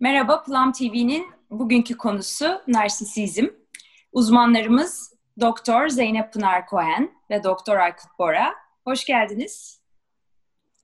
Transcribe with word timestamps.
Merhaba, 0.00 0.42
Plum 0.42 0.72
TV'nin 0.72 1.26
bugünkü 1.50 1.96
konusu 1.96 2.62
narsisizm. 2.68 3.46
Uzmanlarımız 4.12 5.14
Doktor 5.40 5.88
Zeynep 5.88 6.32
Pınar 6.32 6.68
Cohen 6.70 7.10
ve 7.30 7.44
Doktor 7.44 7.76
Aykut 7.76 8.18
Bora. 8.18 8.54
Hoş 8.84 9.04
geldiniz. 9.04 9.80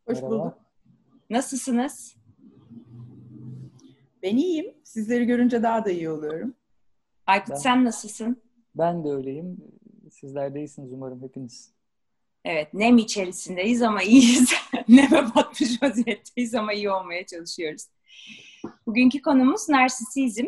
Hoş 0.09 0.23
bulduk. 0.23 0.59
Nasılsınız? 1.31 2.17
Ben 4.23 4.37
iyiyim. 4.37 4.75
Sizleri 4.85 5.25
görünce 5.27 5.63
daha 5.63 5.85
da 5.85 5.91
iyi 5.91 6.11
oluyorum. 6.11 6.55
Aykut 7.27 7.51
ben, 7.51 7.57
sen 7.57 7.85
nasılsın? 7.85 8.43
Ben 8.75 9.05
de 9.05 9.09
öyleyim. 9.09 9.57
Sizler 10.11 10.55
de 10.55 10.59
iyisiniz 10.59 10.93
umarım 10.93 11.23
hepiniz. 11.23 11.73
Evet, 12.45 12.75
nem 12.75 12.99
içerisindeyiz 12.99 13.83
ama 13.83 14.03
iyiyiz. 14.03 14.53
Neme 14.89 15.35
batmış 15.35 15.83
vaziyetteyiz 15.83 16.55
ama 16.55 16.73
iyi 16.73 16.91
olmaya 16.91 17.27
çalışıyoruz. 17.27 17.87
Bugünkü 18.87 19.23
konumuz 19.23 19.69
narsisizm. 19.69 20.47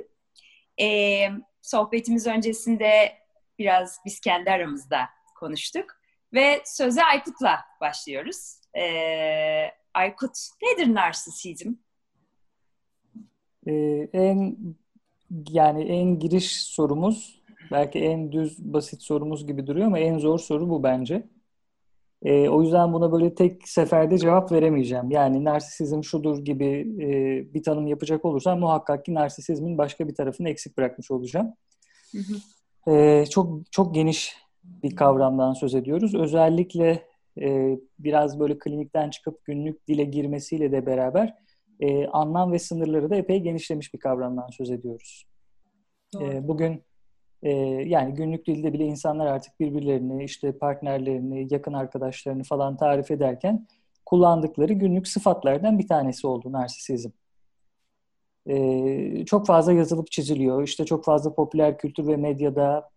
Ee, 0.80 1.28
sohbetimiz 1.62 2.26
öncesinde 2.26 3.12
biraz 3.58 3.98
biz 4.04 4.20
kendi 4.20 4.50
aramızda 4.50 4.98
konuştuk. 5.38 5.86
Ve 6.32 6.62
söze 6.64 7.04
Aykut'la 7.04 7.58
başlıyoruz. 7.80 8.54
Ee, 8.78 9.70
Aykut, 9.94 10.36
nedir 10.62 10.94
narsisizm? 10.94 11.72
Ee, 13.66 14.08
en 14.12 14.56
yani 15.48 15.82
en 15.84 16.18
giriş 16.18 16.62
sorumuz 16.62 17.42
belki 17.70 17.98
en 17.98 18.32
düz 18.32 18.58
basit 18.58 19.02
sorumuz 19.02 19.46
gibi 19.46 19.66
duruyor 19.66 19.86
ama 19.86 19.98
en 19.98 20.18
zor 20.18 20.38
soru 20.38 20.70
bu 20.70 20.82
bence. 20.82 21.26
E, 22.24 22.48
o 22.48 22.62
yüzden 22.62 22.92
buna 22.92 23.12
böyle 23.12 23.34
tek 23.34 23.68
seferde 23.68 24.18
cevap 24.18 24.52
veremeyeceğim. 24.52 25.10
Yani 25.10 25.44
narsisizm 25.44 26.02
şudur 26.02 26.38
gibi 26.38 26.66
e, 27.00 27.08
bir 27.54 27.62
tanım 27.62 27.86
yapacak 27.86 28.24
olursam 28.24 28.60
muhakkak 28.60 29.04
ki 29.04 29.14
narsisizmin 29.14 29.78
başka 29.78 30.08
bir 30.08 30.14
tarafını 30.14 30.48
eksik 30.48 30.78
bırakmış 30.78 31.10
olacağım. 31.10 31.52
Hı 32.12 32.18
hı. 32.18 32.92
E, 32.92 33.26
çok 33.26 33.72
çok 33.72 33.94
geniş 33.94 34.36
bir 34.64 34.96
kavramdan 34.96 35.52
söz 35.52 35.74
ediyoruz. 35.74 36.14
Özellikle 36.14 37.02
e, 37.40 37.78
biraz 37.98 38.40
böyle 38.40 38.58
klinikten 38.58 39.10
çıkıp 39.10 39.44
günlük 39.44 39.88
dile 39.88 40.04
girmesiyle 40.04 40.72
de 40.72 40.86
beraber 40.86 41.34
e, 41.80 42.06
anlam 42.06 42.52
ve 42.52 42.58
sınırları 42.58 43.10
da 43.10 43.16
epey 43.16 43.40
genişlemiş 43.40 43.94
bir 43.94 43.98
kavramdan 43.98 44.48
söz 44.48 44.70
ediyoruz. 44.70 45.26
E, 46.20 46.48
bugün 46.48 46.82
ee, 47.42 47.50
yani 47.86 48.14
günlük 48.14 48.46
dilde 48.46 48.72
bile 48.72 48.84
insanlar 48.84 49.26
artık 49.26 49.60
birbirlerini, 49.60 50.24
işte 50.24 50.58
partnerlerini, 50.58 51.54
yakın 51.54 51.72
arkadaşlarını 51.72 52.44
falan 52.44 52.76
tarif 52.76 53.10
ederken 53.10 53.66
kullandıkları 54.06 54.72
günlük 54.72 55.08
sıfatlardan 55.08 55.78
bir 55.78 55.88
tanesi 55.88 56.26
oldu 56.26 56.52
narsisizm. 56.52 57.10
Ee, 58.46 59.24
çok 59.26 59.46
fazla 59.46 59.72
yazılıp 59.72 60.10
çiziliyor. 60.10 60.62
İşte 60.62 60.84
çok 60.84 61.04
fazla 61.04 61.34
popüler 61.34 61.78
kültür 61.78 62.06
ve 62.06 62.16
medyada 62.16 62.90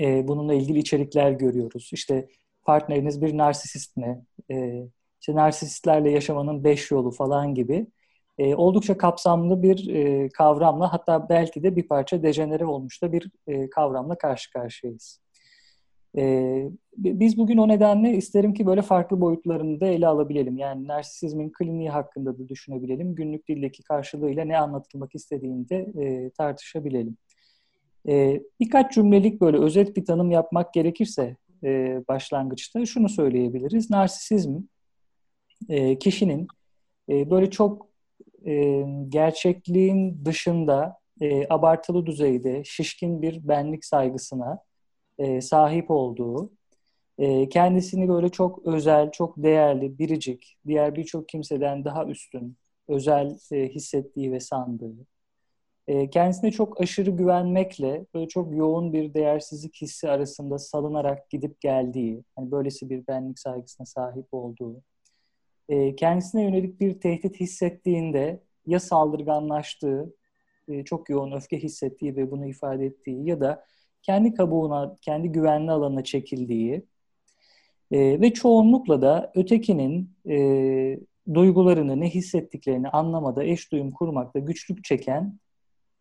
e, 0.00 0.28
bununla 0.28 0.54
ilgili 0.54 0.78
içerikler 0.78 1.32
görüyoruz. 1.32 1.90
İşte 1.92 2.28
partneriniz 2.62 3.22
bir 3.22 3.36
narsisist 3.38 3.96
mi? 3.96 4.24
E, 4.50 4.82
işte 5.20 5.34
narsistlerle 5.34 6.10
yaşamanın 6.10 6.64
beş 6.64 6.90
yolu 6.90 7.10
falan 7.10 7.54
gibi 7.54 7.86
e, 8.38 8.54
oldukça 8.54 8.98
kapsamlı 8.98 9.62
bir 9.62 9.94
e, 9.94 10.28
kavramla 10.28 10.92
hatta 10.92 11.28
belki 11.28 11.62
de 11.62 11.76
bir 11.76 11.88
parça 11.88 12.22
dejenere 12.22 12.66
olmuş 12.66 13.02
da 13.02 13.12
bir 13.12 13.30
e, 13.46 13.70
kavramla 13.70 14.18
karşı 14.18 14.52
karşıyayız. 14.52 15.20
E, 16.16 16.64
biz 16.96 17.38
bugün 17.38 17.58
o 17.58 17.68
nedenle 17.68 18.16
isterim 18.16 18.54
ki 18.54 18.66
böyle 18.66 18.82
farklı 18.82 19.20
boyutlarını 19.20 19.80
da 19.80 19.86
ele 19.86 20.06
alabilelim. 20.06 20.58
Yani 20.58 20.88
narsisizmin 20.88 21.50
kliniği 21.50 21.90
hakkında 21.90 22.38
da 22.38 22.48
düşünebilelim. 22.48 23.14
Günlük 23.14 23.48
dildeki 23.48 23.82
karşılığıyla 23.82 24.44
ne 24.44 24.58
anlatılmak 24.58 25.14
istediğini 25.14 25.68
de 25.68 25.76
e, 25.76 26.30
tartışabilelim. 26.30 27.16
E, 28.08 28.42
birkaç 28.60 28.94
cümlelik 28.94 29.40
böyle 29.40 29.58
özet 29.58 29.96
bir 29.96 30.04
tanım 30.04 30.30
yapmak 30.30 30.74
gerekirse 30.74 31.36
e, 31.64 32.02
başlangıçta 32.08 32.86
şunu 32.86 33.08
söyleyebiliriz. 33.08 33.90
Narsisizm 33.90 34.60
e, 35.68 35.98
kişinin 35.98 36.48
e, 37.08 37.30
böyle 37.30 37.50
çok 37.50 37.93
e, 38.46 38.84
gerçekliğin 39.08 40.24
dışında 40.24 40.98
e, 41.20 41.46
abartılı 41.48 42.06
düzeyde 42.06 42.62
şişkin 42.64 43.22
bir 43.22 43.48
benlik 43.48 43.84
saygısına 43.84 44.58
e, 45.18 45.40
sahip 45.40 45.90
olduğu, 45.90 46.50
e, 47.18 47.48
kendisini 47.48 48.08
böyle 48.08 48.28
çok 48.28 48.66
özel, 48.66 49.10
çok 49.10 49.36
değerli, 49.36 49.98
biricik, 49.98 50.56
diğer 50.66 50.96
birçok 50.96 51.28
kimseden 51.28 51.84
daha 51.84 52.04
üstün, 52.06 52.56
özel 52.88 53.38
e, 53.52 53.68
hissettiği 53.68 54.32
ve 54.32 54.40
sandığı, 54.40 54.94
e, 55.88 56.10
kendisine 56.10 56.50
çok 56.50 56.80
aşırı 56.80 57.10
güvenmekle 57.10 58.06
böyle 58.14 58.28
çok 58.28 58.56
yoğun 58.56 58.92
bir 58.92 59.14
değersizlik 59.14 59.82
hissi 59.82 60.10
arasında 60.10 60.58
salınarak 60.58 61.30
gidip 61.30 61.60
geldiği, 61.60 62.24
hani 62.36 62.50
böylesi 62.50 62.90
bir 62.90 63.06
benlik 63.06 63.38
saygısına 63.38 63.86
sahip 63.86 64.26
olduğu, 64.32 64.82
e, 65.68 65.96
kendisine 65.96 66.42
yönelik 66.42 66.80
bir 66.80 67.00
tehdit 67.00 67.40
hissettiğinde 67.40 68.40
ya 68.66 68.80
saldırganlaştığı, 68.80 70.14
e, 70.68 70.84
çok 70.84 71.10
yoğun 71.10 71.32
öfke 71.32 71.58
hissettiği 71.58 72.16
ve 72.16 72.30
bunu 72.30 72.46
ifade 72.46 72.86
ettiği 72.86 73.26
ya 73.28 73.40
da 73.40 73.64
kendi 74.02 74.34
kabuğuna, 74.34 74.96
kendi 75.00 75.28
güvenli 75.28 75.70
alanına 75.70 76.04
çekildiği 76.04 76.84
e, 77.90 78.20
ve 78.20 78.32
çoğunlukla 78.32 79.02
da 79.02 79.32
ötekinin 79.34 80.10
e, 80.28 80.98
duygularını, 81.34 82.00
ne 82.00 82.10
hissettiklerini 82.10 82.88
anlamada, 82.88 83.44
eş 83.44 83.72
duyum 83.72 83.90
kurmakta 83.92 84.38
güçlük 84.38 84.84
çeken, 84.84 85.38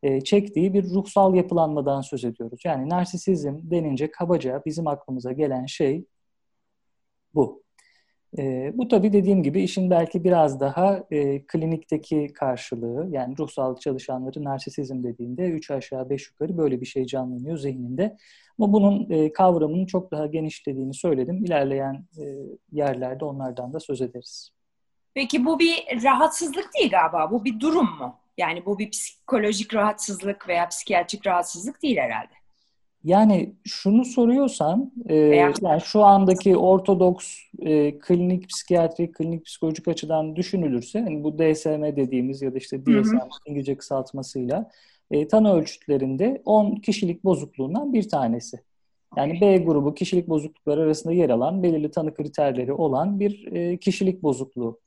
e, 0.03 0.21
çektiği 0.21 0.73
bir 0.73 0.83
ruhsal 0.83 1.35
yapılanmadan 1.35 2.01
söz 2.01 2.25
ediyoruz. 2.25 2.59
Yani 2.65 2.89
narsisizm 2.89 3.59
denince 3.63 4.11
kabaca 4.11 4.61
bizim 4.65 4.87
aklımıza 4.87 5.31
gelen 5.31 5.65
şey 5.65 6.05
bu. 7.35 7.62
E, 8.37 8.71
bu 8.73 8.87
tabii 8.87 9.13
dediğim 9.13 9.43
gibi 9.43 9.61
işin 9.61 9.89
belki 9.89 10.23
biraz 10.23 10.59
daha 10.59 11.03
e, 11.11 11.45
klinikteki 11.45 12.33
karşılığı 12.33 13.07
yani 13.11 13.35
ruh 13.37 13.49
sağlık 13.49 13.81
çalışanları 13.81 14.43
narsisizm 14.43 15.03
dediğinde 15.03 15.49
üç 15.49 15.71
aşağı 15.71 16.09
beş 16.09 16.29
yukarı 16.29 16.57
böyle 16.57 16.81
bir 16.81 16.85
şey 16.85 17.05
canlanıyor 17.05 17.57
zihninde. 17.57 18.17
Ama 18.59 18.73
bunun 18.73 19.09
e, 19.09 19.33
kavramının 19.33 19.85
çok 19.85 20.11
daha 20.11 20.27
genişlediğini 20.27 20.93
söyledim. 20.93 21.45
İlerleyen 21.45 22.05
e, 22.17 22.23
yerlerde 22.71 23.25
onlardan 23.25 23.73
da 23.73 23.79
söz 23.79 24.01
ederiz. 24.01 24.49
Peki 25.13 25.45
bu 25.45 25.59
bir 25.59 26.03
rahatsızlık 26.03 26.69
değil 26.79 26.91
galiba. 26.91 27.31
Bu 27.31 27.45
bir 27.45 27.59
durum 27.59 27.89
mu? 27.99 28.19
Yani 28.37 28.65
bu 28.65 28.79
bir 28.79 28.91
psikolojik 28.91 29.73
rahatsızlık 29.73 30.47
veya 30.47 30.67
psikiyatrik 30.69 31.27
rahatsızlık 31.27 31.83
değil 31.83 31.97
herhalde. 31.97 32.42
Yani 33.03 33.53
şunu 33.63 34.05
soruyorsan, 34.05 34.91
e, 35.05 35.15
yani 35.15 35.81
şu 35.83 36.03
andaki 36.03 36.57
ortodoks 36.57 37.37
e, 37.59 37.99
klinik 37.99 38.49
psikiyatrik, 38.49 39.15
klinik 39.15 39.45
psikolojik 39.45 39.87
açıdan 39.87 40.35
düşünülürse, 40.35 41.01
hani 41.01 41.23
bu 41.23 41.37
DSM 41.37 41.83
dediğimiz 41.83 42.41
ya 42.41 42.53
da 42.53 42.57
işte 42.57 42.85
DSM. 42.85 43.17
İngilizce 43.45 43.77
kısaltmasıyla 43.77 44.69
e, 45.11 45.27
tanı 45.27 45.53
ölçütlerinde 45.53 46.41
10 46.45 46.75
kişilik 46.75 47.23
bozukluğundan 47.23 47.93
bir 47.93 48.09
tanesi. 48.09 48.59
Yani 49.17 49.41
B 49.41 49.57
grubu 49.57 49.93
kişilik 49.93 50.29
bozuklukları 50.29 50.81
arasında 50.81 51.13
yer 51.13 51.29
alan 51.29 51.63
belirli 51.63 51.91
tanı 51.91 52.13
kriterleri 52.13 52.73
olan 52.73 53.19
bir 53.19 53.51
e, 53.51 53.77
kişilik 53.77 54.23
bozukluğu. 54.23 54.79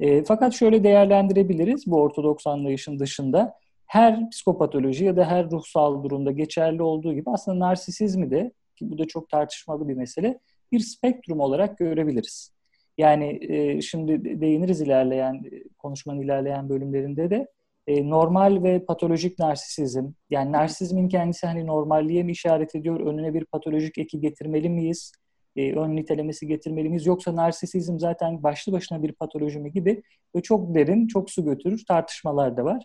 E, 0.00 0.24
fakat 0.24 0.54
şöyle 0.54 0.84
değerlendirebiliriz 0.84 1.86
bu 1.86 2.00
ortodoks 2.00 2.46
anlayışın 2.46 2.98
dışında 2.98 3.54
her 3.88 4.30
psikopatoloji 4.30 5.04
ya 5.04 5.16
da 5.16 5.24
her 5.24 5.50
ruhsal 5.50 6.04
durumda 6.04 6.32
geçerli 6.32 6.82
olduğu 6.82 7.14
gibi 7.14 7.30
aslında 7.30 7.58
narsisizmi 7.58 8.30
de 8.30 8.52
ki 8.76 8.90
bu 8.90 8.98
da 8.98 9.06
çok 9.06 9.28
tartışmalı 9.28 9.88
bir 9.88 9.94
mesele 9.94 10.38
bir 10.72 10.80
spektrum 10.80 11.40
olarak 11.40 11.78
görebiliriz. 11.78 12.52
Yani 12.98 13.38
e, 13.42 13.80
şimdi 13.80 14.40
değiniriz 14.40 14.80
ilerleyen 14.80 15.42
konuşmanın 15.78 16.20
ilerleyen 16.20 16.68
bölümlerinde 16.68 17.30
de 17.30 17.48
e, 17.86 18.10
normal 18.10 18.62
ve 18.62 18.84
patolojik 18.84 19.38
narsisizm 19.38 20.06
yani 20.30 20.52
narsizmin 20.52 21.08
kendisi 21.08 21.46
hani 21.46 21.66
normalliğe 21.66 22.22
mi 22.22 22.32
işaret 22.32 22.74
ediyor 22.74 23.00
önüne 23.00 23.34
bir 23.34 23.44
patolojik 23.44 23.98
eki 23.98 24.20
getirmeli 24.20 24.68
miyiz? 24.68 25.12
E, 25.56 25.72
ön 25.72 25.96
nitelemesi 25.96 26.46
getirmeli 26.46 26.88
miyiz? 26.88 27.06
Yoksa 27.06 27.36
narsisizm 27.36 27.98
zaten 27.98 28.42
başlı 28.42 28.72
başına 28.72 29.02
bir 29.02 29.12
patoloji 29.12 29.58
mi 29.58 29.72
gibi 29.72 30.02
ve 30.36 30.42
çok 30.42 30.74
derin, 30.74 31.06
çok 31.06 31.30
su 31.30 31.44
götürür 31.44 31.84
tartışmalar 31.88 32.56
da 32.56 32.64
var. 32.64 32.82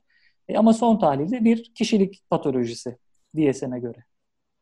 E, 0.47 0.57
ama 0.57 0.73
son 0.73 0.99
tahlilde 0.99 1.43
bir 1.43 1.73
kişilik 1.73 2.29
patolojisi 2.29 2.97
DSM'e 3.35 3.79
göre. 3.79 4.03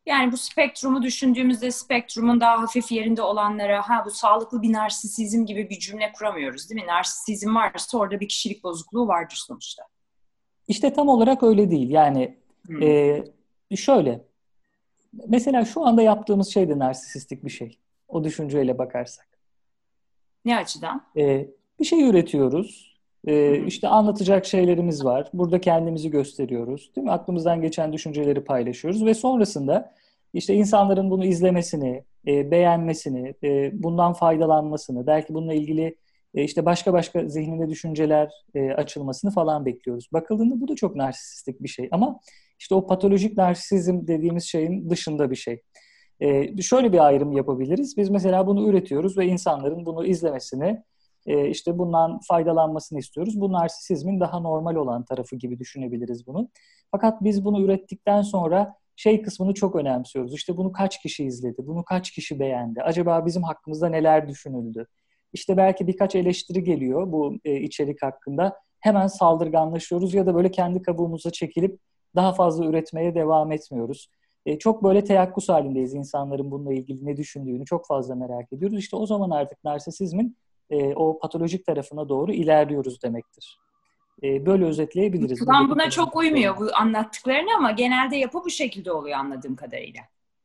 Yani 0.06 0.32
bu 0.32 0.36
spektrumu 0.36 1.02
düşündüğümüzde 1.02 1.70
spektrumun 1.70 2.40
daha 2.40 2.62
hafif 2.62 2.92
yerinde 2.92 3.22
olanlara 3.22 3.88
ha 3.88 4.02
bu 4.06 4.10
sağlıklı 4.10 4.62
bir 4.62 4.72
narsisizm 4.72 5.46
gibi 5.46 5.70
bir 5.70 5.78
cümle 5.78 6.12
kuramıyoruz 6.12 6.70
değil 6.70 6.80
mi? 6.80 6.86
Narsisizm 6.86 7.54
varsa 7.54 7.98
orada 7.98 8.20
bir 8.20 8.28
kişilik 8.28 8.64
bozukluğu 8.64 9.08
vardır 9.08 9.42
sonuçta. 9.46 9.82
İşte 10.68 10.92
tam 10.92 11.08
olarak 11.08 11.42
öyle 11.42 11.70
değil. 11.70 11.90
Yani 11.90 12.38
hmm. 12.66 12.82
e, 12.82 13.24
şöyle 13.76 14.24
mesela 15.28 15.64
şu 15.64 15.86
anda 15.86 16.02
yaptığımız 16.02 16.48
şey 16.48 16.68
de 16.68 16.78
narsisistik 16.78 17.44
bir 17.44 17.50
şey. 17.50 17.78
O 18.08 18.24
düşünceyle 18.24 18.78
bakarsak. 18.78 19.28
Ne 20.44 20.56
açıdan? 20.56 21.06
E, 21.16 21.48
bir 21.80 21.84
şey 21.84 22.08
üretiyoruz 22.08 22.91
Ee, 23.26 23.66
işte 23.66 23.88
anlatacak 23.88 24.46
şeylerimiz 24.46 25.04
var. 25.04 25.30
Burada 25.34 25.60
kendimizi 25.60 26.10
gösteriyoruz. 26.10 26.90
Değil 26.96 27.04
mi? 27.04 27.12
Aklımızdan 27.12 27.62
geçen 27.62 27.92
düşünceleri 27.92 28.44
paylaşıyoruz 28.44 29.04
ve 29.04 29.14
sonrasında 29.14 29.94
işte 30.34 30.54
insanların 30.54 31.10
bunu 31.10 31.24
izlemesini, 31.24 32.04
e, 32.26 32.50
beğenmesini, 32.50 33.34
e, 33.44 33.82
bundan 33.82 34.12
faydalanmasını, 34.12 35.06
belki 35.06 35.34
bununla 35.34 35.54
ilgili 35.54 35.96
e, 36.34 36.44
işte 36.44 36.64
başka 36.64 36.92
başka 36.92 37.28
zihninde 37.28 37.68
düşünceler 37.68 38.30
e, 38.54 38.70
açılmasını 38.70 39.30
falan 39.30 39.66
bekliyoruz. 39.66 40.08
Bakıldığında 40.12 40.60
bu 40.60 40.68
da 40.68 40.74
çok 40.74 40.96
narsistik 40.96 41.62
bir 41.62 41.68
şey 41.68 41.88
ama 41.92 42.20
işte 42.58 42.74
o 42.74 42.86
patolojik 42.86 43.36
narsizm 43.36 44.06
dediğimiz 44.06 44.44
şeyin 44.44 44.90
dışında 44.90 45.30
bir 45.30 45.36
şey. 45.36 45.60
E, 46.20 46.62
şöyle 46.62 46.92
bir 46.92 47.06
ayrım 47.06 47.32
yapabiliriz. 47.32 47.96
Biz 47.96 48.10
mesela 48.10 48.46
bunu 48.46 48.68
üretiyoruz 48.68 49.18
ve 49.18 49.26
insanların 49.26 49.86
bunu 49.86 50.06
izlemesini, 50.06 50.82
e, 51.26 51.48
işte 51.48 51.78
bundan 51.78 52.20
faydalanmasını 52.28 52.98
istiyoruz. 52.98 53.40
Bu 53.40 53.52
narsisizmin 53.52 54.20
daha 54.20 54.40
normal 54.40 54.74
olan 54.74 55.04
tarafı 55.04 55.36
gibi 55.36 55.58
düşünebiliriz 55.58 56.26
bunu. 56.26 56.48
Fakat 56.90 57.24
biz 57.24 57.44
bunu 57.44 57.62
ürettikten 57.62 58.22
sonra 58.22 58.74
şey 58.96 59.22
kısmını 59.22 59.54
çok 59.54 59.76
önemsiyoruz. 59.76 60.34
İşte 60.34 60.56
bunu 60.56 60.72
kaç 60.72 61.02
kişi 61.02 61.24
izledi, 61.24 61.66
bunu 61.66 61.84
kaç 61.84 62.10
kişi 62.10 62.40
beğendi, 62.40 62.82
acaba 62.82 63.26
bizim 63.26 63.42
hakkımızda 63.42 63.88
neler 63.88 64.28
düşünüldü? 64.28 64.86
İşte 65.32 65.56
belki 65.56 65.86
birkaç 65.86 66.14
eleştiri 66.14 66.64
geliyor 66.64 67.12
bu 67.12 67.34
e, 67.44 67.60
içerik 67.60 68.02
hakkında. 68.02 68.56
Hemen 68.80 69.06
saldırganlaşıyoruz 69.06 70.14
ya 70.14 70.26
da 70.26 70.34
böyle 70.34 70.50
kendi 70.50 70.82
kabuğumuza 70.82 71.30
çekilip 71.30 71.80
daha 72.16 72.32
fazla 72.32 72.64
üretmeye 72.66 73.14
devam 73.14 73.52
etmiyoruz. 73.52 74.08
E, 74.46 74.58
çok 74.58 74.84
böyle 74.84 75.04
teyakkuz 75.04 75.48
halindeyiz 75.48 75.94
insanların 75.94 76.50
bununla 76.50 76.72
ilgili 76.72 77.06
ne 77.06 77.16
düşündüğünü 77.16 77.64
çok 77.64 77.86
fazla 77.86 78.14
merak 78.14 78.52
ediyoruz. 78.52 78.78
İşte 78.78 78.96
o 78.96 79.06
zaman 79.06 79.30
artık 79.30 79.64
narsisizmin 79.64 80.36
e, 80.72 80.94
o 80.94 81.18
patolojik 81.18 81.66
tarafına 81.66 82.08
doğru 82.08 82.32
ilerliyoruz 82.32 83.02
demektir. 83.02 83.58
E, 84.22 84.46
böyle 84.46 84.64
özetleyebiliriz. 84.64 85.40
Kulağım 85.40 85.70
buna 85.70 85.90
çok 85.90 86.16
uymuyor 86.16 86.56
bu 86.56 86.68
anlattıklarını 86.74 87.56
ama 87.56 87.70
genelde 87.70 88.16
yapı 88.16 88.44
bu 88.44 88.50
şekilde 88.50 88.92
oluyor 88.92 89.18
anladığım 89.18 89.56
kadarıyla. 89.56 90.00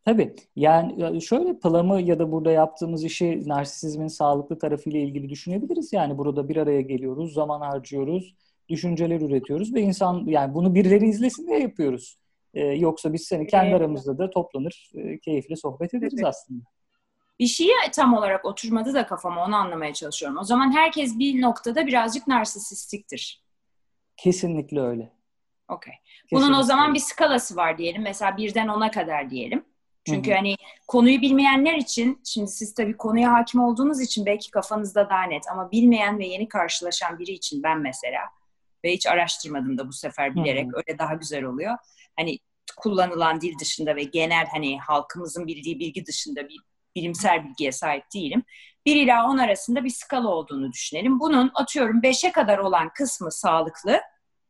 Tabii. 0.05 0.35
Yani 0.55 1.21
şöyle 1.21 1.59
Plam'ı 1.59 2.01
ya 2.01 2.19
da 2.19 2.31
burada 2.31 2.51
yaptığımız 2.51 3.03
işi 3.03 3.49
narsisizmin 3.49 4.07
sağlıklı 4.07 4.59
tarafıyla 4.59 4.99
ilgili 4.99 5.29
düşünebiliriz. 5.29 5.93
Yani 5.93 6.17
burada 6.17 6.49
bir 6.49 6.57
araya 6.57 6.81
geliyoruz, 6.81 7.33
zaman 7.33 7.61
harcıyoruz, 7.61 8.35
düşünceler 8.69 9.21
üretiyoruz 9.21 9.73
ve 9.73 9.81
insan 9.81 10.23
yani 10.25 10.53
bunu 10.53 10.75
birileri 10.75 11.07
izlesin 11.07 11.47
diye 11.47 11.59
yapıyoruz. 11.59 12.17
Ee, 12.53 12.65
yoksa 12.65 13.13
biz 13.13 13.21
seni 13.21 13.47
kendi 13.47 13.75
aramızda 13.75 14.17
da 14.17 14.29
toplanır, 14.29 14.91
e, 14.95 15.19
keyifle 15.19 15.55
sohbet 15.55 15.93
ederiz 15.93 16.13
evet. 16.17 16.25
aslında. 16.25 16.63
Bir 17.39 17.47
şeye 17.47 17.75
tam 17.93 18.13
olarak 18.13 18.45
oturmadı 18.45 18.93
da 18.93 19.05
kafama 19.05 19.45
onu 19.45 19.55
anlamaya 19.55 19.93
çalışıyorum. 19.93 20.37
O 20.37 20.43
zaman 20.43 20.75
herkes 20.75 21.19
bir 21.19 21.41
noktada 21.41 21.87
birazcık 21.87 22.27
narsisistiktir. 22.27 23.43
Kesinlikle 24.17 24.81
öyle. 24.81 25.13
Okey. 25.69 25.93
Bunun 26.31 26.53
o 26.53 26.63
zaman 26.63 26.93
bir 26.93 26.99
skalası 26.99 27.55
var 27.55 27.77
diyelim. 27.77 28.01
Mesela 28.01 28.37
birden 28.37 28.67
ona 28.67 28.91
kadar 28.91 29.29
diyelim. 29.29 29.65
Çünkü 30.09 30.29
Hı-hı. 30.29 30.35
hani 30.37 30.55
konuyu 30.87 31.21
bilmeyenler 31.21 31.73
için, 31.73 32.21
şimdi 32.25 32.47
siz 32.47 32.73
tabii 32.73 32.97
konuya 32.97 33.33
hakim 33.33 33.61
olduğunuz 33.61 34.01
için 34.01 34.25
belki 34.25 34.51
kafanızda 34.51 35.09
daha 35.09 35.23
net 35.23 35.43
ama 35.51 35.71
bilmeyen 35.71 36.19
ve 36.19 36.27
yeni 36.27 36.47
karşılaşan 36.47 37.19
biri 37.19 37.31
için 37.31 37.63
ben 37.63 37.79
mesela 37.79 38.21
ve 38.83 38.93
hiç 38.93 39.07
araştırmadım 39.07 39.77
da 39.77 39.87
bu 39.87 39.93
sefer 39.93 40.35
bilerek 40.35 40.65
Hı-hı. 40.65 40.77
öyle 40.87 40.99
daha 40.99 41.13
güzel 41.13 41.43
oluyor. 41.43 41.77
Hani 42.15 42.39
kullanılan 42.77 43.41
dil 43.41 43.59
dışında 43.59 43.95
ve 43.95 44.03
genel 44.03 44.45
hani 44.51 44.79
halkımızın 44.79 45.47
bildiği 45.47 45.79
bilgi 45.79 46.05
dışında 46.05 46.49
bir 46.49 46.57
bilimsel 46.97 47.43
bilgiye 47.43 47.71
sahip 47.71 48.03
değilim. 48.15 48.43
1 48.85 48.95
ila 48.95 49.29
10 49.29 49.37
arasında 49.37 49.83
bir 49.83 49.89
skala 49.89 50.27
olduğunu 50.27 50.71
düşünelim. 50.71 51.19
Bunun 51.19 51.51
atıyorum 51.55 52.01
5'e 52.01 52.31
kadar 52.31 52.57
olan 52.57 52.89
kısmı 52.89 53.31
sağlıklı. 53.31 53.99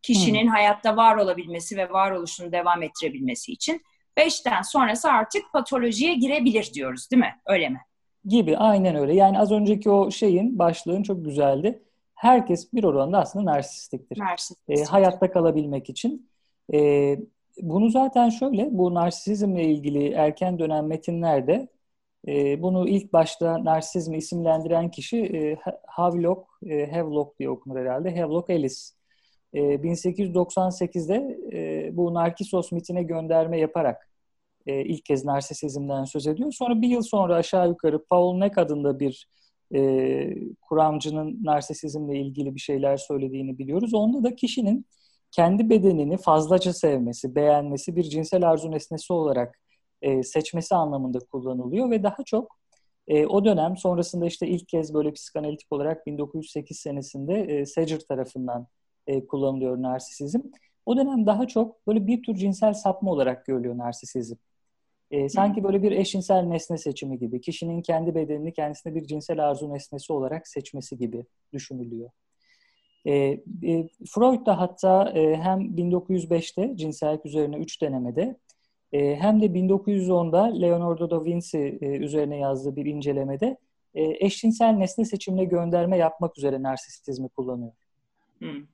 Kişinin 0.01 0.43
hmm. 0.43 0.49
hayatta 0.49 0.97
var 0.97 1.15
olabilmesi 1.15 1.77
ve 1.77 1.89
varoluşunu 1.89 2.51
devam 2.51 2.83
ettirebilmesi 2.83 3.51
için. 3.51 3.81
5'ten 4.17 4.61
sonrası 4.61 5.11
artık 5.11 5.41
patolojiye 5.53 6.13
girebilir 6.13 6.71
diyoruz 6.73 7.11
değil 7.11 7.19
mi? 7.19 7.35
Öyle 7.45 7.69
mi? 7.69 7.79
Gibi 8.25 8.57
aynen 8.57 8.95
öyle. 8.95 9.15
Yani 9.15 9.39
az 9.39 9.51
önceki 9.51 9.89
o 9.89 10.11
şeyin 10.11 10.59
başlığın 10.59 11.03
çok 11.03 11.25
güzeldi. 11.25 11.83
Herkes 12.15 12.73
bir 12.73 12.83
oranda 12.83 13.19
aslında 13.19 13.51
narsistiktir. 13.51 14.19
Narsistik. 14.19 14.79
E, 14.79 14.83
hayatta 14.83 15.31
kalabilmek 15.31 15.89
için. 15.89 16.29
E, 16.73 17.17
bunu 17.61 17.89
zaten 17.89 18.29
şöyle, 18.29 18.67
bu 18.71 18.93
narsizmle 18.93 19.63
ilgili 19.63 20.11
erken 20.11 20.59
dönem 20.59 20.87
metinlerde 20.87 21.67
e, 22.27 22.61
bunu 22.61 22.89
ilk 22.89 23.13
başta 23.13 23.63
narsizmi 23.63 24.17
isimlendiren 24.17 24.91
kişi 24.91 25.17
e, 25.17 25.57
Havelock, 25.87 26.47
e, 26.65 26.91
Havelock 26.91 27.39
diye 27.39 27.49
okunur 27.49 27.79
herhalde, 27.79 28.21
Havelock 28.21 28.49
Ellis. 28.49 28.97
E, 29.53 29.59
1898'de 29.83 31.39
e, 31.53 31.97
bu 31.97 32.13
Narkisos 32.13 32.71
mitine 32.71 33.03
gönderme 33.03 33.59
yaparak 33.59 34.09
e, 34.65 34.85
ilk 34.85 35.05
kez 35.05 35.25
narsisizmden 35.25 36.03
söz 36.03 36.27
ediyor. 36.27 36.51
Sonra 36.51 36.81
bir 36.81 36.87
yıl 36.87 37.01
sonra 37.01 37.35
aşağı 37.35 37.69
yukarı 37.69 38.05
Paul 38.05 38.37
Neck 38.37 38.57
adında 38.57 38.99
bir 38.99 39.27
e, 39.75 40.35
kuramcının 40.61 41.39
narsisizmle 41.43 42.19
ilgili 42.19 42.55
bir 42.55 42.59
şeyler 42.59 42.97
söylediğini 42.97 43.57
biliyoruz. 43.57 43.93
Onda 43.93 44.23
da 44.23 44.35
kişinin 44.35 44.85
kendi 45.31 45.69
bedenini 45.69 46.17
fazlaca 46.17 46.73
sevmesi, 46.73 47.35
beğenmesi, 47.35 47.95
bir 47.95 48.03
cinsel 48.03 48.49
arzu 48.49 48.71
nesnesi 48.71 49.13
olarak 49.13 49.59
e, 50.01 50.23
seçmesi 50.23 50.75
anlamında 50.75 51.19
kullanılıyor 51.19 51.91
ve 51.91 52.03
daha 52.03 52.23
çok 52.25 52.57
e, 53.07 53.25
o 53.25 53.45
dönem 53.45 53.77
sonrasında 53.77 54.25
işte 54.25 54.47
ilk 54.47 54.67
kez 54.67 54.93
böyle 54.93 55.11
psikanalitik 55.11 55.71
olarak 55.71 56.07
1908 56.07 56.79
senesinde 56.79 57.33
e, 57.41 57.65
Sager 57.65 57.99
tarafından 57.99 58.67
e, 59.07 59.27
kullanılıyor 59.27 59.81
narsisizm. 59.81 60.39
O 60.85 60.97
dönem 60.97 61.25
daha 61.25 61.47
çok 61.47 61.87
böyle 61.87 62.07
bir 62.07 62.23
tür 62.23 62.35
cinsel 62.35 62.73
sapma 62.73 63.11
olarak 63.11 63.45
görülüyor 63.45 63.77
narsisizm. 63.77 64.35
Sanki 65.29 65.63
böyle 65.63 65.83
bir 65.83 65.91
eşcinsel 65.91 66.41
nesne 66.41 66.77
seçimi 66.77 67.19
gibi, 67.19 67.41
kişinin 67.41 67.81
kendi 67.81 68.15
bedenini 68.15 68.53
kendisine 68.53 68.95
bir 68.95 69.05
cinsel 69.05 69.49
arzu 69.49 69.73
nesnesi 69.73 70.13
olarak 70.13 70.47
seçmesi 70.47 70.97
gibi 70.97 71.25
düşünülüyor. 71.53 72.09
Freud 74.09 74.45
da 74.45 74.59
hatta 74.59 75.13
hem 75.15 75.59
1905'te 75.59 76.77
cinsellik 76.77 77.25
üzerine 77.25 77.57
üç 77.57 77.81
denemede 77.81 78.37
e, 78.93 79.15
hem 79.15 79.41
de 79.41 79.45
1910'da 79.45 80.43
Leonardo 80.43 81.09
da 81.09 81.25
Vinci 81.25 81.77
e, 81.81 81.85
üzerine 81.85 82.37
yazdığı 82.37 82.75
bir 82.75 82.85
incelemede 82.85 83.57
e, 83.95 84.25
eşcinsel 84.25 84.71
nesne 84.73 85.05
seçimine 85.05 85.45
gönderme 85.45 85.97
yapmak 85.97 86.37
üzere 86.37 86.63
narsisizmi 86.63 87.29
kullanıyor. 87.29 87.71
Hmm. 88.39 88.67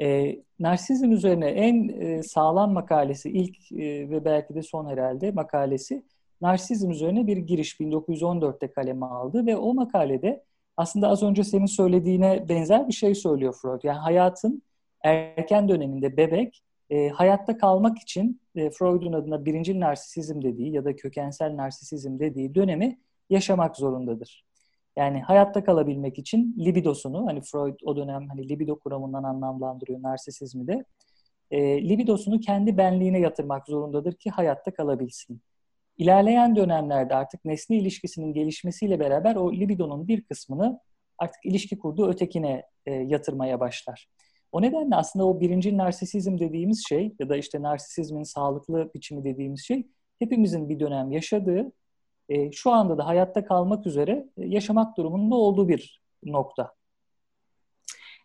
E, 0.00 0.36
narsizm 0.58 1.12
üzerine 1.12 1.46
en 1.46 1.88
e, 1.88 2.22
sağlam 2.22 2.72
makalesi 2.72 3.30
ilk 3.30 3.72
e, 3.72 4.10
ve 4.10 4.24
belki 4.24 4.54
de 4.54 4.62
son 4.62 4.86
herhalde 4.86 5.30
makalesi 5.30 6.02
narsizm 6.40 6.90
üzerine 6.90 7.26
bir 7.26 7.36
giriş 7.36 7.80
1914'te 7.80 8.70
kaleme 8.70 9.06
aldı 9.06 9.46
ve 9.46 9.56
o 9.56 9.74
makalede 9.74 10.44
aslında 10.76 11.08
az 11.08 11.22
önce 11.22 11.44
senin 11.44 11.66
söylediğine 11.66 12.48
benzer 12.48 12.88
bir 12.88 12.92
şey 12.92 13.14
söylüyor 13.14 13.54
Freud. 13.62 13.80
Yani 13.82 13.98
hayatın 13.98 14.62
erken 15.02 15.68
döneminde 15.68 16.16
bebek 16.16 16.62
e, 16.92 17.08
hayatta 17.08 17.58
kalmak 17.58 17.98
için 17.98 18.40
e, 18.56 18.70
Freud'un 18.70 19.12
adına 19.12 19.44
birincil 19.44 19.80
narsisizm 19.80 20.42
dediği 20.42 20.72
ya 20.72 20.84
da 20.84 20.96
kökensel 20.96 21.56
narsisizm 21.56 22.18
dediği 22.18 22.54
dönemi 22.54 22.98
yaşamak 23.30 23.76
zorundadır. 23.76 24.44
Yani 24.96 25.20
hayatta 25.20 25.64
kalabilmek 25.64 26.18
için 26.18 26.56
libidosunu, 26.58 27.26
hani 27.26 27.40
Freud 27.40 27.78
o 27.84 27.96
dönem 27.96 28.28
hani 28.28 28.48
libido 28.48 28.78
kuramından 28.78 29.22
anlamlandırıyor 29.22 30.02
narsisizmi 30.02 30.66
de, 30.66 30.84
e, 31.50 31.88
libidosunu 31.88 32.40
kendi 32.40 32.76
benliğine 32.76 33.20
yatırmak 33.20 33.66
zorundadır 33.66 34.12
ki 34.14 34.30
hayatta 34.30 34.74
kalabilsin. 34.74 35.40
İlerleyen 35.98 36.56
dönemlerde 36.56 37.14
artık 37.14 37.44
nesne 37.44 37.76
ilişkisinin 37.76 38.32
gelişmesiyle 38.32 39.00
beraber 39.00 39.36
o 39.36 39.52
libidonun 39.52 40.08
bir 40.08 40.22
kısmını 40.22 40.80
artık 41.18 41.44
ilişki 41.44 41.78
kurduğu 41.78 42.08
ötekine 42.08 42.62
e, 42.86 42.92
yatırmaya 42.92 43.60
başlar. 43.60 44.08
O 44.52 44.62
nedenle 44.62 44.96
aslında 44.96 45.26
o 45.26 45.40
birinci 45.40 45.76
narsisizm 45.76 46.38
dediğimiz 46.38 46.84
şey 46.88 47.14
ya 47.18 47.28
da 47.28 47.36
işte 47.36 47.62
narsisizmin 47.62 48.22
sağlıklı 48.22 48.90
biçimi 48.94 49.24
dediğimiz 49.24 49.64
şey 49.64 49.86
hepimizin 50.18 50.68
bir 50.68 50.80
dönem 50.80 51.12
yaşadığı, 51.12 51.72
e, 52.28 52.52
şu 52.52 52.70
anda 52.70 52.98
da 52.98 53.06
hayatta 53.06 53.44
kalmak 53.44 53.86
üzere 53.86 54.26
e, 54.38 54.46
yaşamak 54.46 54.96
durumunda 54.96 55.34
olduğu 55.34 55.68
bir 55.68 56.02
nokta. 56.24 56.74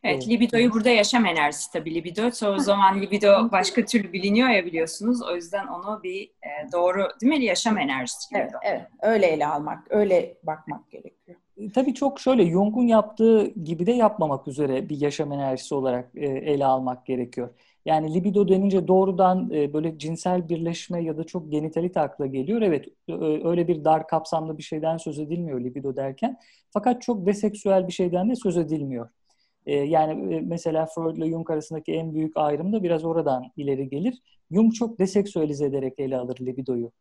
Evet, 0.03 0.27
libidoyu 0.27 0.71
burada 0.73 0.89
yaşam 0.89 1.25
enerjisi 1.25 1.71
tabii 1.71 1.95
libido. 1.95 2.31
Çoğu 2.31 2.59
zaman 2.59 3.01
libido 3.01 3.51
başka 3.51 3.85
türlü 3.85 4.13
biliniyor 4.13 4.49
ya 4.49 4.65
biliyorsunuz. 4.65 5.21
O 5.31 5.35
yüzden 5.35 5.67
onu 5.67 6.03
bir 6.03 6.23
e, 6.23 6.71
doğru 6.71 7.07
değil 7.21 7.33
mi? 7.33 7.45
Yaşam 7.45 7.77
enerjisi 7.77 8.35
libido. 8.35 8.57
Evet, 8.63 8.81
evet. 8.81 8.87
Öyle 9.01 9.25
ele 9.25 9.47
almak, 9.47 9.87
öyle 9.89 10.37
bakmak 10.43 10.91
gerekiyor. 10.91 11.37
E, 11.57 11.71
tabii 11.71 11.93
çok 11.93 12.19
şöyle 12.19 12.51
Jung'un 12.51 12.87
yaptığı 12.87 13.47
gibi 13.47 13.85
de 13.85 13.91
yapmamak 13.91 14.47
üzere 14.47 14.89
bir 14.89 15.01
yaşam 15.01 15.31
enerjisi 15.31 15.75
olarak 15.75 16.11
e, 16.15 16.25
ele 16.25 16.65
almak 16.65 17.05
gerekiyor. 17.05 17.49
Yani 17.85 18.13
libido 18.13 18.47
denince 18.47 18.87
doğrudan 18.87 19.49
e, 19.53 19.73
böyle 19.73 19.97
cinsel 19.97 20.49
birleşme 20.49 21.03
ya 21.03 21.17
da 21.17 21.23
çok 21.23 21.51
genitalite 21.51 21.99
akla 21.99 22.25
geliyor. 22.25 22.61
Evet 22.61 22.85
öyle 23.43 23.67
bir 23.67 23.83
dar 23.83 24.07
kapsamlı 24.07 24.57
bir 24.57 24.63
şeyden 24.63 24.97
söz 24.97 25.19
edilmiyor 25.19 25.61
libido 25.61 25.95
derken. 25.95 26.37
Fakat 26.71 27.01
çok 27.01 27.25
deseksüel 27.25 27.87
bir 27.87 27.93
şeyden 27.93 28.29
de 28.29 28.35
söz 28.35 28.57
edilmiyor. 28.57 29.09
E, 29.65 29.75
yani 29.75 30.35
e, 30.35 30.41
mesela 30.41 30.85
Freud 30.85 31.17
ile 31.17 31.29
Jung 31.29 31.51
arasındaki 31.51 31.93
en 31.93 32.13
büyük 32.13 32.37
ayrım 32.37 32.73
da 32.73 32.83
biraz 32.83 33.05
oradan 33.05 33.45
ileri 33.57 33.89
gelir. 33.89 34.21
Jung 34.51 34.73
çok 34.73 34.99
deseksüelize 34.99 35.65
ederek 35.65 35.93
ele 35.99 36.17
alır 36.17 36.37
libidoyu. 36.41 36.91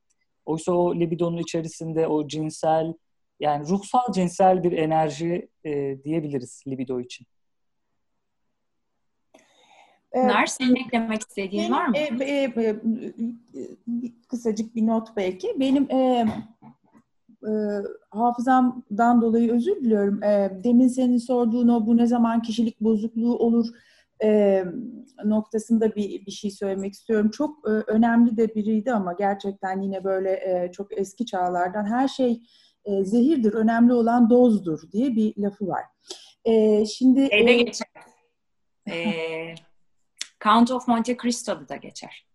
Oysa 0.46 0.72
o 0.72 0.94
libidonun 0.94 1.38
içerisinde 1.38 2.06
o 2.06 2.28
cinsel 2.28 2.94
yani 3.40 3.68
ruhsal 3.68 4.12
cinsel 4.12 4.62
bir 4.62 4.72
enerji 4.72 5.48
e, 5.64 6.02
diyebiliriz 6.04 6.64
libido 6.66 7.00
için. 7.00 7.26
Nar, 10.14 10.46
senin 10.46 10.76
eklemek 10.76 11.20
istediğin 11.20 11.62
benim, 11.62 11.74
var 11.74 11.86
mı? 11.86 11.96
E, 11.96 12.24
e, 12.24 12.52
e, 12.64 12.76
kısacık 14.28 14.74
bir 14.74 14.86
not 14.86 15.08
belki. 15.16 15.60
Benim 15.60 15.90
e, 15.90 16.26
e, 17.46 17.52
hafızamdan 18.10 19.22
dolayı 19.22 19.52
özür 19.52 19.76
diliyorum. 19.76 20.22
E, 20.22 20.60
demin 20.64 20.88
senin 20.88 21.18
sorduğun 21.18 21.68
o 21.68 21.86
bu 21.86 21.96
ne 21.96 22.06
zaman 22.06 22.42
kişilik 22.42 22.80
bozukluğu 22.80 23.38
olur 23.38 23.66
e, 24.22 24.64
noktasında 25.24 25.94
bir, 25.94 26.26
bir 26.26 26.30
şey 26.30 26.50
söylemek 26.50 26.92
istiyorum. 26.92 27.30
Çok 27.30 27.68
e, 27.68 27.70
önemli 27.70 28.36
de 28.36 28.54
biriydi 28.54 28.92
ama 28.92 29.12
gerçekten 29.12 29.82
yine 29.82 30.04
böyle 30.04 30.30
e, 30.30 30.72
çok 30.72 30.98
eski 30.98 31.26
çağlardan 31.26 31.84
her 31.84 32.08
şey 32.08 32.42
e, 32.86 33.04
zehirdir, 33.04 33.52
önemli 33.52 33.92
olan 33.92 34.30
dozdur 34.30 34.92
diye 34.92 35.16
bir 35.16 35.34
lafı 35.38 35.66
var. 35.66 35.84
E, 36.44 36.84
şimdi 36.86 37.28
Şeyde 37.30 37.50
e, 37.50 37.62
geçer. 37.62 37.88
E, 38.88 39.54
Count 40.44 40.70
of 40.70 40.88
Monte 40.88 41.16
Cristo'da 41.22 41.68
da 41.68 41.76
geçer. 41.76 42.26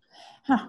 Heh, 0.42 0.68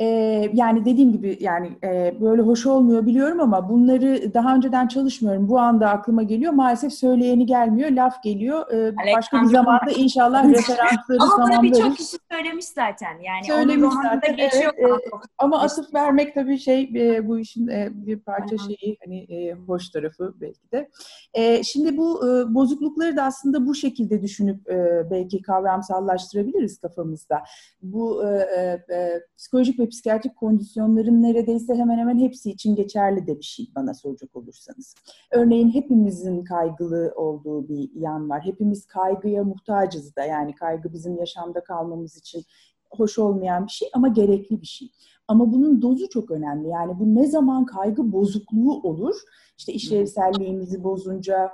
e, 0.00 0.06
yani 0.54 0.84
dediğim 0.84 1.12
gibi 1.12 1.36
yani 1.40 1.70
e, 1.84 2.14
böyle 2.20 2.42
hoş 2.42 2.66
olmuyor 2.66 3.06
biliyorum 3.06 3.40
ama 3.40 3.68
bunları 3.68 4.34
daha 4.34 4.54
önceden 4.54 4.88
çalışmıyorum. 4.88 5.48
Bu 5.48 5.60
anda 5.60 5.90
aklıma 5.90 6.22
geliyor. 6.22 6.52
Maalesef 6.52 6.92
söyleyeni 6.92 7.46
gelmiyor. 7.46 7.90
Laf 7.90 8.22
geliyor. 8.22 8.72
E, 8.72 8.96
başka 9.16 9.42
bir 9.42 9.46
zamanda 9.46 9.90
inşallah 9.90 10.44
referansları. 10.48 11.18
Ama 11.20 11.48
bunu 11.48 11.62
birçok 11.62 11.96
kişi 11.96 12.16
söylemiş 12.32 12.64
zaten. 12.64 13.18
Yani 13.22 13.44
söylemiş 13.44 13.94
zaten. 14.02 14.36
Geçiyor 14.36 14.72
evet, 14.76 14.90
e, 14.90 15.10
ama 15.38 15.60
atıf 15.62 15.94
vermek 15.94 16.34
tabii 16.34 16.58
şey 16.58 16.82
e, 16.94 17.28
bu 17.28 17.38
işin 17.38 17.68
e, 17.68 17.88
bir 17.92 18.18
parça 18.18 18.56
şeyi 18.58 18.96
hani 19.04 19.18
e, 19.18 19.52
hoş 19.52 19.90
tarafı 19.90 20.34
belki 20.40 20.72
de. 20.72 20.90
E, 21.34 21.62
şimdi 21.62 21.96
bu 21.96 22.28
e, 22.28 22.54
bozuklukları 22.54 23.16
da 23.16 23.22
aslında 23.22 23.66
bu 23.66 23.74
şekilde 23.74 24.22
düşünüp 24.22 24.70
e, 24.70 25.10
belki 25.10 25.42
kavramsallaştırabiliriz 25.42 26.78
kafamızda. 26.78 27.42
Bu 27.82 28.24
e, 28.24 28.28
e, 28.28 28.94
e 28.96 29.20
psikolojik 29.38 29.78
ve 29.78 29.89
psikiyatrik 29.90 30.36
kondisyonların 30.36 31.22
neredeyse 31.22 31.74
hemen 31.74 31.98
hemen 31.98 32.18
hepsi 32.18 32.50
için 32.50 32.74
geçerli 32.74 33.26
de 33.26 33.38
bir 33.38 33.44
şey 33.44 33.66
bana 33.74 33.94
soracak 33.94 34.36
olursanız. 34.36 34.94
Örneğin 35.30 35.70
hepimizin 35.70 36.44
kaygılı 36.44 37.12
olduğu 37.16 37.68
bir 37.68 37.90
yan 37.94 38.30
var. 38.30 38.44
Hepimiz 38.44 38.86
kaygıya 38.86 39.44
muhtacız 39.44 40.16
da 40.16 40.24
yani 40.24 40.54
kaygı 40.54 40.92
bizim 40.92 41.16
yaşamda 41.16 41.64
kalmamız 41.64 42.16
için 42.16 42.42
hoş 42.90 43.18
olmayan 43.18 43.66
bir 43.66 43.72
şey 43.72 43.88
ama 43.92 44.08
gerekli 44.08 44.60
bir 44.60 44.66
şey. 44.66 44.90
Ama 45.28 45.52
bunun 45.52 45.82
dozu 45.82 46.08
çok 46.08 46.30
önemli. 46.30 46.68
Yani 46.68 46.98
bu 46.98 47.14
ne 47.14 47.26
zaman 47.26 47.66
kaygı 47.66 48.12
bozukluğu 48.12 48.80
olur? 48.82 49.14
İşte 49.58 49.72
işlevselliğimizi 49.72 50.84
bozunca, 50.84 51.50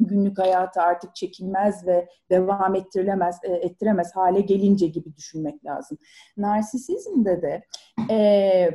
günlük 0.00 0.38
hayatı 0.38 0.80
artık 0.80 1.14
çekilmez 1.14 1.86
ve 1.86 2.08
devam 2.30 2.74
ettirilemez, 2.74 3.36
e, 3.42 3.52
ettiremez 3.52 4.16
hale 4.16 4.40
gelince 4.40 4.86
gibi 4.86 5.16
düşünmek 5.16 5.64
lazım. 5.64 5.98
Narsisizmde 6.36 7.42
de 7.42 7.62
e, 8.10 8.70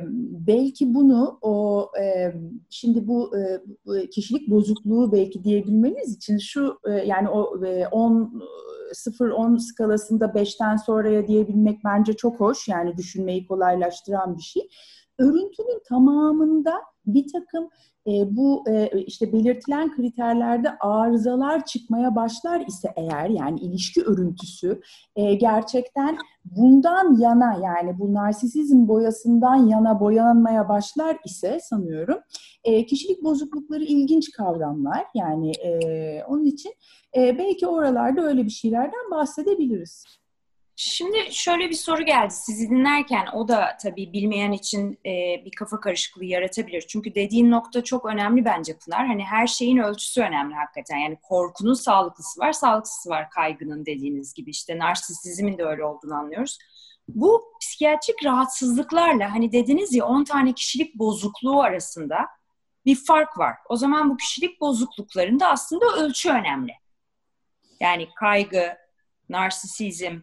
belki 0.46 0.94
bunu 0.94 1.38
o 1.42 1.86
e, 2.00 2.34
şimdi 2.70 3.08
bu, 3.08 3.32
e, 3.38 4.10
kişilik 4.10 4.50
bozukluğu 4.50 5.12
belki 5.12 5.44
diyebilmeniz 5.44 6.16
için 6.16 6.38
şu 6.38 6.78
e, 6.88 6.90
yani 6.90 7.28
o 7.28 7.60
10 7.90 8.42
0-10 8.94 9.58
skalasında 9.58 10.24
5'ten 10.24 10.76
sonraya 10.76 11.26
diyebilmek 11.26 11.84
bence 11.84 12.12
çok 12.12 12.40
hoş. 12.40 12.68
Yani 12.68 12.96
düşünmeyi 12.96 13.46
kolaylaştıran 13.46 14.36
bir 14.36 14.42
şey. 14.42 14.68
Örüntünün 15.18 15.82
tamamında 15.88 16.72
bir 17.06 17.32
takım 17.32 17.70
e, 18.06 18.36
bu 18.36 18.64
e, 18.70 18.90
işte 19.06 19.32
belirtilen 19.32 19.96
kriterlerde 19.96 20.78
arızalar 20.80 21.64
çıkmaya 21.64 22.16
başlar 22.16 22.60
ise 22.66 22.92
eğer 22.96 23.28
yani 23.28 23.60
ilişki 23.60 24.02
örüntüsü 24.02 24.80
e, 25.16 25.34
gerçekten 25.34 26.18
bundan 26.44 27.18
yana 27.18 27.58
yani 27.62 27.98
bu 27.98 28.14
narsisizm 28.14 28.88
boyasından 28.88 29.56
yana 29.56 30.00
boyanmaya 30.00 30.68
başlar 30.68 31.18
ise 31.24 31.58
sanıyorum 31.62 32.18
e, 32.64 32.86
kişilik 32.86 33.24
bozuklukları 33.24 33.84
ilginç 33.84 34.30
kavramlar 34.30 35.04
yani 35.14 35.50
e, 35.50 36.22
onun 36.24 36.44
için 36.44 36.72
e, 37.16 37.38
belki 37.38 37.66
oralarda 37.66 38.22
öyle 38.22 38.44
bir 38.44 38.50
şeylerden 38.50 39.10
bahsedebiliriz. 39.10 40.04
Şimdi 40.78 41.28
şöyle 41.30 41.70
bir 41.70 41.74
soru 41.74 42.04
geldi 42.04 42.34
sizi 42.34 42.70
dinlerken 42.70 43.26
o 43.32 43.48
da 43.48 43.76
tabii 43.82 44.12
bilmeyen 44.12 44.52
için 44.52 44.98
e, 45.06 45.44
bir 45.44 45.50
kafa 45.50 45.80
karışıklığı 45.80 46.24
yaratabilir. 46.24 46.84
Çünkü 46.88 47.14
dediğin 47.14 47.50
nokta 47.50 47.84
çok 47.84 48.06
önemli 48.06 48.44
bence 48.44 48.78
Pınar. 48.78 49.06
Hani 49.06 49.24
her 49.24 49.46
şeyin 49.46 49.76
ölçüsü 49.76 50.20
önemli 50.20 50.54
hakikaten. 50.54 50.96
Yani 50.96 51.18
korkunun 51.22 51.74
sağlıklısı 51.74 52.40
var, 52.40 52.52
sağlıksızı 52.52 53.10
var 53.10 53.30
kaygının 53.30 53.86
dediğiniz 53.86 54.34
gibi. 54.34 54.50
işte 54.50 54.78
narsisizmin 54.78 55.58
de 55.58 55.64
öyle 55.64 55.84
olduğunu 55.84 56.14
anlıyoruz. 56.14 56.58
Bu 57.08 57.52
psikiyatrik 57.60 58.24
rahatsızlıklarla 58.24 59.34
hani 59.34 59.52
dediniz 59.52 59.94
ya 59.94 60.06
10 60.06 60.24
tane 60.24 60.52
kişilik 60.52 60.94
bozukluğu 60.94 61.62
arasında 61.62 62.16
bir 62.86 62.96
fark 62.96 63.38
var. 63.38 63.54
O 63.68 63.76
zaman 63.76 64.10
bu 64.10 64.16
kişilik 64.16 64.60
bozukluklarında 64.60 65.48
aslında 65.48 65.86
ölçü 65.96 66.30
önemli. 66.30 66.72
Yani 67.80 68.08
kaygı, 68.14 68.76
narsisizm, 69.28 70.20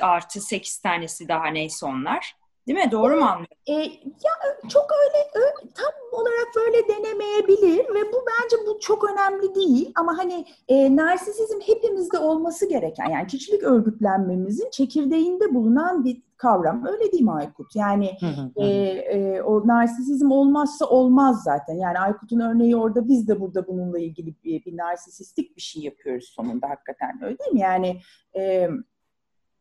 artı 0.00 0.40
8 0.40 0.78
tanesi 0.78 1.28
daha 1.28 1.46
neyse 1.46 1.86
onlar. 1.86 2.40
Değil 2.66 2.78
mi? 2.78 2.90
Doğru 2.92 3.16
mu 3.16 3.24
anlıyorum? 3.24 3.56
E, 3.66 3.72
ya 3.72 4.32
çok 4.68 4.86
öyle 5.04 5.46
tam 5.74 6.20
olarak 6.20 6.48
böyle 6.56 6.88
denemeyebilir 6.88 7.78
ve 7.78 8.12
bu 8.12 8.24
bence 8.26 8.56
bu 8.66 8.80
çok 8.80 9.10
önemli 9.10 9.54
değil 9.54 9.92
ama 9.94 10.18
hani 10.18 10.46
e, 10.68 10.96
narsisizm 10.96 11.60
hepimizde 11.66 12.18
olması 12.18 12.68
gereken 12.68 13.10
yani 13.10 13.26
kişilik 13.26 13.62
örgütlenmemizin 13.62 14.70
çekirdeğinde 14.70 15.54
bulunan 15.54 16.04
bir 16.04 16.22
kavram. 16.36 16.86
Öyle 16.86 17.12
değil 17.12 17.22
mi 17.22 17.32
Aykut? 17.32 17.76
Yani 17.76 18.10
e, 18.56 18.66
e, 18.66 19.42
o 19.42 19.66
narsisizm 19.66 20.30
olmazsa 20.30 20.86
olmaz 20.86 21.42
zaten. 21.42 21.74
Yani 21.74 21.98
Aykut'un 21.98 22.40
örneği 22.40 22.76
orada 22.76 23.08
biz 23.08 23.28
de 23.28 23.40
burada 23.40 23.66
bununla 23.66 23.98
ilgili 23.98 24.34
bir, 24.44 24.64
bir 24.64 24.76
narsisistik 24.76 25.56
bir 25.56 25.62
şey 25.62 25.82
yapıyoruz 25.82 26.32
sonunda 26.36 26.68
hakikaten 26.68 27.20
öyle 27.22 27.38
değil 27.38 27.52
mi? 27.52 27.60
Yani 27.60 28.00
e, 28.36 28.68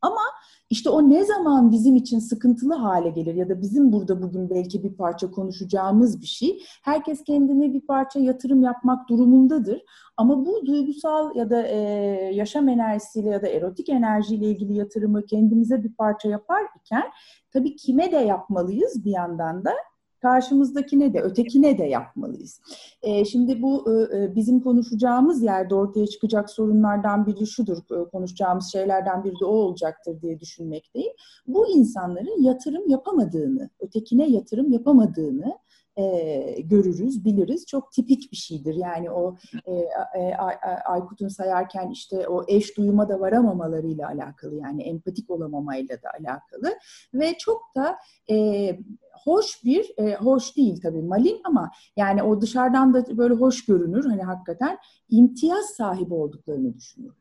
ama 0.01 0.21
işte 0.69 0.89
o 0.89 1.09
ne 1.09 1.25
zaman 1.25 1.71
bizim 1.71 1.95
için 1.95 2.19
sıkıntılı 2.19 2.73
hale 2.73 3.09
gelir 3.09 3.35
ya 3.35 3.49
da 3.49 3.61
bizim 3.61 3.91
burada 3.91 4.21
bugün 4.21 4.49
belki 4.49 4.83
bir 4.83 4.93
parça 4.93 5.31
konuşacağımız 5.31 6.21
bir 6.21 6.25
şey. 6.25 6.63
Herkes 6.83 7.23
kendine 7.23 7.73
bir 7.73 7.81
parça 7.81 8.19
yatırım 8.19 8.63
yapmak 8.63 9.09
durumundadır. 9.09 9.81
Ama 10.17 10.45
bu 10.45 10.65
duygusal 10.65 11.35
ya 11.35 11.49
da 11.49 11.67
e, 11.67 11.75
yaşam 12.33 12.69
enerjisiyle 12.69 13.29
ya 13.29 13.41
da 13.41 13.47
erotik 13.47 13.89
enerjiyle 13.89 14.45
ilgili 14.45 14.73
yatırımı 14.73 15.25
kendimize 15.25 15.83
bir 15.83 15.93
parça 15.93 16.29
yapar 16.29 16.61
iken 16.79 17.11
tabii 17.51 17.75
kime 17.75 18.11
de 18.11 18.17
yapmalıyız 18.17 19.05
bir 19.05 19.11
yandan 19.11 19.65
da 19.65 19.73
karşımızdakine 20.21 21.13
de 21.13 21.21
ötekine 21.21 21.77
de 21.77 21.83
yapmalıyız. 21.83 22.61
E, 23.01 23.25
şimdi 23.25 23.61
bu 23.61 23.85
e, 23.91 24.17
e, 24.17 24.35
bizim 24.35 24.59
konuşacağımız 24.59 25.43
yerde 25.43 25.75
ortaya 25.75 26.07
çıkacak 26.07 26.49
sorunlardan 26.49 27.27
biri 27.27 27.47
şudur, 27.47 27.77
e, 27.77 28.09
konuşacağımız 28.09 28.71
şeylerden 28.71 29.23
biri 29.23 29.39
de 29.41 29.45
o 29.45 29.49
olacaktır 29.49 30.21
diye 30.21 30.39
düşünmekteyim. 30.39 31.11
Bu 31.47 31.67
insanların 31.67 32.43
yatırım 32.43 32.89
yapamadığını, 32.89 33.69
ötekine 33.79 34.29
yatırım 34.29 34.71
yapamadığını 34.71 35.57
e, 35.99 36.61
görürüz, 36.61 37.25
biliriz. 37.25 37.65
Çok 37.65 37.91
tipik 37.91 38.31
bir 38.31 38.37
şeydir. 38.37 38.75
Yani 38.75 39.11
o 39.11 39.35
e, 39.65 39.73
e, 40.15 40.35
Aykut'un 40.85 41.27
sayarken 41.27 41.89
işte 41.89 42.27
o 42.27 42.45
eş 42.47 42.77
duyuma 42.77 43.09
da 43.09 43.19
varamamalarıyla 43.19 44.07
alakalı 44.07 44.55
yani 44.55 44.83
empatik 44.83 45.29
olamamayla 45.29 46.01
da 46.03 46.09
alakalı 46.19 46.77
ve 47.13 47.37
çok 47.37 47.61
da 47.75 47.97
e, 48.29 48.79
hoş 49.23 49.63
bir, 49.63 49.93
e, 49.97 50.15
hoş 50.15 50.57
değil 50.57 50.81
tabii 50.81 51.01
malin 51.01 51.41
ama 51.43 51.71
yani 51.95 52.23
o 52.23 52.41
dışarıdan 52.41 52.93
da 52.93 53.17
böyle 53.17 53.33
hoş 53.33 53.65
görünür. 53.65 54.05
Hani 54.05 54.23
hakikaten 54.23 54.77
imtiyaz 55.09 55.65
sahibi 55.65 56.13
olduklarını 56.13 56.73
düşünürler. 56.73 57.15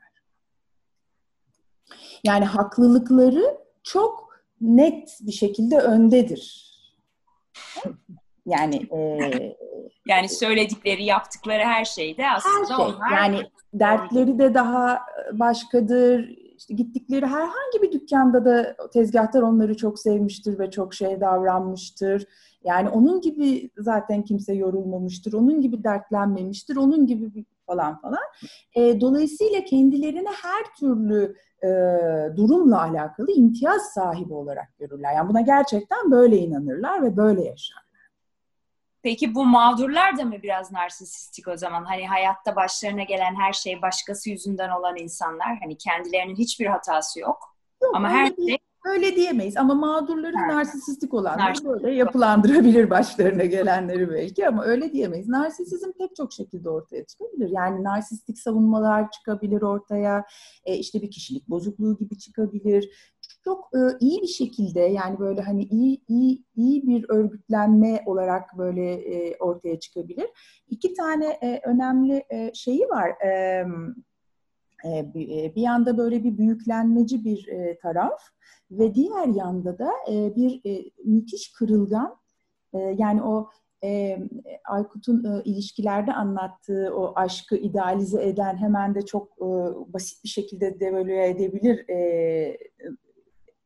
Yani 2.25 2.45
haklılıkları 2.45 3.59
çok 3.83 4.29
net 4.61 5.19
bir 5.21 5.33
şekilde 5.33 5.79
öndedir. 5.79 6.69
Yani 8.49 8.77
e, 8.77 9.57
yani 10.09 10.29
söyledikleri, 10.29 11.05
yaptıkları 11.05 11.63
her 11.63 11.85
şeyde 11.85 12.31
aslında 12.31 12.61
her 12.61 12.77
şey. 12.77 12.85
onlar 12.85 13.11
yani 13.11 13.43
dertleri 13.75 14.39
de 14.39 14.55
daha 14.55 15.01
başkadır. 15.33 16.29
İşte 16.59 16.75
gittikleri 16.75 17.27
herhangi 17.27 17.83
bir 17.83 17.93
dükkanda 17.93 18.45
da 18.45 18.77
tezgahtar 18.93 19.43
onları 19.43 19.77
çok 19.77 19.99
sevmiştir 19.99 20.59
ve 20.59 20.71
çok 20.71 20.95
şey 20.95 21.21
davranmıştır. 21.21 22.27
Yani 22.65 22.89
onun 22.89 23.21
gibi 23.21 23.71
zaten 23.79 24.23
kimse 24.23 24.55
yorulmamıştır. 24.55 25.33
Onun 25.33 25.61
gibi 25.61 25.85
dertlenmemiştir. 25.85 26.77
Onun 26.77 27.07
gibi 27.07 27.45
falan 27.67 28.01
falan. 28.01 28.23
E, 28.75 29.01
dolayısıyla 29.01 29.65
kendilerini 29.65 30.29
her 30.43 30.75
türlü 30.81 31.37
e, 31.63 31.69
durumla 32.37 32.83
alakalı 32.83 33.33
imtiyaz 33.33 33.83
sahibi 33.83 34.35
olarak 34.35 34.79
görürler. 34.79 35.15
Yani 35.15 35.29
buna 35.29 35.41
gerçekten 35.41 36.11
böyle 36.11 36.37
inanırlar 36.39 37.03
ve 37.03 37.17
böyle 37.17 37.45
yaşarlar. 37.45 37.88
Peki 39.09 39.35
bu 39.35 39.45
mağdurlar 39.45 40.19
da 40.19 40.25
mı 40.25 40.35
biraz 40.43 40.73
narsisistik 40.73 41.49
o 41.49 41.57
zaman? 41.57 41.85
Hani 41.85 42.09
hayatta 42.09 42.57
başlarına 42.57 43.03
gelen 43.03 43.35
her 43.35 43.53
şey 43.53 43.83
başkası 43.83 44.31
yüzünden 44.31 44.69
olan 44.69 44.97
insanlar. 44.97 45.59
Hani 45.63 45.79
kendilerinin 45.79 46.37
hiçbir 46.37 46.67
hatası 46.67 47.21
yok. 47.21 47.57
yok 47.83 47.97
Ama 47.97 48.09
her 48.09 48.27
şey 48.27 48.59
Öyle 48.85 49.17
diyemeyiz 49.17 49.57
ama 49.57 49.75
mağdurları 49.75 50.33
evet. 50.39 50.55
narsisistik 50.55 51.15
olanları 51.15 51.49
Narsist. 51.49 51.67
böyle 51.67 51.95
yapılandırabilir 51.95 52.91
başlarına 52.91 53.45
gelenleri 53.45 54.11
belki 54.11 54.49
ama 54.49 54.65
öyle 54.65 54.93
diyemeyiz. 54.93 55.29
Narsisizm 55.29 55.93
pek 55.99 56.17
çok 56.17 56.33
şekilde 56.33 56.71
ortaya 56.71 57.07
çıkabilir. 57.07 57.49
Yani 57.53 57.85
narsistik 57.85 58.39
savunmalar 58.39 59.11
çıkabilir 59.11 59.63
ortaya. 59.63 60.25
E, 60.65 60.77
işte 60.77 61.03
bir 61.03 61.11
kişilik 61.11 61.49
bozukluğu 61.49 61.99
gibi 61.99 62.19
çıkabilir. 62.19 62.91
Çok 63.49 63.71
e, 63.75 63.79
iyi 64.01 64.23
bir 64.23 64.27
şekilde 64.27 64.81
yani 64.81 65.19
böyle 65.19 65.41
hani 65.41 65.63
iyi 65.63 66.01
iyi 66.09 66.45
iyi 66.57 66.87
bir 66.87 67.07
örgütlenme 67.09 68.03
olarak 68.07 68.59
böyle 68.59 68.93
e, 68.93 69.37
ortaya 69.39 69.81
çıkabilir. 69.81 70.27
İki 70.69 70.95
tane 70.95 71.27
e, 71.27 71.61
önemli 71.65 72.25
e, 72.31 72.51
şeyi 72.55 72.89
var. 72.89 73.11
E, 73.25 73.65
e, 74.85 75.13
bir 75.57 75.63
yanda 75.63 75.99
böyle 75.99 76.25
bir 76.25 76.39
büyüklenmeci 76.39 77.25
bir 77.25 77.49
e, 77.49 77.79
taraf 77.79 78.21
ve 78.71 78.95
diğer 78.95 79.27
yanda 79.27 79.79
da 79.79 79.91
e, 80.11 80.37
bir 80.37 80.63
müthiş 81.05 81.53
kırılgan 81.53 82.17
yani 82.97 83.23
o 83.23 83.51
Aykut'un 84.65 85.43
ilişkilerde 85.45 86.13
anlattığı 86.13 86.95
o 86.97 87.13
aşkı 87.17 87.57
idealize 87.57 88.29
eden 88.29 88.57
hemen 88.57 88.95
de 88.95 89.03
çok 89.03 89.41
basit 89.93 90.25
bir 90.25 90.29
şekilde 90.29 90.81
devalüe 90.81 91.29
edebilir 91.29 91.85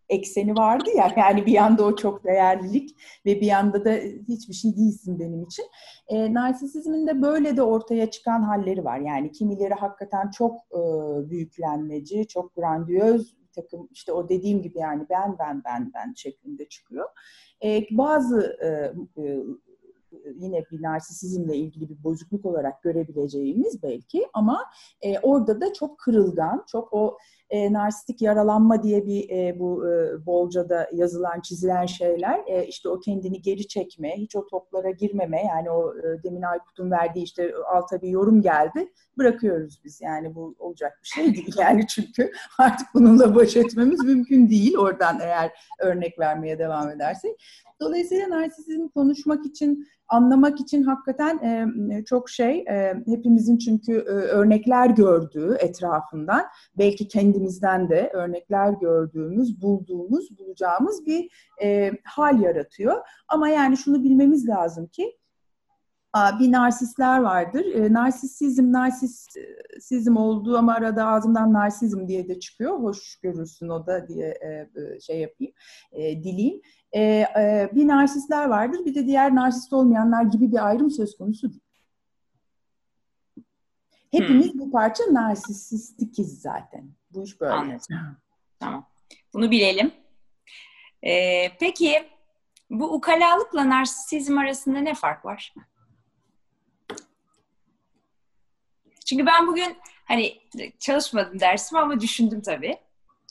ekseni 0.09 0.57
vardı 0.57 0.91
ya 0.97 1.13
yani 1.17 1.47
bir 1.47 1.53
yanda 1.53 1.85
o 1.85 1.97
çok 1.97 2.25
değerlilik 2.25 2.97
ve 3.27 3.41
bir 3.41 3.47
yanda 3.47 3.85
da 3.85 3.93
hiçbir 4.29 4.55
şey 4.55 4.77
değilsin 4.77 5.19
benim 5.19 5.43
için. 5.43 5.65
E, 6.09 6.35
narsisizmin 6.35 7.07
de 7.07 7.23
böyle 7.23 7.57
de 7.57 7.63
ortaya 7.63 8.11
çıkan 8.11 8.43
halleri 8.43 8.85
var. 8.85 8.99
Yani 8.99 9.33
kimileri 9.33 9.75
hakikaten 9.75 10.31
çok 10.31 10.57
e, 10.73 10.81
büyüklenmeci, 11.31 12.27
çok 12.27 12.55
grandiyöz 12.55 13.43
takım 13.55 13.89
işte 13.93 14.13
o 14.13 14.29
dediğim 14.29 14.63
gibi 14.63 14.79
yani 14.79 15.07
ben 15.11 15.37
ben 15.39 15.63
ben 15.65 15.93
ben 15.95 16.13
şeklinde 16.17 16.69
çıkıyor. 16.69 17.09
E, 17.65 17.87
bazı 17.91 18.57
e, 18.63 18.69
e, 19.23 19.45
yine 20.35 20.65
bir 20.71 20.83
narsisizmle 20.83 21.57
ilgili 21.57 21.89
bir 21.89 22.05
bozukluk 22.05 22.47
olarak 22.47 22.83
görebileceğimiz 22.83 23.83
belki 23.83 24.27
ama 24.35 24.65
e, 25.03 25.19
orada 25.19 25.61
da 25.61 25.73
çok 25.73 25.99
kırılgan, 25.99 26.65
çok 26.67 26.93
o 26.93 27.19
e, 27.53 27.73
narsistik 27.73 28.23
yaralanma 28.23 28.83
diye 28.83 29.07
bir 29.07 29.31
e, 29.31 29.59
bu 29.59 29.89
e, 29.89 30.27
bolcada 30.27 30.89
yazılan, 30.93 31.41
çizilen 31.41 31.87
şeyler 31.87 32.41
e, 32.47 32.67
işte 32.67 32.89
o 32.89 33.01
kendini 33.01 33.43
geri 33.43 33.69
çekme, 33.69 34.17
hiç 34.17 34.37
o 34.37 34.47
toplara 34.47 34.91
girmeme 34.91 35.43
yani 35.47 35.71
o 35.71 35.95
e, 35.99 36.23
demin 36.23 36.43
Aykut'un 36.43 36.91
verdiği 36.91 37.23
işte 37.23 37.55
alta 37.75 38.03
bir 38.03 38.09
yorum 38.09 38.43
geldi 38.43 38.89
bırakıyoruz 39.19 39.81
biz 39.85 40.01
yani 40.01 40.35
bu 40.35 40.55
olacak 40.59 40.99
bir 41.03 41.09
şey 41.09 41.35
değil 41.35 41.55
yani 41.59 41.87
çünkü 41.87 42.33
artık 42.59 42.87
bununla 42.95 43.35
baş 43.35 43.57
etmemiz 43.57 44.05
mümkün 44.05 44.49
değil 44.49 44.77
oradan 44.77 45.21
eğer 45.21 45.51
örnek 45.81 46.19
vermeye 46.19 46.59
devam 46.59 46.91
edersek. 46.91 47.43
Dolayısıyla 47.81 48.31
narsisizm 48.31 48.89
konuşmak 48.89 49.47
için, 49.47 49.89
anlamak 50.09 50.61
için 50.61 50.83
hakikaten 50.83 51.39
e, 51.39 52.05
çok 52.05 52.31
şey, 52.31 52.59
e, 52.59 52.95
hepimizin 53.07 53.59
çünkü 53.59 53.93
e, 53.93 54.11
örnekler 54.11 54.87
gördüğü 54.87 55.57
etrafından, 55.61 56.45
belki 56.79 57.09
kendimizden 57.43 57.89
de 57.89 58.11
örnekler 58.15 58.73
gördüğümüz, 58.73 59.63
bulduğumuz, 59.63 60.39
bulacağımız 60.39 61.07
bir 61.07 61.31
e, 61.63 61.91
hal 62.05 62.41
yaratıyor. 62.41 62.97
Ama 63.29 63.49
yani 63.49 63.77
şunu 63.77 64.05
bilmemiz 64.05 64.49
lazım 64.49 64.87
ki, 64.87 65.19
bir 66.41 66.53
narsistler 66.53 67.21
vardır. 67.21 67.65
E, 67.75 67.93
narsisizm, 67.93 68.73
narsisizm 68.73 70.17
olduğu 70.17 70.59
ama 70.59 70.75
arada 70.75 71.07
ağzımdan 71.07 71.53
narsizm 71.53 72.09
diye 72.09 72.29
de 72.29 72.41
çıkıyor. 72.41 72.79
Hoş 72.79 73.17
görürsün 73.23 73.69
o 73.69 73.87
da 73.87 74.09
diye 74.09 74.29
e, 74.29 74.69
şey 75.01 75.21
yapayım, 75.21 75.53
e, 75.93 76.23
dileyim 76.23 76.61
e, 76.93 77.01
e, 77.03 77.71
bir 77.75 77.89
narsistler 77.89 78.49
vardır, 78.49 78.79
bir 78.87 78.95
de 78.95 79.07
diğer 79.07 79.35
narsist 79.35 79.73
olmayanlar 79.73 80.23
gibi 80.23 80.53
bir 80.53 80.67
ayrım 80.67 80.91
söz 80.91 81.17
konusu 81.17 81.51
değil. 81.51 81.62
Hepimiz 84.13 84.53
hmm. 84.53 84.61
bu 84.61 84.71
parça 84.71 85.05
narsistikiz 85.11 86.41
zaten. 86.41 86.91
Bu 87.11 87.25
iş 87.25 87.41
böyle. 87.41 87.53
Anladım. 87.53 88.17
Tamam. 88.61 88.89
Bunu 89.35 89.51
bilelim. 89.51 89.93
Ee, 91.07 91.53
peki 91.61 92.09
bu 92.71 92.95
ukalalıkla 92.95 93.69
narsisizm 93.69 94.39
arasında 94.39 94.79
ne 94.79 94.95
fark 94.95 95.25
var? 95.25 95.55
Çünkü 99.07 99.27
ben 99.27 99.47
bugün 99.47 99.77
hani 100.05 100.39
çalışmadım 100.79 101.41
dersim 101.41 101.79
ama 101.79 102.01
düşündüm 102.01 102.43
tabii. 102.43 102.79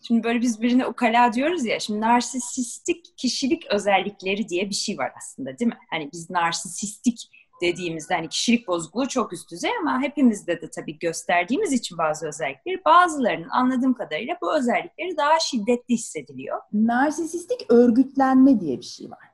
Şimdi 0.07 0.23
böyle 0.23 0.41
biz 0.41 0.61
birine 0.61 0.87
ukala 0.87 1.33
diyoruz 1.33 1.65
ya. 1.65 1.79
Şimdi 1.79 2.01
narsisistik 2.01 3.17
kişilik 3.17 3.65
özellikleri 3.65 4.49
diye 4.49 4.69
bir 4.69 4.75
şey 4.75 4.97
var 4.97 5.11
aslında 5.17 5.59
değil 5.59 5.69
mi? 5.69 5.77
Hani 5.89 6.09
biz 6.13 6.29
narsisistik 6.29 7.29
dediğimizde 7.61 8.13
hani 8.15 8.29
kişilik 8.29 8.67
bozukluğu 8.67 9.07
çok 9.07 9.33
üst 9.33 9.51
düzey 9.51 9.71
ama 9.81 10.01
hepimizde 10.01 10.61
de 10.61 10.69
tabii 10.69 10.99
gösterdiğimiz 10.99 11.73
için 11.73 11.97
bazı 11.97 12.27
özellikleri 12.27 12.81
bazılarının 12.85 13.49
anladığım 13.49 13.93
kadarıyla 13.93 14.37
bu 14.41 14.57
özellikleri 14.57 15.17
daha 15.17 15.39
şiddetli 15.39 15.93
hissediliyor. 15.93 16.61
Narsisistik 16.73 17.65
örgütlenme 17.69 18.59
diye 18.59 18.77
bir 18.77 18.85
şey 18.85 19.11
var. 19.11 19.31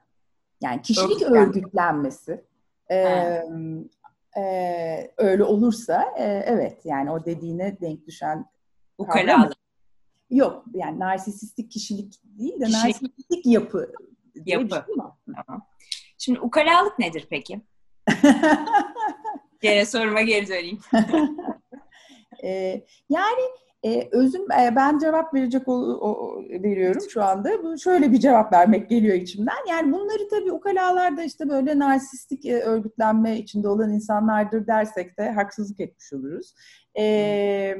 Yani 0.61 0.81
kişilik 0.81 1.11
Örgütlenme. 1.21 1.39
örgütlenmesi. 1.39 2.45
Ee, 2.91 3.43
e, 4.37 5.11
öyle 5.17 5.43
olursa 5.43 6.05
e, 6.17 6.23
evet 6.45 6.85
yani 6.85 7.11
o 7.11 7.25
dediğine 7.25 7.77
denk 7.81 8.07
düşen 8.07 8.45
ukalalık. 8.97 9.53
Yok 10.29 10.65
yani 10.73 10.99
narsisistik 10.99 11.71
kişilik 11.71 12.21
değil 12.23 12.59
de 12.59 12.65
Kişilik. 12.65 12.83
narsisistik 12.83 13.45
yapı. 13.45 13.91
Yapı. 14.45 14.75
Şey 14.75 14.81
tamam. 14.87 15.65
Şimdi 16.17 16.39
ukalalık 16.39 16.99
nedir 16.99 17.27
peki? 17.29 17.61
Gene 19.61 19.85
soruma 19.85 20.21
geri 20.21 20.47
döneyim. 20.47 20.79
ee, 22.43 22.85
yani 23.09 23.43
e, 23.83 24.09
özüm 24.11 24.51
e, 24.51 24.75
ben 24.75 24.99
cevap 24.99 25.33
verecek 25.33 25.67
o, 25.67 25.73
o, 25.73 26.41
veriyorum 26.49 27.01
şu 27.09 27.23
anda. 27.23 27.63
Bu 27.63 27.77
şöyle 27.77 28.11
bir 28.11 28.19
cevap 28.19 28.53
vermek 28.53 28.89
geliyor 28.89 29.15
içimden. 29.15 29.67
Yani 29.69 29.91
bunları 29.91 30.29
tabii 30.29 30.51
ukalalar 30.51 31.17
da 31.17 31.23
işte 31.23 31.49
böyle 31.49 31.79
narsistik 31.79 32.45
e, 32.45 32.59
örgütlenme 32.59 33.37
içinde 33.37 33.67
olan 33.67 33.93
insanlardır 33.93 34.67
dersek 34.67 35.19
de 35.19 35.31
haksızlık 35.31 35.79
etmiş 35.79 36.13
oluruz. 36.13 36.53
E, 36.99 37.77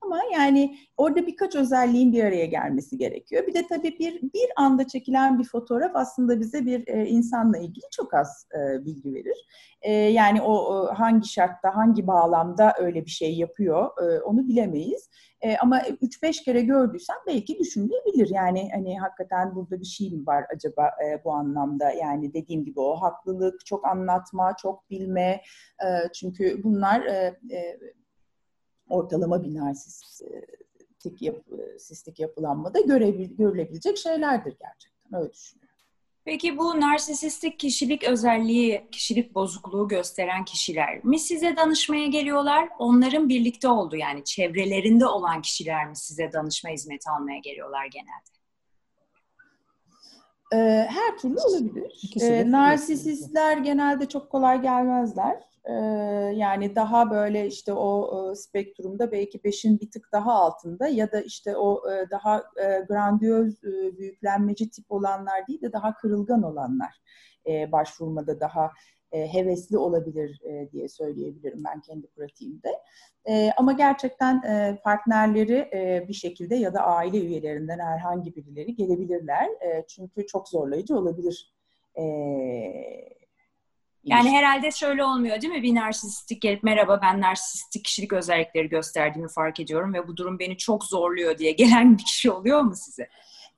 ama 0.00 0.20
yani 0.32 0.76
orada 0.96 1.26
birkaç 1.26 1.54
özelliğin 1.54 2.12
bir 2.12 2.24
araya 2.24 2.46
gelmesi 2.46 2.98
gerekiyor. 2.98 3.46
Bir 3.46 3.54
de 3.54 3.66
tabii 3.66 3.98
bir 3.98 4.22
bir 4.22 4.50
anda 4.56 4.86
çekilen 4.86 5.38
bir 5.38 5.44
fotoğraf 5.44 5.90
aslında 5.94 6.40
bize 6.40 6.66
bir 6.66 6.88
e, 6.88 7.06
insanla 7.06 7.58
ilgili 7.58 7.84
çok 7.92 8.14
az 8.14 8.46
e, 8.54 8.84
bilgi 8.84 9.14
verir. 9.14 9.46
E, 9.82 9.92
yani 9.92 10.42
o, 10.42 10.52
o 10.52 10.94
hangi 10.94 11.28
şartta, 11.28 11.76
hangi 11.76 12.06
bağlamda 12.06 12.74
öyle 12.78 13.04
bir 13.04 13.10
şey 13.10 13.36
yapıyor 13.36 13.90
e, 14.02 14.20
onu 14.20 14.48
bilemeyiz. 14.48 15.10
E, 15.40 15.56
ama 15.56 15.80
3-5 15.80 16.44
kere 16.44 16.60
gördüysen 16.60 17.16
belki 17.26 17.58
düşünülebilir. 17.58 18.28
Yani 18.30 18.70
hani 18.74 18.98
hakikaten 18.98 19.54
burada 19.54 19.80
bir 19.80 19.86
şey 19.86 20.10
mi 20.10 20.26
var 20.26 20.44
acaba 20.54 20.86
e, 20.86 21.24
bu 21.24 21.32
anlamda? 21.32 21.90
Yani 21.90 22.34
dediğim 22.34 22.64
gibi 22.64 22.80
o 22.80 22.94
haklılık, 22.94 23.66
çok 23.66 23.86
anlatma, 23.86 24.56
çok 24.56 24.90
bilme. 24.90 25.40
E, 25.84 26.12
çünkü 26.14 26.62
bunlar 26.62 27.00
e, 27.00 27.38
e, 27.50 27.80
ortalama 28.90 29.42
bir 29.44 29.54
narsistik, 29.54 31.22
yap, 31.22 31.36
sistik 31.78 32.20
yapılanmada 32.20 32.80
görebil, 32.80 33.36
görülebilecek 33.36 33.98
şeylerdir 33.98 34.56
gerçekten. 34.60 35.20
Öyle 35.20 35.32
düşünüyorum. 35.32 35.70
Peki 36.24 36.58
bu 36.58 36.80
narsisistik 36.80 37.58
kişilik 37.58 38.04
özelliği, 38.04 38.88
kişilik 38.92 39.34
bozukluğu 39.34 39.88
gösteren 39.88 40.44
kişiler 40.44 41.04
mi 41.04 41.18
size 41.18 41.56
danışmaya 41.56 42.06
geliyorlar? 42.06 42.68
Onların 42.78 43.28
birlikte 43.28 43.68
olduğu 43.68 43.96
yani 43.96 44.24
çevrelerinde 44.24 45.06
olan 45.06 45.42
kişiler 45.42 45.88
mi 45.88 45.96
size 45.96 46.32
danışma 46.32 46.70
hizmeti 46.70 47.10
almaya 47.10 47.38
geliyorlar 47.38 47.86
genelde? 47.86 48.40
Her 50.88 51.18
türlü 51.18 51.36
olabilir. 51.40 52.00
Ee, 52.20 52.50
narsisistler 52.50 53.56
genelde 53.56 54.08
çok 54.08 54.30
kolay 54.30 54.62
gelmezler. 54.62 55.49
Yani 56.34 56.74
daha 56.76 57.10
böyle 57.10 57.46
işte 57.46 57.72
o 57.72 58.30
e, 58.32 58.34
spektrumda 58.34 59.12
belki 59.12 59.44
beşin 59.44 59.80
bir 59.80 59.90
tık 59.90 60.08
daha 60.12 60.32
altında 60.32 60.88
ya 60.88 61.12
da 61.12 61.20
işte 61.20 61.56
o 61.56 61.90
e, 61.92 62.10
daha 62.10 62.38
e, 62.38 62.80
grandiyöz 62.88 63.62
büyüklenmeci 63.98 64.70
tip 64.70 64.92
olanlar 64.92 65.46
değil 65.48 65.62
de 65.62 65.72
daha 65.72 65.94
kırılgan 65.94 66.42
olanlar 66.42 67.00
başvurmada 67.72 68.40
daha 68.40 68.70
hevesli 69.10 69.78
olabilir 69.78 70.40
diye 70.72 70.88
söyleyebilirim 70.88 71.62
ben 71.64 71.80
kendi 71.80 72.06
pratiğimde. 72.06 72.68
Ama 73.56 73.72
gerçekten 73.72 74.42
partnerleri 74.84 75.68
bir 76.08 76.12
şekilde 76.12 76.56
ya 76.56 76.74
da 76.74 76.80
aile 76.80 77.18
üyelerinden 77.18 77.78
herhangi 77.78 78.36
birileri 78.36 78.74
gelebilirler. 78.74 79.48
Çünkü 79.88 80.26
çok 80.26 80.48
zorlayıcı 80.48 80.96
olabilir 80.96 81.54
yani 84.04 84.30
herhalde 84.30 84.70
şöyle 84.70 85.04
olmuyor 85.04 85.40
değil 85.40 85.52
mi? 85.52 85.62
Bir 85.62 85.74
narsistik 85.74 86.42
gelip 86.42 86.62
merhaba 86.62 87.00
ben 87.02 87.20
narsistik 87.20 87.84
kişilik 87.84 88.12
özellikleri 88.12 88.68
gösterdiğimi 88.68 89.28
fark 89.28 89.60
ediyorum 89.60 89.94
ve 89.94 90.08
bu 90.08 90.16
durum 90.16 90.38
beni 90.38 90.56
çok 90.56 90.84
zorluyor 90.84 91.38
diye 91.38 91.52
gelen 91.52 91.98
bir 91.98 92.04
kişi 92.04 92.30
oluyor 92.30 92.60
mu 92.60 92.74
size? 92.76 93.08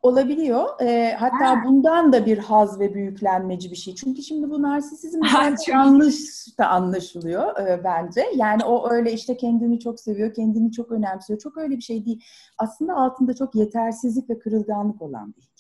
Olabiliyor. 0.03 0.81
E, 0.81 1.17
hatta 1.21 1.51
ha. 1.51 1.63
bundan 1.65 2.13
da 2.13 2.27
bir 2.27 2.39
haz 2.39 2.81
ve 2.81 2.95
büyüklenmeci 2.95 3.71
bir 3.71 3.77
şey. 3.77 3.95
Çünkü 3.95 4.23
şimdi 4.23 4.51
bu 4.51 4.63
narsisizm 4.63 5.21
yanlış 5.69 6.19
da 6.59 6.69
anlaşılıyor 6.69 7.57
e, 7.57 7.85
bence. 7.85 8.27
Yani 8.37 8.65
o 8.65 8.91
öyle 8.91 9.13
işte 9.13 9.37
kendini 9.37 9.81
çok 9.81 10.01
seviyor, 10.01 10.35
kendini 10.35 10.73
çok 10.73 10.93
önemsiyor. 10.93 11.39
Çok 11.39 11.57
öyle 11.57 11.77
bir 11.77 11.83
şey 11.83 12.07
değil. 12.07 12.25
Aslında 12.59 12.95
altında 12.95 13.35
çok 13.35 13.55
yetersizlik 13.55 14.31
ve 14.31 14.39
kırılganlık 14.39 15.03
olan 15.03 15.35
bir. 15.37 15.52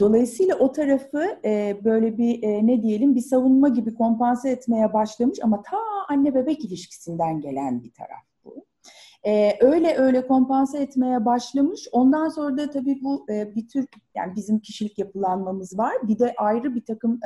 Dolayısıyla 0.00 0.56
o 0.58 0.72
tarafı 0.72 1.38
böyle 1.84 2.18
bir 2.18 2.42
ne 2.66 2.82
diyelim 2.82 3.14
bir 3.14 3.20
savunma 3.20 3.68
gibi 3.68 3.94
kompanse 3.94 4.50
etmeye 4.50 4.92
başlamış 4.92 5.38
ama 5.42 5.62
ta 5.62 5.76
anne 6.08 6.34
bebek 6.34 6.64
ilişkisinden 6.64 7.40
gelen 7.40 7.82
bir 7.82 7.92
taraf 7.92 8.24
bu. 8.44 8.64
Öyle 9.60 9.96
öyle 9.96 10.26
kompanse 10.26 10.78
etmeye 10.78 11.24
başlamış. 11.24 11.88
Ondan 11.92 12.28
sonra 12.28 12.56
da 12.56 12.70
tabii 12.70 12.98
bu 13.02 13.26
bir 13.28 13.68
tür 13.68 13.86
yani 14.16 14.32
bizim 14.36 14.58
kişilik 14.58 14.98
yapılanmamız 14.98 15.78
var. 15.78 15.92
Bir 16.02 16.18
de 16.18 16.34
ayrı 16.36 16.74
bir 16.74 16.84
takım 16.84 17.20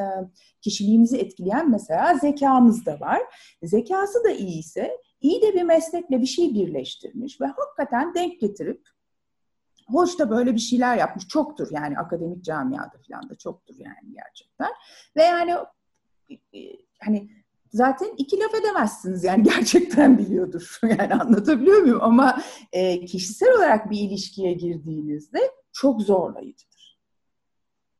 kişiliğimizi 0.61 1.18
etkileyen 1.18 1.71
mesela 1.71 2.18
zekamız 2.18 2.87
da 2.87 3.01
var. 3.01 3.21
Zekası 3.62 4.25
da 4.25 4.31
iyiyse 4.31 4.99
iyi 5.21 5.42
de 5.42 5.55
bir 5.55 5.62
meslekle 5.62 6.21
bir 6.21 6.27
şey 6.27 6.55
birleştirmiş 6.55 7.40
ve 7.40 7.47
hakikaten 7.47 8.14
denk 8.14 8.40
getirip 8.40 8.88
Hoş 9.87 10.18
da 10.18 10.31
böyle 10.31 10.55
bir 10.55 10.61
şeyler 10.61 10.97
yapmış. 10.97 11.29
Çoktur 11.29 11.68
yani 11.71 11.99
akademik 11.99 12.45
camiada 12.45 12.99
falan 13.09 13.29
da 13.29 13.35
çoktur 13.35 13.75
yani 13.79 14.14
gerçekten. 14.14 14.71
Ve 15.16 15.23
yani 15.23 15.57
e, 16.31 16.59
hani 17.01 17.31
zaten 17.73 18.14
iki 18.18 18.40
laf 18.40 18.55
edemezsiniz 18.55 19.25
yani 19.25 19.42
gerçekten 19.55 20.18
biliyordur. 20.18 20.79
Yani 20.88 21.14
anlatabiliyor 21.14 21.79
muyum? 21.79 22.03
Ama 22.03 22.42
e, 22.73 23.05
kişisel 23.05 23.57
olarak 23.57 23.90
bir 23.90 24.01
ilişkiye 24.01 24.53
girdiğinizde 24.53 25.40
çok 25.73 26.03
zorlayıcıdır. 26.03 27.01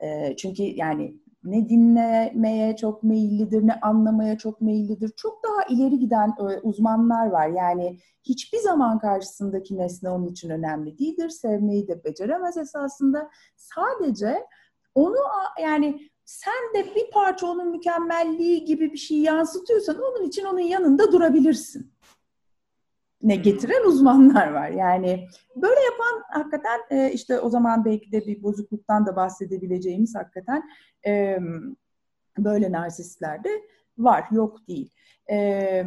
E, 0.01 0.37
çünkü 0.37 0.62
yani 0.62 1.21
ne 1.44 1.68
dinlemeye 1.68 2.76
çok 2.76 3.02
meyillidir, 3.02 3.66
ne 3.66 3.81
anlamaya 3.81 4.38
çok 4.38 4.61
meyillidir. 4.61 5.11
Çok 5.16 5.44
daha 5.44 5.64
ileri 5.68 5.98
giden 5.98 6.28
e, 6.28 6.59
uzmanlar 6.62 7.26
var. 7.26 7.48
Yani 7.48 7.98
hiçbir 8.22 8.59
zaman 8.59 8.98
karşısındaki 8.98 9.78
nesne 9.78 10.11
onun 10.11 10.26
için 10.26 10.50
önemli 10.50 10.98
değildir. 10.98 11.28
Sevmeyi 11.28 11.88
de 11.88 12.05
beceremez 12.05 12.57
esasında. 12.57 13.31
Sadece 13.57 14.46
onu 14.94 15.16
yani 15.62 16.00
sen 16.24 16.74
de 16.74 16.94
bir 16.94 17.11
parça 17.11 17.46
onun 17.46 17.68
mükemmelliği 17.70 18.64
gibi 18.64 18.92
bir 18.92 18.98
şey 18.98 19.18
yansıtıyorsan 19.18 19.96
onun 19.98 20.24
için 20.28 20.44
onun 20.44 20.61
yanında 20.61 21.12
durabilirsin 21.12 21.91
ne 23.22 23.37
getiren 23.37 23.87
uzmanlar 23.87 24.52
var. 24.52 24.68
Yani 24.68 25.28
böyle 25.56 25.80
yapan 25.80 26.22
hakikaten 26.30 26.80
e, 26.90 27.12
işte 27.12 27.40
o 27.40 27.50
zaman 27.50 27.85
belki 27.85 28.12
de 28.12 28.26
bir 28.26 28.42
bozukluktan 28.42 29.06
da 29.06 29.16
bahsedebileceğimiz 29.16 30.14
hakikaten 30.14 30.62
e, 31.06 31.38
böyle 32.38 32.72
narsistler 32.72 33.44
de 33.44 33.50
var. 33.98 34.24
Yok 34.32 34.68
değil. 34.68 34.90
E, 35.30 35.85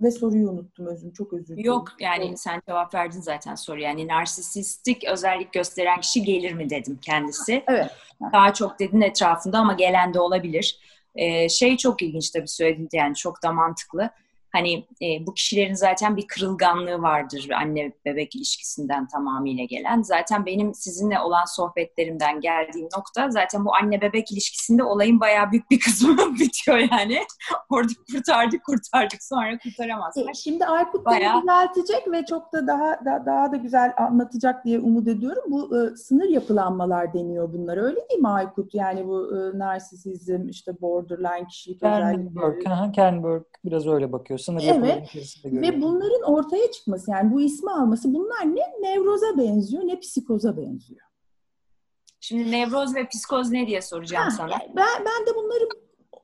ve 0.00 0.10
soruyu 0.10 0.50
unuttum 0.50 0.86
özüm. 0.86 1.12
Çok 1.12 1.32
özür 1.32 1.46
dilerim. 1.46 1.64
Yok 1.64 1.88
yani 2.00 2.36
sen 2.36 2.62
cevap 2.68 2.94
verdin 2.94 3.20
zaten 3.20 3.54
soru. 3.54 3.80
Yani 3.80 4.08
narsistik 4.08 5.04
özellik 5.04 5.52
gösteren 5.52 6.00
kişi 6.00 6.22
gelir 6.22 6.52
mi 6.52 6.70
dedim 6.70 6.98
kendisi. 7.02 7.64
Evet. 7.68 7.90
Daha 8.32 8.54
çok 8.54 8.80
dedin 8.80 9.00
etrafında 9.00 9.58
ama 9.58 9.72
gelen 9.72 10.14
de 10.14 10.20
olabilir. 10.20 10.78
Ee, 11.14 11.48
şey 11.48 11.76
çok 11.76 12.02
ilginç 12.02 12.30
tabii 12.30 12.48
söylediğin 12.48 12.88
yani 12.92 13.14
çok 13.14 13.42
da 13.42 13.52
mantıklı 13.52 14.10
hani 14.52 14.86
e, 15.02 15.26
bu 15.26 15.34
kişilerin 15.34 15.74
zaten 15.74 16.16
bir 16.16 16.26
kırılganlığı 16.26 17.02
vardır 17.02 17.48
anne 17.60 17.92
bebek 18.04 18.36
ilişkisinden 18.36 19.08
tamamıyla 19.08 19.64
gelen. 19.64 20.02
Zaten 20.02 20.46
benim 20.46 20.74
sizinle 20.74 21.20
olan 21.20 21.44
sohbetlerimden 21.44 22.40
geldiğim 22.40 22.88
nokta 22.96 23.30
zaten 23.30 23.64
bu 23.64 23.74
anne 23.74 24.00
bebek 24.00 24.32
ilişkisinde 24.32 24.82
olayın 24.82 25.20
bayağı 25.20 25.52
büyük 25.52 25.70
bir 25.70 25.80
kısmı 25.80 26.16
bitiyor 26.40 26.78
yani. 26.78 27.18
Orada 27.70 27.92
kurtardık 28.12 28.64
kurtardık 28.64 29.22
sonra 29.22 29.58
kurtaramazlar. 29.58 30.30
E, 30.30 30.34
şimdi 30.34 30.66
Aykut 30.66 31.04
bayağı... 31.06 31.42
düzeltecek 31.42 32.12
ve 32.12 32.24
çok 32.24 32.52
da 32.52 32.66
daha 32.66 33.04
da, 33.04 33.22
daha 33.26 33.52
da 33.52 33.56
güzel 33.56 33.92
anlatacak 33.96 34.64
diye 34.64 34.78
umut 34.78 35.08
ediyorum. 35.08 35.42
Bu 35.46 35.78
e, 35.78 35.96
sınır 35.96 36.28
yapılanmalar 36.28 37.12
deniyor 37.12 37.52
bunlar. 37.52 37.76
Öyle 37.76 37.96
değil 38.10 38.20
mi 38.20 38.28
Aykut? 38.28 38.74
Yani 38.74 39.06
bu 39.06 39.36
e, 39.36 39.58
narsisizm, 39.58 40.48
işte 40.48 40.80
borderline 40.80 41.46
kişilik 41.46 41.82
özellikleri. 41.82 42.92
Kernberg 42.92 43.42
biraz 43.64 43.86
öyle 43.86 44.12
bakıyor 44.12 44.37
sınır 44.38 44.62
evet. 44.64 45.14
Ve 45.44 45.82
bunların 45.82 46.22
ortaya 46.22 46.70
çıkması 46.70 47.10
yani 47.10 47.32
bu 47.32 47.40
ismi 47.40 47.70
alması 47.70 48.14
bunlar 48.14 48.54
ne 48.54 48.90
nevroza 48.90 49.38
benziyor 49.38 49.82
ne 49.86 50.00
psikoza 50.00 50.56
benziyor. 50.56 51.00
Şimdi 52.20 52.50
nevroz 52.50 52.94
ve 52.94 53.08
psikoz 53.08 53.50
ne 53.50 53.66
diye 53.66 53.82
soracağım 53.82 54.24
ha, 54.24 54.30
sana. 54.30 54.58
Ben, 54.76 55.04
ben 55.04 55.26
de 55.26 55.36
bunları 55.36 55.68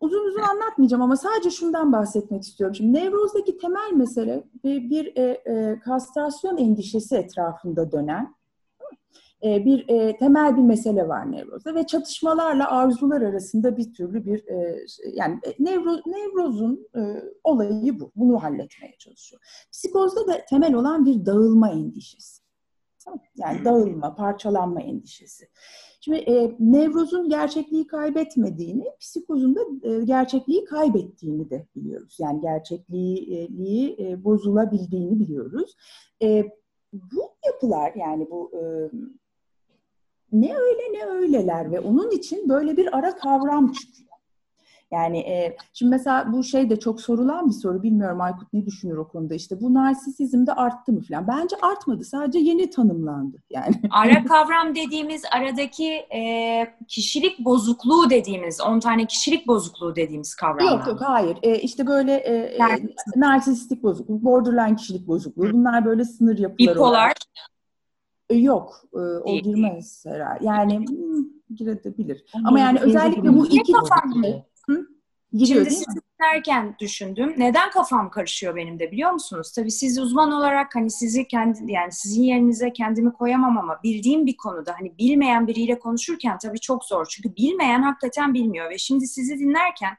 uzun 0.00 0.28
uzun 0.28 0.40
anlatmayacağım 0.40 1.02
ama 1.02 1.16
sadece 1.16 1.50
şundan 1.50 1.92
bahsetmek 1.92 2.42
istiyorum. 2.42 2.74
Şimdi 2.74 2.92
nevrozdaki 2.92 3.58
temel 3.58 3.92
mesele 3.92 4.44
bir, 4.64 4.90
bir 4.90 5.16
e, 5.16 5.22
e, 5.22 5.80
kastrasyon 5.80 6.56
endişesi 6.56 7.16
etrafında 7.16 7.92
dönen 7.92 8.34
e, 9.44 9.64
bir 9.64 9.88
e, 9.88 10.16
temel 10.16 10.56
bir 10.56 10.62
mesele 10.62 11.08
var 11.08 11.32
nevrozda 11.32 11.74
ve 11.74 11.86
çatışmalarla 11.86 12.70
arzular 12.70 13.22
arasında 13.22 13.76
bir 13.76 13.94
türlü 13.94 14.24
bir 14.24 14.48
e, 14.48 14.86
yani 15.14 15.40
nevro, 15.58 15.96
nevrozun 16.06 16.88
olayı 17.44 18.00
bu. 18.00 18.12
Bunu 18.16 18.42
halletmeye 18.42 18.96
çalışıyor. 18.98 19.42
Psikozda 19.72 20.26
da 20.26 20.44
temel 20.48 20.74
olan 20.74 21.06
bir 21.06 21.26
dağılma 21.26 21.70
endişesi. 21.70 22.44
Yani 23.36 23.64
dağılma, 23.64 24.14
parçalanma 24.14 24.80
endişesi. 24.80 25.48
Şimdi 26.00 26.18
e, 26.18 26.56
nevrozun 26.58 27.28
gerçekliği 27.28 27.86
kaybetmediğini, 27.86 28.84
psikozun 29.00 29.56
da 29.56 29.88
e, 29.88 30.04
gerçekliği 30.04 30.64
kaybettiğini 30.64 31.50
de 31.50 31.66
biliyoruz. 31.76 32.16
Yani 32.20 32.40
gerçekliği 32.40 33.96
e, 33.98 34.24
bozulabildiğini 34.24 35.20
biliyoruz. 35.20 35.76
E, 36.22 36.44
bu 36.92 37.30
yapılar 37.46 37.92
yani 37.94 38.30
bu 38.30 38.50
e, 38.54 38.62
ne 40.34 40.56
öyle 40.56 40.82
ne 40.92 41.04
öyleler 41.06 41.72
ve 41.72 41.80
onun 41.80 42.10
için 42.10 42.48
böyle 42.48 42.76
bir 42.76 42.98
ara 42.98 43.16
kavram 43.16 43.72
çıkıyor. 43.72 44.04
Yani 44.94 45.18
e, 45.18 45.56
şimdi 45.72 45.90
mesela 45.90 46.32
bu 46.32 46.44
şey 46.44 46.70
de 46.70 46.80
çok 46.80 47.00
sorulan 47.00 47.48
bir 47.48 47.52
soru. 47.52 47.82
Bilmiyorum 47.82 48.20
Aykut 48.20 48.52
ne 48.52 48.66
düşünür 48.66 48.96
o 48.96 49.08
konuda. 49.08 49.34
İşte 49.34 49.60
bu 49.60 49.74
narsisizm 49.74 50.46
de 50.46 50.52
arttı 50.52 50.92
mı 50.92 51.00
falan. 51.08 51.28
Bence 51.28 51.56
artmadı. 51.62 52.04
Sadece 52.04 52.38
yeni 52.38 52.70
tanımlandı. 52.70 53.36
Yani. 53.50 53.74
Ara 53.90 54.24
kavram 54.28 54.74
dediğimiz 54.74 55.22
aradaki 55.32 55.88
e, 55.92 56.66
kişilik 56.88 57.38
bozukluğu 57.38 58.10
dediğimiz 58.10 58.60
10 58.60 58.80
tane 58.80 59.06
kişilik 59.06 59.46
bozukluğu 59.46 59.96
dediğimiz 59.96 60.34
kavram. 60.34 60.66
Yok 60.66 60.86
yok 60.86 61.00
hayır. 61.00 61.38
E, 61.42 61.58
işte 61.58 61.86
böyle 61.86 62.14
e, 62.14 62.34
e, 62.34 62.60
narsistik 63.16 63.82
bozukluk, 63.82 64.22
borderline 64.22 64.76
kişilik 64.76 65.06
bozukluğu. 65.06 65.52
Bunlar 65.52 65.84
böyle 65.84 66.04
sınır 66.04 66.38
yapıları. 66.38 66.74
Bipolar. 66.74 66.90
Olarak. 66.90 67.16
E, 68.30 68.34
yok, 68.34 68.84
e, 68.94 68.98
o 68.98 69.36
girmez 69.38 70.06
herhalde. 70.06 70.44
Yani 70.44 70.86
hmm, 70.88 71.24
girebilir. 71.54 72.24
Ama 72.44 72.60
yani 72.60 72.80
özellikle 72.80 73.36
bu 73.36 73.46
iki 73.46 73.72
tane 73.72 74.44
Giriyor, 75.34 75.64
Şimdi 75.64 75.70
siz 75.70 75.86
derken 76.22 76.76
düşündüm. 76.80 77.34
Neden 77.36 77.70
kafam 77.70 78.10
karışıyor 78.10 78.56
benim 78.56 78.78
de 78.78 78.92
biliyor 78.92 79.10
musunuz? 79.10 79.52
Tabii 79.52 79.70
siz 79.70 79.98
uzman 79.98 80.32
olarak 80.32 80.74
hani 80.74 80.90
sizi 80.90 81.28
kendi 81.28 81.72
yani 81.72 81.92
sizin 81.92 82.22
yerinize 82.22 82.72
kendimi 82.72 83.12
koyamam 83.12 83.58
ama 83.58 83.80
bildiğim 83.82 84.26
bir 84.26 84.36
konuda 84.36 84.74
hani 84.78 84.98
bilmeyen 84.98 85.46
biriyle 85.46 85.78
konuşurken 85.78 86.38
tabii 86.38 86.60
çok 86.60 86.84
zor. 86.84 87.06
Çünkü 87.10 87.36
bilmeyen 87.36 87.82
hakikaten 87.82 88.34
bilmiyor 88.34 88.70
ve 88.70 88.78
şimdi 88.78 89.06
sizi 89.06 89.38
dinlerken 89.38 89.96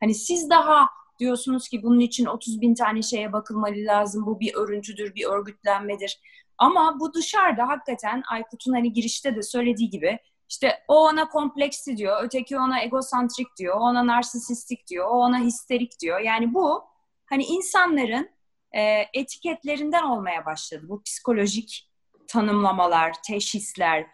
hani 0.00 0.14
siz 0.14 0.50
daha 0.50 0.86
diyorsunuz 1.18 1.68
ki 1.68 1.82
bunun 1.82 2.00
için 2.00 2.26
30 2.26 2.60
bin 2.60 2.74
tane 2.74 3.02
şeye 3.02 3.32
bakılmalı 3.32 3.76
lazım. 3.76 4.26
Bu 4.26 4.40
bir 4.40 4.54
örüntüdür, 4.54 5.14
bir 5.14 5.24
örgütlenmedir. 5.24 6.20
Ama 6.58 7.00
bu 7.00 7.14
dışarıda 7.14 7.68
hakikaten 7.68 8.22
Aykut'un 8.30 8.72
hani 8.72 8.92
girişte 8.92 9.36
de 9.36 9.42
söylediği 9.42 9.90
gibi 9.90 10.18
İşte 10.48 10.84
o 10.88 11.06
ona 11.06 11.28
kompleksi 11.28 11.96
diyor, 11.96 12.24
öteki 12.24 12.58
ona 12.58 12.80
egosantrik 12.82 13.56
diyor, 13.58 13.76
o 13.76 13.78
ona 13.78 14.06
narsisistik 14.06 14.86
diyor, 14.88 15.06
o 15.08 15.12
ona 15.12 15.38
histerik 15.38 16.00
diyor. 16.00 16.20
Yani 16.20 16.54
bu 16.54 16.84
hani 17.26 17.44
insanların 17.44 18.30
e, 18.72 19.04
etiketlerinden 19.14 20.02
olmaya 20.02 20.46
başladı. 20.46 20.86
Bu 20.88 21.02
psikolojik 21.02 21.90
tanımlamalar, 22.28 23.12
teşhisler. 23.26 24.06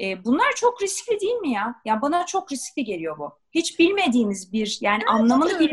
E, 0.00 0.24
bunlar 0.24 0.52
çok 0.56 0.82
riskli 0.82 1.20
değil 1.20 1.34
mi 1.34 1.52
ya? 1.52 1.74
Ya 1.84 2.02
bana 2.02 2.26
çok 2.26 2.52
riskli 2.52 2.84
geliyor 2.84 3.18
bu. 3.18 3.38
Hiç 3.52 3.78
bilmediğimiz 3.78 4.52
bir 4.52 4.78
yani 4.80 5.02
Bence 5.02 5.12
anlamını 5.12 5.60
bil 5.60 5.72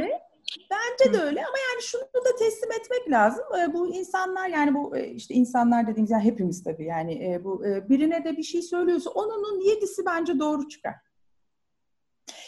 Bence 0.72 1.14
de 1.14 1.22
öyle 1.22 1.40
ama 1.40 1.58
yani 1.72 1.82
şunu 1.82 2.02
da 2.02 2.36
teslim 2.40 2.72
etmek 2.72 3.12
lazım. 3.12 3.44
E, 3.60 3.74
bu 3.74 3.88
insanlar 3.88 4.48
yani 4.48 4.74
bu 4.74 4.98
e, 4.98 5.08
işte 5.08 5.34
insanlar 5.34 5.88
dediğimiz 5.88 6.12
yani 6.12 6.24
hepimiz 6.24 6.64
tabii 6.64 6.86
yani 6.86 7.14
e, 7.14 7.44
bu 7.44 7.64
birine 7.64 8.26
de 8.26 8.38
bir 8.38 8.44
şey 8.44 8.62
söylüyorsa 8.62 9.10
onun 9.10 9.60
yedisi 9.60 10.06
bence 10.06 10.40
doğru 10.40 10.70
çıkar. 10.70 10.96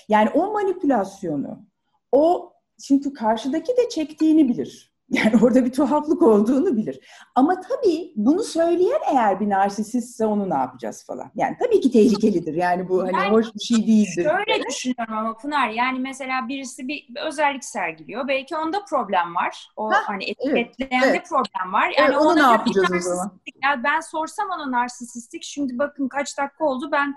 Yani 0.07 0.29
o 0.29 0.53
manipülasyonu, 0.53 1.65
o 2.11 2.53
çünkü 2.87 3.13
karşıdaki 3.13 3.77
de 3.77 3.89
çektiğini 3.89 4.49
bilir. 4.49 4.92
Yani 5.13 5.33
orada 5.43 5.65
bir 5.65 5.71
tuhaflık 5.71 6.21
olduğunu 6.21 6.77
bilir. 6.77 6.99
Ama 7.35 7.61
tabii 7.61 8.13
bunu 8.15 8.43
söyleyen 8.43 8.99
eğer 9.11 9.39
bir 9.39 9.49
narsisistse 9.49 10.25
onu 10.25 10.49
ne 10.49 10.53
yapacağız 10.53 11.05
falan. 11.05 11.31
Yani 11.35 11.57
tabii 11.59 11.81
ki 11.81 11.91
tehlikelidir. 11.91 12.53
Yani 12.53 12.89
bu 12.89 13.03
hani 13.03 13.15
yani, 13.15 13.31
hoş 13.31 13.45
bir 13.55 13.59
şey 13.59 13.87
değildir. 13.87 14.23
Şöyle 14.23 14.63
düşünüyorum 14.69 15.17
ama 15.17 15.37
Pınar 15.37 15.69
yani 15.69 15.99
mesela 15.99 16.47
birisi 16.47 16.87
bir 16.87 17.07
özellik 17.25 17.65
sergiliyor. 17.65 18.27
Belki 18.27 18.57
onda 18.57 18.85
problem 18.85 19.35
var. 19.35 19.67
O 19.75 19.91
ha, 19.91 19.97
hani 20.05 20.23
etiketleyende 20.23 21.07
evet, 21.07 21.29
problem 21.29 21.73
var. 21.73 21.93
Yani 21.97 22.13
evet, 22.13 22.17
onu 22.17 22.35
ne 22.35 22.41
yapacağız 22.41 22.91
o 22.91 22.99
zaman? 22.99 23.31
Yani 23.63 23.83
ben 23.83 23.99
sorsam 23.99 24.49
ona 24.49 24.71
narsistik. 24.71 25.43
Şimdi 25.43 25.77
bakın 25.77 26.07
kaç 26.07 26.37
dakika 26.37 26.65
oldu 26.65 26.89
ben 26.91 27.15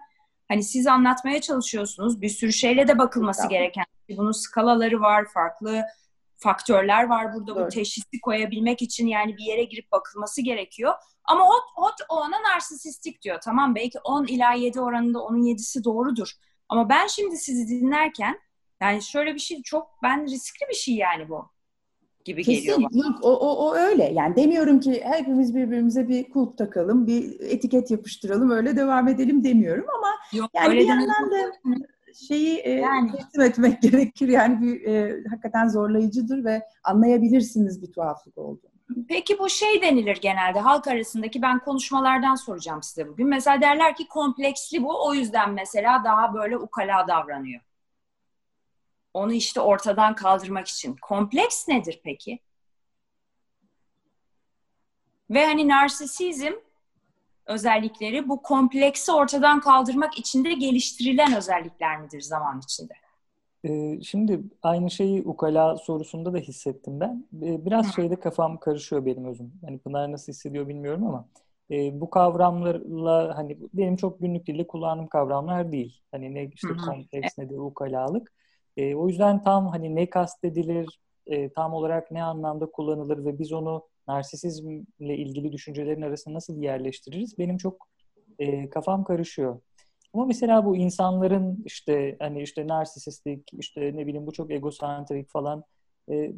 hani 0.49 0.63
siz 0.63 0.87
anlatmaya 0.87 1.41
çalışıyorsunuz. 1.41 2.21
Bir 2.21 2.29
sürü 2.29 2.53
şeyle 2.53 2.89
de 2.89 2.99
bakılması 2.99 3.39
tamam. 3.39 3.51
gereken. 3.51 3.85
Bunun 4.17 4.33
skalaları 4.33 5.01
var, 5.01 5.25
farklı 5.35 5.85
faktörler 6.37 7.05
var 7.05 7.35
burada 7.35 7.53
evet. 7.57 7.67
bu 7.67 7.69
teşhisi 7.75 8.21
koyabilmek 8.23 8.83
için 8.83 9.07
yani 9.07 9.37
bir 9.37 9.45
yere 9.45 9.65
girip 9.65 9.93
bakılması 9.93 10.43
gerekiyor. 10.43 10.95
Ama 11.25 11.45
o, 11.45 11.55
o, 11.77 11.91
o 12.09 12.17
ona 12.17 12.55
narsisistik 12.55 13.23
diyor. 13.23 13.39
Tamam 13.45 13.75
belki 13.75 13.99
10 14.05 14.27
ila 14.27 14.53
7 14.53 14.81
oranında 14.81 15.23
onun 15.23 15.43
7'si 15.43 15.85
doğrudur. 15.85 16.33
Ama 16.69 16.89
ben 16.89 17.07
şimdi 17.07 17.37
sizi 17.37 17.69
dinlerken 17.69 18.41
yani 18.81 19.03
şöyle 19.03 19.35
bir 19.35 19.41
şey 19.41 19.63
çok 19.63 19.89
ben 20.03 20.27
riskli 20.27 20.69
bir 20.69 20.75
şey 20.75 20.95
yani 20.95 21.29
bu 21.29 21.51
gibi 22.27 22.45
Kesin. 22.45 22.61
geliyor 22.61 22.79
bana. 22.79 23.07
Yok, 23.07 23.17
o, 23.23 23.31
o, 23.31 23.69
o 23.69 23.75
öyle. 23.75 24.13
Yani 24.15 24.37
demiyorum 24.37 24.81
ki 24.81 25.03
hepimiz 25.05 25.55
birbirimize 25.55 26.09
bir 26.09 26.31
kulp 26.31 26.59
takalım, 26.59 27.07
bir 27.07 27.41
etiket 27.41 27.91
yapıştıralım, 27.91 28.51
öyle 28.51 28.77
devam 28.77 29.09
edelim 29.09 29.45
demiyorum 29.45 29.87
ama 29.99 30.09
Yok, 30.33 30.51
yani 30.55 30.75
bir 30.75 30.89
yandan 30.89 31.31
da 31.31 31.53
şeyi 32.17 32.59
e, 32.59 32.71
yani. 32.71 33.13
teslim 33.13 33.43
etmek 33.43 33.83
gerekir. 33.83 34.29
Yani 34.29 34.61
bir 34.61 34.85
e, 34.85 35.23
hakikaten 35.31 35.69
zorlayıcıdır 35.69 36.45
ve 36.45 36.63
anlayabilirsiniz 36.85 37.83
bir 37.83 37.93
tuhaflık 37.93 38.39
olduğunu. 38.39 38.77
Peki 39.09 39.39
bu 39.39 39.49
şey 39.51 39.83
denilir 39.83 40.17
genelde 40.17 40.61
halk 40.61 40.87
arasındaki 40.87 41.43
ben 41.43 41.59
konuşmalardan 41.59 42.35
soracağım 42.35 42.83
size 42.83 43.09
bugün. 43.09 43.29
Mesela 43.29 43.61
derler 43.61 43.97
ki 43.97 44.09
kompleksli 44.09 44.83
bu 44.83 45.07
o 45.07 45.15
yüzden 45.15 45.53
mesela 45.53 46.05
daha 46.05 46.35
böyle 46.35 46.57
ukala 46.57 47.09
davranıyor. 47.09 47.61
Onu 49.15 49.33
işte 49.33 49.61
ortadan 49.61 50.15
kaldırmak 50.15 50.69
için. 50.69 50.97
Kompleks 51.03 51.69
nedir 51.69 52.01
peki? 52.05 52.39
Ve 55.31 55.47
hani 55.47 55.69
narsisizm 55.69 56.53
özellikleri 57.47 58.29
bu 58.29 58.43
kompleksi 58.43 59.13
ortadan 59.13 59.61
kaldırmak 59.61 60.19
için 60.19 60.45
de 60.45 60.53
geliştirilen 60.53 61.37
özellikler 61.37 62.01
midir 62.01 62.21
zaman 62.21 62.61
içinde? 62.65 62.93
Ee, 63.65 64.01
şimdi 64.03 64.41
aynı 64.63 64.91
şeyi 64.91 65.23
ukala 65.23 65.77
sorusunda 65.77 66.33
da 66.33 66.39
hissettim 66.39 67.01
ben. 67.01 67.27
Ee, 67.43 67.67
biraz 67.67 67.87
Hı. 67.87 67.93
şeyde 67.93 68.21
kafam 68.21 68.59
karışıyor 68.61 69.07
benim 69.07 69.25
özüm. 69.25 69.53
Hani 69.65 69.79
Pınar 69.79 70.13
nasıl 70.13 70.33
hissediyor 70.33 70.69
bilmiyorum 70.69 71.07
ama 71.07 71.29
e, 71.71 72.01
bu 72.01 72.11
kavramlarla 72.11 73.39
hani 73.39 73.59
benim 73.75 73.97
çok 73.97 74.21
günlük 74.21 74.47
dilde 74.47 74.67
kullandığım 74.67 75.09
kavramlar 75.09 75.73
değil. 75.73 76.01
Hani 76.13 76.35
ne 76.35 76.51
işte 76.55 76.75
kompleks 76.87 77.39
nedir 77.39 77.59
ukalalık. 77.59 78.33
E, 78.77 78.95
o 78.95 79.09
yüzden 79.09 79.43
tam 79.43 79.69
hani 79.69 79.95
ne 79.95 80.11
kastedilir, 80.11 81.01
e, 81.27 81.49
tam 81.53 81.75
olarak 81.75 82.11
ne 82.11 82.23
anlamda 82.23 82.67
kullanılır 82.67 83.25
ve 83.25 83.39
biz 83.39 83.53
onu 83.53 83.89
narsisizmle 84.09 85.17
ilgili 85.17 85.53
düşüncelerin 85.53 86.03
arasında 86.03 86.35
nasıl 86.35 86.63
yerleştiririz? 86.63 87.39
Benim 87.39 87.57
çok 87.57 87.89
e, 88.39 88.71
kafam 88.71 89.05
karışıyor. 89.05 89.61
Ama 90.15 90.27
mesela 90.27 90.65
bu 90.65 90.77
insanların 90.77 91.63
işte 91.65 92.17
hani 92.19 92.43
işte 92.43 92.67
narsisistik, 92.67 93.51
işte 93.53 93.81
ne 93.81 94.07
bileyim 94.07 94.27
bu 94.27 94.33
çok 94.33 94.51
egosantrik 94.51 95.29
falan 95.29 95.65
e, 96.11 96.33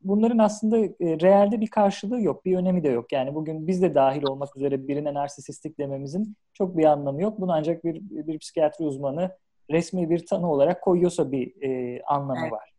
bunların 0.00 0.38
aslında 0.38 0.78
e, 0.78 1.20
realde 1.20 1.60
bir 1.60 1.66
karşılığı 1.66 2.20
yok, 2.20 2.44
bir 2.44 2.56
önemi 2.56 2.84
de 2.84 2.88
yok. 2.88 3.12
Yani 3.12 3.34
bugün 3.34 3.66
biz 3.66 3.82
de 3.82 3.94
dahil 3.94 4.22
olmak 4.22 4.56
üzere 4.56 4.88
birine 4.88 5.14
narsisistik 5.14 5.78
dememizin 5.78 6.36
çok 6.52 6.76
bir 6.76 6.84
anlamı 6.84 7.22
yok. 7.22 7.40
Bunu 7.40 7.52
ancak 7.52 7.84
bir, 7.84 8.00
bir 8.00 8.38
psikiyatri 8.38 8.84
uzmanı 8.84 9.30
resmi 9.70 10.10
bir 10.10 10.26
tanı 10.26 10.52
olarak 10.52 10.82
koyuyorsa 10.82 11.32
bir 11.32 11.62
e, 11.62 12.02
anlamı 12.02 12.40
evet. 12.42 12.52
var 12.52 12.72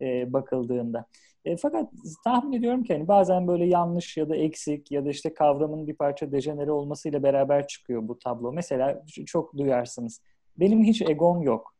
e, 0.00 0.32
bakıldığında. 0.32 1.06
E, 1.44 1.56
fakat 1.56 1.90
tahmin 2.24 2.58
ediyorum 2.58 2.82
ki 2.84 2.92
hani 2.92 3.08
bazen 3.08 3.48
böyle 3.48 3.64
yanlış 3.64 4.16
ya 4.16 4.28
da 4.28 4.36
eksik 4.36 4.90
ya 4.90 5.04
da 5.04 5.10
işte 5.10 5.34
kavramın 5.34 5.86
bir 5.86 5.94
parça 5.94 6.32
dejenere 6.32 6.72
olmasıyla 6.72 7.22
beraber 7.22 7.66
çıkıyor 7.66 8.08
bu 8.08 8.18
tablo. 8.18 8.52
Mesela 8.52 9.02
çok 9.26 9.56
duyarsınız. 9.56 10.20
Benim 10.56 10.84
hiç 10.84 11.02
egom 11.02 11.42
yok. 11.42 11.74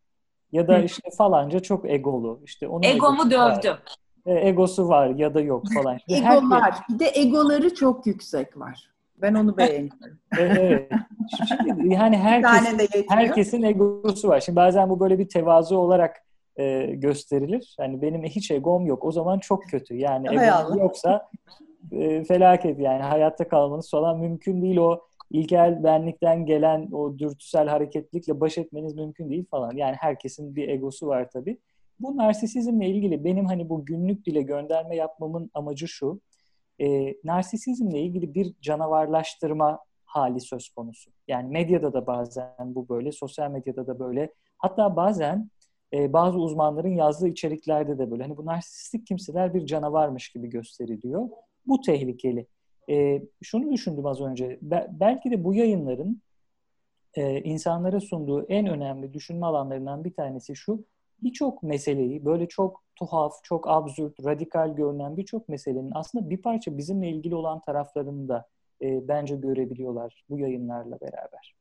Ya 0.53 0.68
da 0.68 0.79
işte 0.79 1.11
falanca 1.18 1.61
çok 1.61 1.90
egolu. 1.90 2.40
İşte 2.44 2.68
onun 2.68 2.83
Egomu 2.83 3.31
dövdüm. 3.31 3.77
E, 4.27 4.48
egosu 4.48 4.88
var 4.88 5.09
ya 5.09 5.35
da 5.35 5.40
yok 5.40 5.64
falan. 5.75 5.98
Şimdi 6.09 6.20
Egolar. 6.20 6.62
Herkes... 6.62 6.81
Bir 6.88 6.98
de 6.98 7.11
egoları 7.14 7.75
çok 7.75 8.07
yüksek 8.07 8.59
var. 8.59 8.92
Ben 9.16 9.35
onu 9.35 9.57
beğeniyorum. 9.57 10.18
evet. 10.38 10.92
Şimdi 11.48 11.94
yani 11.94 12.16
herkesin, 12.16 12.88
herkesin 13.09 13.62
egosu 13.62 14.29
var. 14.29 14.40
Şimdi 14.40 14.57
bazen 14.57 14.90
bu 14.90 15.01
böyle 15.01 15.18
bir 15.18 15.29
tevazu 15.29 15.77
olarak 15.77 16.16
e, 16.56 16.86
gösterilir. 16.86 17.74
Hani 17.78 18.02
benim 18.02 18.24
hiç 18.24 18.50
egom 18.50 18.86
yok. 18.86 19.04
O 19.04 19.12
zaman 19.12 19.38
çok 19.38 19.62
kötü. 19.62 19.96
Yani 19.96 20.28
egom 20.28 20.78
yoksa 20.78 21.28
e, 21.92 22.24
felaket 22.24 22.78
yani 22.78 23.02
hayatta 23.02 23.48
kalmanız 23.48 23.90
falan 23.90 24.18
mümkün 24.18 24.62
değil. 24.62 24.76
O 24.76 25.00
ilkel 25.30 25.84
benlikten 25.84 26.46
gelen 26.46 26.88
o 26.92 27.18
dürtüsel 27.18 27.68
hareketlikle 27.68 28.40
baş 28.40 28.58
etmeniz 28.58 28.94
mümkün 28.94 29.30
değil 29.30 29.46
falan. 29.50 29.76
Yani 29.76 29.96
herkesin 30.00 30.56
bir 30.56 30.68
egosu 30.68 31.06
var 31.06 31.30
tabii. 31.30 31.58
Bu 32.00 32.16
narsisizmle 32.16 32.88
ilgili 32.88 33.24
benim 33.24 33.46
hani 33.46 33.68
bu 33.68 33.84
günlük 33.84 34.26
dile 34.26 34.42
gönderme 34.42 34.96
yapmamın 34.96 35.50
amacı 35.54 35.88
şu. 35.88 36.20
E, 36.80 37.14
narsisizmle 37.24 38.00
ilgili 38.00 38.34
bir 38.34 38.54
canavarlaştırma 38.60 39.78
hali 40.04 40.40
söz 40.40 40.68
konusu. 40.68 41.10
Yani 41.28 41.48
medyada 41.48 41.92
da 41.92 42.06
bazen 42.06 42.74
bu 42.74 42.88
böyle, 42.88 43.12
sosyal 43.12 43.50
medyada 43.50 43.86
da 43.86 43.98
böyle. 43.98 44.32
Hatta 44.58 44.96
bazen 44.96 45.50
e, 45.92 46.12
bazı 46.12 46.38
uzmanların 46.38 46.94
yazdığı 46.94 47.28
içeriklerde 47.28 47.98
de 47.98 48.11
böyle. 48.11 48.22
Hani 48.22 48.37
bu 48.37 48.46
narsistik 48.46 49.07
kimseler 49.07 49.55
bir 49.55 49.66
canavarmış 49.66 50.28
gibi 50.28 50.48
gösteriliyor. 50.48 51.28
Bu 51.66 51.81
tehlikeli. 51.81 52.46
E, 52.90 53.22
şunu 53.42 53.72
düşündüm 53.72 54.07
az 54.07 54.20
önce. 54.20 54.59
Be, 54.62 54.88
belki 54.92 55.31
de 55.31 55.44
bu 55.44 55.55
yayınların 55.55 56.22
e, 57.14 57.40
insanlara 57.40 58.00
sunduğu 58.00 58.46
en 58.48 58.66
önemli 58.66 59.12
düşünme 59.14 59.46
alanlarından 59.46 60.05
bir 60.05 60.14
tanesi 60.14 60.57
şu. 60.57 60.85
Birçok 61.22 61.62
meseleyi 61.62 62.24
böyle 62.24 62.48
çok 62.48 62.83
tuhaf, 62.96 63.33
çok 63.42 63.68
absürt, 63.68 64.24
radikal 64.24 64.74
görünen 64.76 65.16
birçok 65.16 65.48
meselenin 65.48 65.90
aslında 65.94 66.31
bir 66.31 66.42
parça 66.42 66.78
bizimle 66.78 67.11
ilgili 67.11 67.35
olan 67.35 67.61
taraflarını 67.61 68.28
da 68.28 68.46
e, 68.83 69.09
bence 69.09 69.37
görebiliyorlar 69.37 70.24
bu 70.31 70.38
yayınlarla 70.38 71.00
beraber. 71.00 71.55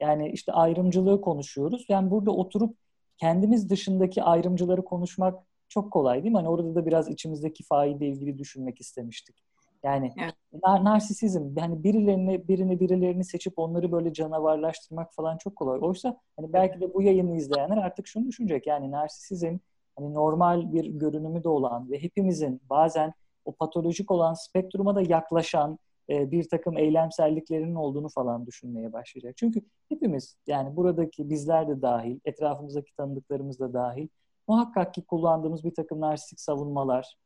Yani 0.00 0.30
işte 0.30 0.52
ayrımcılığı 0.52 1.20
konuşuyoruz. 1.20 1.86
Yani 1.88 2.10
burada 2.10 2.30
oturup 2.30 2.76
kendimiz 3.16 3.70
dışındaki 3.70 4.22
ayrımcıları 4.22 4.84
konuşmak 4.84 5.38
çok 5.68 5.92
kolay 5.92 6.22
değil 6.22 6.32
mi? 6.32 6.38
Hani 6.38 6.48
orada 6.48 6.74
da 6.74 6.86
biraz 6.86 7.08
içimizdeki 7.08 7.64
faille 7.64 8.06
ilgili 8.06 8.38
düşünmek 8.38 8.80
istemiştik. 8.80 9.36
Yani 9.84 10.12
evet. 10.22 10.34
nar- 10.62 10.84
narsisizm, 10.84 11.58
yani 11.58 11.84
birilerini, 11.84 12.48
birini 12.48 12.80
birilerini 12.80 13.24
seçip 13.24 13.58
onları 13.58 13.92
böyle 13.92 14.12
canavarlaştırmak 14.12 15.14
falan 15.14 15.38
çok 15.38 15.56
kolay. 15.56 15.78
Oysa 15.82 16.16
hani 16.36 16.52
belki 16.52 16.80
de 16.80 16.94
bu 16.94 17.02
yayını 17.02 17.36
izleyenler 17.36 17.76
artık 17.76 18.06
şunu 18.06 18.26
düşünecek. 18.26 18.66
Yani 18.66 18.90
narsisizm 18.90 19.58
hani 19.96 20.14
normal 20.14 20.72
bir 20.72 20.84
görünümü 20.84 21.44
de 21.44 21.48
olan 21.48 21.90
ve 21.90 22.02
hepimizin 22.02 22.60
bazen 22.70 23.12
o 23.44 23.52
patolojik 23.52 24.10
olan 24.10 24.34
spektruma 24.34 24.94
da 24.94 25.02
yaklaşan 25.02 25.78
e, 26.10 26.30
bir 26.30 26.48
takım 26.48 26.78
eylemselliklerinin 26.78 27.74
olduğunu 27.74 28.08
falan 28.08 28.46
düşünmeye 28.46 28.92
başlayacak. 28.92 29.34
Çünkü 29.36 29.60
hepimiz 29.88 30.36
yani 30.46 30.76
buradaki 30.76 31.30
bizler 31.30 31.68
de 31.68 31.82
dahil, 31.82 32.20
etrafımızdaki 32.24 32.94
tanıdıklarımız 32.96 33.60
da 33.60 33.72
dahil 33.72 34.08
muhakkak 34.48 34.94
ki 34.94 35.02
kullandığımız 35.02 35.64
bir 35.64 35.74
takım 35.74 36.00
narsistik 36.00 36.40
savunmalar 36.40 37.16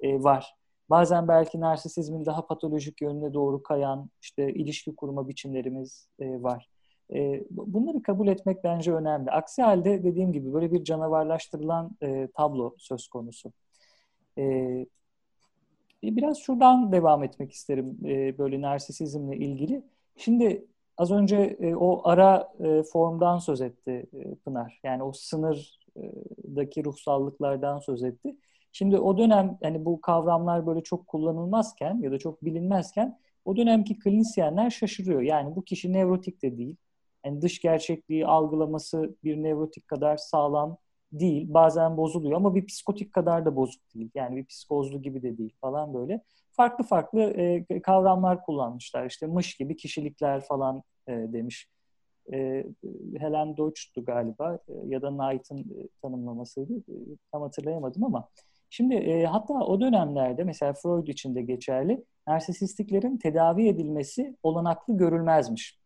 e, 0.00 0.22
var. 0.22 0.54
Bazen 0.90 1.28
belki 1.28 1.60
narsisizmin 1.60 2.26
daha 2.26 2.46
patolojik 2.46 3.02
yönüne 3.02 3.34
doğru 3.34 3.62
kayan 3.62 4.10
işte 4.22 4.52
ilişki 4.52 4.96
kurma 4.96 5.28
biçimlerimiz 5.28 6.08
e, 6.18 6.42
var. 6.42 6.68
E, 7.14 7.44
bunları 7.50 8.02
kabul 8.02 8.28
etmek 8.28 8.64
bence 8.64 8.92
önemli. 8.92 9.30
Aksi 9.30 9.62
halde 9.62 10.04
dediğim 10.04 10.32
gibi 10.32 10.52
böyle 10.52 10.72
bir 10.72 10.84
canavarlaştırılan 10.84 11.90
e, 12.02 12.28
tablo 12.34 12.74
söz 12.78 13.08
konusu. 13.08 13.52
E, 14.38 14.86
biraz 16.02 16.38
şuradan 16.38 16.92
devam 16.92 17.24
etmek 17.24 17.52
isterim 17.52 17.98
e, 18.04 18.38
böyle 18.38 18.60
narsisizmle 18.60 19.36
ilgili. 19.36 19.82
Şimdi 20.16 20.66
az 20.96 21.10
önce 21.10 21.36
e, 21.36 21.74
o 21.74 22.08
ara 22.08 22.52
e, 22.60 22.82
formdan 22.82 23.38
söz 23.38 23.60
etti 23.60 24.06
e, 24.12 24.34
Pınar. 24.34 24.80
Yani 24.82 25.02
o 25.02 25.12
sınırdaki 25.12 26.84
ruhsallıklardan 26.84 27.78
söz 27.78 28.02
etti. 28.02 28.36
Şimdi 28.72 28.98
o 28.98 29.18
dönem 29.18 29.58
hani 29.62 29.84
bu 29.84 30.00
kavramlar 30.00 30.66
böyle 30.66 30.82
çok 30.82 31.06
kullanılmazken 31.06 31.98
ya 32.02 32.12
da 32.12 32.18
çok 32.18 32.44
bilinmezken 32.44 33.18
o 33.44 33.56
dönemki 33.56 33.98
klinisyenler 33.98 34.70
şaşırıyor. 34.70 35.20
Yani 35.22 35.56
bu 35.56 35.64
kişi 35.64 35.92
nevrotik 35.92 36.42
de 36.42 36.58
değil. 36.58 36.76
Yani 37.24 37.42
dış 37.42 37.60
gerçekliği 37.60 38.26
algılaması 38.26 39.16
bir 39.24 39.42
nevrotik 39.42 39.88
kadar 39.88 40.16
sağlam 40.16 40.76
değil. 41.12 41.54
Bazen 41.54 41.96
bozuluyor 41.96 42.36
ama 42.36 42.54
bir 42.54 42.66
psikotik 42.66 43.12
kadar 43.12 43.44
da 43.44 43.56
bozuk 43.56 43.94
değil. 43.94 44.10
Yani 44.14 44.36
bir 44.36 44.44
psikozlu 44.44 45.02
gibi 45.02 45.22
de 45.22 45.38
değil 45.38 45.56
falan 45.60 45.94
böyle. 45.94 46.22
Farklı 46.50 46.84
farklı 46.84 47.20
e, 47.20 47.64
kavramlar 47.82 48.42
kullanmışlar. 48.42 49.06
İşte 49.06 49.26
mış 49.26 49.54
gibi 49.56 49.76
kişilikler 49.76 50.40
falan 50.40 50.82
e, 51.08 51.12
demiş. 51.12 51.68
E, 52.32 52.64
Helen 53.18 53.56
Deutsch'tu 53.56 54.04
galiba 54.04 54.58
e, 54.68 54.72
ya 54.86 55.02
da 55.02 55.08
Knight'ın 55.08 55.58
e, 55.58 55.88
tanımlamasıydı. 56.02 56.72
E, 56.78 56.94
tam 57.32 57.42
hatırlayamadım 57.42 58.04
ama 58.04 58.28
Şimdi 58.70 58.94
e, 58.94 59.24
hatta 59.24 59.54
o 59.54 59.80
dönemlerde 59.80 60.44
mesela 60.44 60.72
Freud 60.72 61.06
için 61.06 61.34
de 61.34 61.42
geçerli 61.42 62.04
narsisistiklerin 62.26 63.16
tedavi 63.16 63.68
edilmesi 63.68 64.36
olanaklı 64.42 64.96
görülmezmiş. 64.96 65.78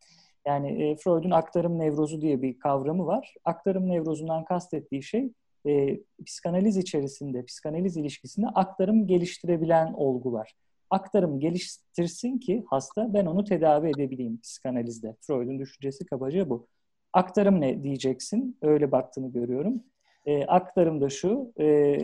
Yani 0.47 0.83
e, 0.83 0.97
Freud'un 0.97 1.31
aktarım 1.31 1.79
nevrozu 1.79 2.21
diye 2.21 2.43
bir 2.43 2.59
kavramı 2.59 3.07
var. 3.07 3.35
Aktarım 3.45 3.89
nevrozundan 3.89 4.45
kastettiği 4.45 5.03
şey 5.03 5.33
e, 5.67 6.01
psikanaliz 6.27 6.77
içerisinde, 6.77 7.45
psikanaliz 7.45 7.97
ilişkisinde 7.97 8.47
aktarım 8.47 9.07
geliştirebilen 9.07 9.93
olgular. 9.93 10.55
Aktarım 10.91 11.41
geliştirsin 11.41 12.39
ki 12.39 12.65
hasta 12.71 13.15
ben 13.15 13.27
onu 13.27 13.45
tedavi 13.45 13.89
edebileyim 13.89 14.41
psikanalizde. 14.41 15.17
Freud'un 15.21 15.59
düşüncesi 15.59 16.07
kabaca 16.07 16.51
bu. 16.51 16.67
Aktarım 17.13 17.61
ne 17.61 17.83
diyeceksin? 17.83 18.59
Öyle 18.63 18.93
baktığını 18.93 19.33
görüyorum. 19.33 19.83
E, 20.27 20.45
aktarım 20.45 21.01
da 21.01 21.09
şu, 21.09 21.53
e, 21.61 21.99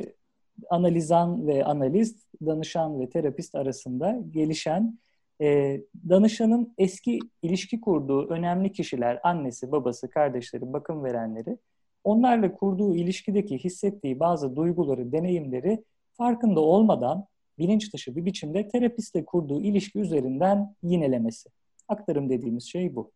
analizan 0.70 1.46
ve 1.46 1.64
analist, 1.64 2.26
danışan 2.46 3.00
ve 3.00 3.10
terapist 3.10 3.54
arasında 3.54 4.20
gelişen 4.30 4.98
e, 5.40 5.80
danışanın 6.08 6.74
eski 6.78 7.18
ilişki 7.42 7.80
kurduğu 7.80 8.28
önemli 8.28 8.72
kişiler, 8.72 9.20
annesi, 9.22 9.72
babası, 9.72 10.10
kardeşleri, 10.10 10.72
bakım 10.72 11.04
verenleri, 11.04 11.58
onlarla 12.04 12.52
kurduğu 12.54 12.94
ilişkideki 12.94 13.58
hissettiği 13.58 14.20
bazı 14.20 14.56
duyguları, 14.56 15.12
deneyimleri 15.12 15.84
farkında 16.12 16.60
olmadan 16.60 17.26
bilinç 17.58 17.92
dışı 17.92 18.16
bir 18.16 18.24
biçimde 18.24 18.68
terapistle 18.68 19.24
kurduğu 19.24 19.60
ilişki 19.62 19.98
üzerinden 19.98 20.74
yinelemesi. 20.82 21.48
Aktarım 21.88 22.30
dediğimiz 22.30 22.64
şey 22.64 22.94
bu. 22.94 23.12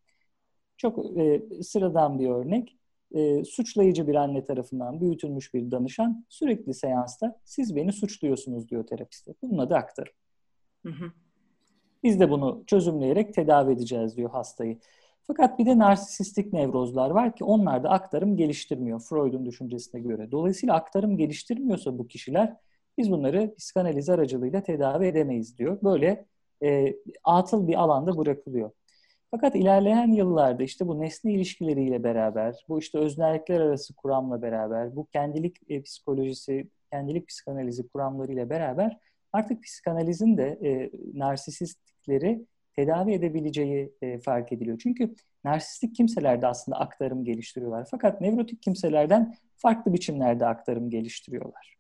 Çok 0.76 1.18
e, 1.18 1.42
sıradan 1.62 2.18
bir 2.18 2.28
örnek 2.28 2.76
e, 3.14 3.44
suçlayıcı 3.44 4.08
bir 4.08 4.14
anne 4.14 4.44
tarafından 4.44 5.00
büyütülmüş 5.00 5.54
bir 5.54 5.70
danışan 5.70 6.26
sürekli 6.28 6.74
seansta 6.74 7.40
siz 7.44 7.76
beni 7.76 7.92
suçluyorsunuz 7.92 8.68
diyor 8.68 8.87
terapiste. 8.87 9.35
Bunun 9.42 9.58
adı 9.58 9.74
aktarım. 9.74 10.12
Hı 10.87 10.92
hı. 10.92 11.12
Biz 12.02 12.20
de 12.20 12.30
bunu 12.30 12.64
çözümleyerek 12.66 13.34
tedavi 13.34 13.72
edeceğiz 13.72 14.16
diyor 14.16 14.30
hastayı. 14.30 14.78
Fakat 15.26 15.58
bir 15.58 15.66
de 15.66 15.78
narsisistik 15.78 16.52
nevrozlar 16.52 17.10
var 17.10 17.36
ki 17.36 17.44
onlar 17.44 17.82
da 17.82 17.90
aktarım 17.90 18.36
geliştirmiyor 18.36 19.00
Freud'un 19.00 19.46
düşüncesine 19.46 20.00
göre. 20.00 20.30
Dolayısıyla 20.32 20.74
aktarım 20.74 21.16
geliştirmiyorsa 21.16 21.98
bu 21.98 22.08
kişiler 22.08 22.56
biz 22.98 23.10
bunları 23.10 23.54
psikanaliz 23.58 24.08
aracılığıyla 24.08 24.62
tedavi 24.62 25.06
edemeyiz 25.06 25.58
diyor. 25.58 25.78
Böyle 25.82 26.26
e, 26.62 26.94
atıl 27.24 27.68
bir 27.68 27.74
alanda 27.74 28.18
bırakılıyor. 28.18 28.70
Fakat 29.30 29.56
ilerleyen 29.56 30.12
yıllarda 30.12 30.62
işte 30.62 30.88
bu 30.88 31.00
nesne 31.00 31.32
ilişkileriyle 31.32 32.04
beraber, 32.04 32.64
bu 32.68 32.78
işte 32.78 32.98
öznellikler 32.98 33.60
arası 33.60 33.94
kuramla 33.94 34.42
beraber, 34.42 34.96
bu 34.96 35.06
kendilik 35.06 35.56
e, 35.68 35.82
psikolojisi, 35.82 36.68
kendilik 36.90 37.28
psikanalizi 37.28 37.88
kuramlarıyla 37.88 38.50
beraber 38.50 38.98
artık 39.32 39.62
psikanalizin 39.62 40.36
de 40.36 40.58
e, 40.62 40.90
narsisistlikleri 42.02 42.46
tedavi 42.76 43.12
edebileceği 43.12 43.92
e, 44.02 44.18
fark 44.18 44.52
ediliyor. 44.52 44.78
Çünkü 44.78 45.14
narsistik 45.44 45.94
kimselerde 45.96 46.46
aslında 46.46 46.78
aktarım 46.78 47.24
geliştiriyorlar. 47.24 47.88
Fakat 47.90 48.20
nevrotik 48.20 48.62
kimselerden 48.62 49.34
farklı 49.56 49.92
biçimlerde 49.92 50.46
aktarım 50.46 50.90
geliştiriyorlar. 50.90 51.76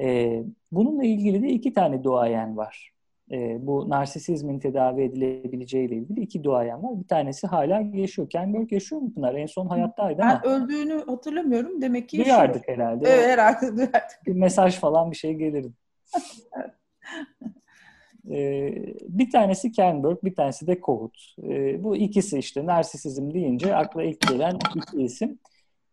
E, 0.00 0.42
bununla 0.72 1.04
ilgili 1.04 1.42
de 1.42 1.48
iki 1.48 1.72
tane 1.72 2.04
duayen 2.04 2.56
var 2.56 2.92
e, 3.30 3.66
bu 3.66 3.90
narsisizmin 3.90 4.58
tedavi 4.58 5.02
edilebileceği 5.02 5.88
ile 5.88 5.94
ilgili 5.94 6.20
iki 6.20 6.44
duayen 6.44 6.82
var. 6.82 7.00
Bir 7.00 7.08
tanesi 7.08 7.46
hala 7.46 7.80
yaşıyor. 7.80 8.28
Ken 8.30 8.54
Burke 8.54 8.74
yaşıyor 8.76 9.00
mu 9.00 9.14
Pınar? 9.14 9.34
En 9.34 9.46
son 9.46 9.66
hayattaydı 9.66 10.22
ama. 10.22 10.40
Ben 10.44 10.50
öldüğünü 10.50 11.04
hatırlamıyorum. 11.06 11.82
Demek 11.82 12.08
ki 12.08 12.24
Duyardık 12.24 12.68
yaşıyor. 12.68 12.78
herhalde. 12.78 13.08
Evet 13.08 13.26
herhalde 13.26 13.76
duyardık. 13.76 14.20
Bir 14.26 14.32
mesaj 14.32 14.78
falan 14.78 15.10
bir 15.10 15.16
şey 15.16 15.34
gelirdi. 15.34 15.72
ee, 18.30 18.94
bir 19.08 19.30
tanesi 19.30 19.72
Ken 19.72 20.02
Burke, 20.02 20.22
bir 20.22 20.34
tanesi 20.34 20.66
de 20.66 20.80
Kohut. 20.80 21.34
Ee, 21.42 21.84
bu 21.84 21.96
ikisi 21.96 22.38
işte 22.38 22.66
narsisizm 22.66 23.34
deyince 23.34 23.76
akla 23.76 24.02
ilk 24.02 24.20
gelen 24.28 24.58
iki 24.76 25.02
isim. 25.02 25.38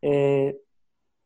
Ee, 0.04 0.56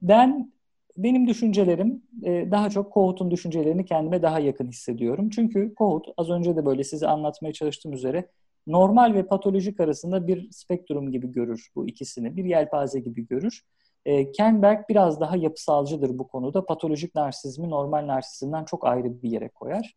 ben 0.01 0.51
benim 0.97 1.27
düşüncelerim 1.27 2.01
e, 2.23 2.51
daha 2.51 2.69
çok 2.69 2.93
Kohut'un 2.93 3.31
düşüncelerini 3.31 3.85
kendime 3.85 4.21
daha 4.21 4.39
yakın 4.39 4.67
hissediyorum. 4.67 5.29
Çünkü 5.29 5.75
Kohut 5.75 6.07
az 6.17 6.29
önce 6.29 6.55
de 6.55 6.65
böyle 6.65 6.83
size 6.83 7.07
anlatmaya 7.07 7.53
çalıştığım 7.53 7.93
üzere 7.93 8.27
normal 8.67 9.13
ve 9.13 9.23
patolojik 9.27 9.79
arasında 9.79 10.27
bir 10.27 10.51
spektrum 10.51 11.11
gibi 11.11 11.31
görür 11.31 11.69
bu 11.75 11.87
ikisini. 11.87 12.37
Bir 12.37 12.45
yelpaze 12.45 12.99
gibi 12.99 13.27
görür. 13.27 13.61
E, 14.05 14.31
Ken 14.31 14.61
Berg 14.61 14.89
biraz 14.89 15.19
daha 15.19 15.35
yapısalcıdır 15.35 16.17
bu 16.19 16.27
konuda. 16.27 16.65
Patolojik 16.65 17.15
narsizmi 17.15 17.69
normal 17.69 18.07
narsizmden 18.07 18.65
çok 18.65 18.85
ayrı 18.87 19.21
bir 19.23 19.31
yere 19.31 19.49
koyar. 19.49 19.95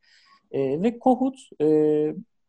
E, 0.55 0.83
ve 0.83 0.99
Kohut 0.99 1.39
e, 1.61 1.67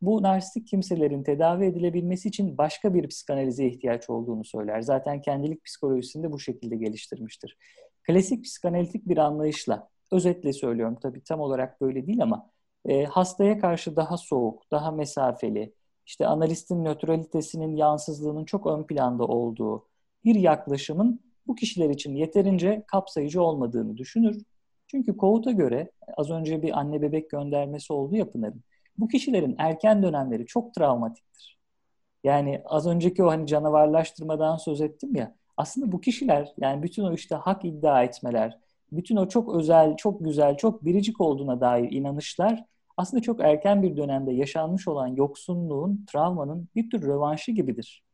bu 0.02 0.24
narsistik 0.24 0.68
kimselerin 0.68 1.24
tedavi 1.24 1.65
edilebilmesi 1.65 2.28
için 2.28 2.58
başka 2.58 2.94
bir 2.94 3.08
psikanalize 3.08 3.68
ihtiyaç 3.68 4.10
olduğunu 4.10 4.44
söyler. 4.44 4.82
Zaten 4.82 5.22
kendilik 5.22 5.65
psikolojisinde 5.65 6.32
bu 6.32 6.39
şekilde 6.39 6.76
geliştirmiştir 6.76 7.58
klasik 8.06 8.46
psikanalitik 8.46 9.08
bir 9.08 9.18
anlayışla, 9.18 9.89
özetle 10.12 10.54
söylüyorum 10.54 10.98
tabii 11.02 11.24
tam 11.24 11.39
olarak 11.39 11.82
böyle 11.82 12.08
değil 12.08 12.24
ama 12.24 12.50
e, 12.86 13.04
hastaya 13.06 13.60
karşı 13.60 13.96
daha 13.96 14.18
soğuk, 14.18 14.72
daha 14.72 14.91
mesafeli, 14.91 15.74
işte 16.06 16.28
analistin 16.28 16.86
nötralitesinin 16.86 17.76
yansızlığının 17.76 18.46
çok 18.46 18.68
ön 18.68 18.84
planda 18.84 19.24
olduğu 19.24 19.88
bir 20.26 20.36
yaklaşımın 20.36 21.20
bu 21.48 21.56
kişiler 21.56 21.89
için 21.89 22.15
yeterince 22.15 22.84
kapsayıcı 22.88 23.41
olmadığını 23.41 23.98
düşünür. 23.98 24.41
Çünkü 24.88 25.17
Kovut'a 25.17 25.52
göre 25.52 25.91
az 26.17 26.32
önce 26.32 26.62
bir 26.62 26.80
anne 26.80 27.02
bebek 27.02 27.30
göndermesi 27.30 27.93
oldu 27.93 28.15
ya. 28.15 28.28
Bu 28.98 29.08
kişilerin 29.08 29.56
erken 29.58 30.04
dönemleri 30.04 30.45
çok 30.45 30.74
travmatiktir. 30.74 31.60
Yani 32.24 32.62
az 32.65 32.88
önceki 32.88 33.24
o 33.24 33.28
hani 33.28 33.48
canavarlaştırmadan 33.48 34.58
söz 34.58 34.82
ettim 34.82 35.15
ya 35.15 35.36
aslında 35.58 35.91
bu 35.91 36.02
kişiler 36.02 36.54
yani 36.58 36.84
bütün 36.84 37.04
o 37.04 37.13
işte 37.13 37.36
hak 37.36 37.65
iddia 37.65 38.04
etmeler, 38.04 38.60
bütün 38.91 39.15
o 39.15 39.28
çok 39.28 39.56
özel, 39.56 39.95
çok 39.95 40.26
güzel, 40.26 40.58
çok 40.58 40.86
biricik 40.86 41.21
olduğuna 41.21 41.62
dair 41.62 41.91
inanışlar 41.91 42.65
aslında 42.98 43.24
çok 43.24 43.41
erken 43.41 43.84
bir 43.84 43.98
dönemde 43.98 44.34
yaşanmış 44.34 44.88
olan 44.88 45.08
yoksunluğun, 45.08 46.06
travmanın 46.12 46.69
bir 46.76 46.89
tür 46.89 47.02
rövanşı 47.02 47.52
gibidir. 47.52 48.05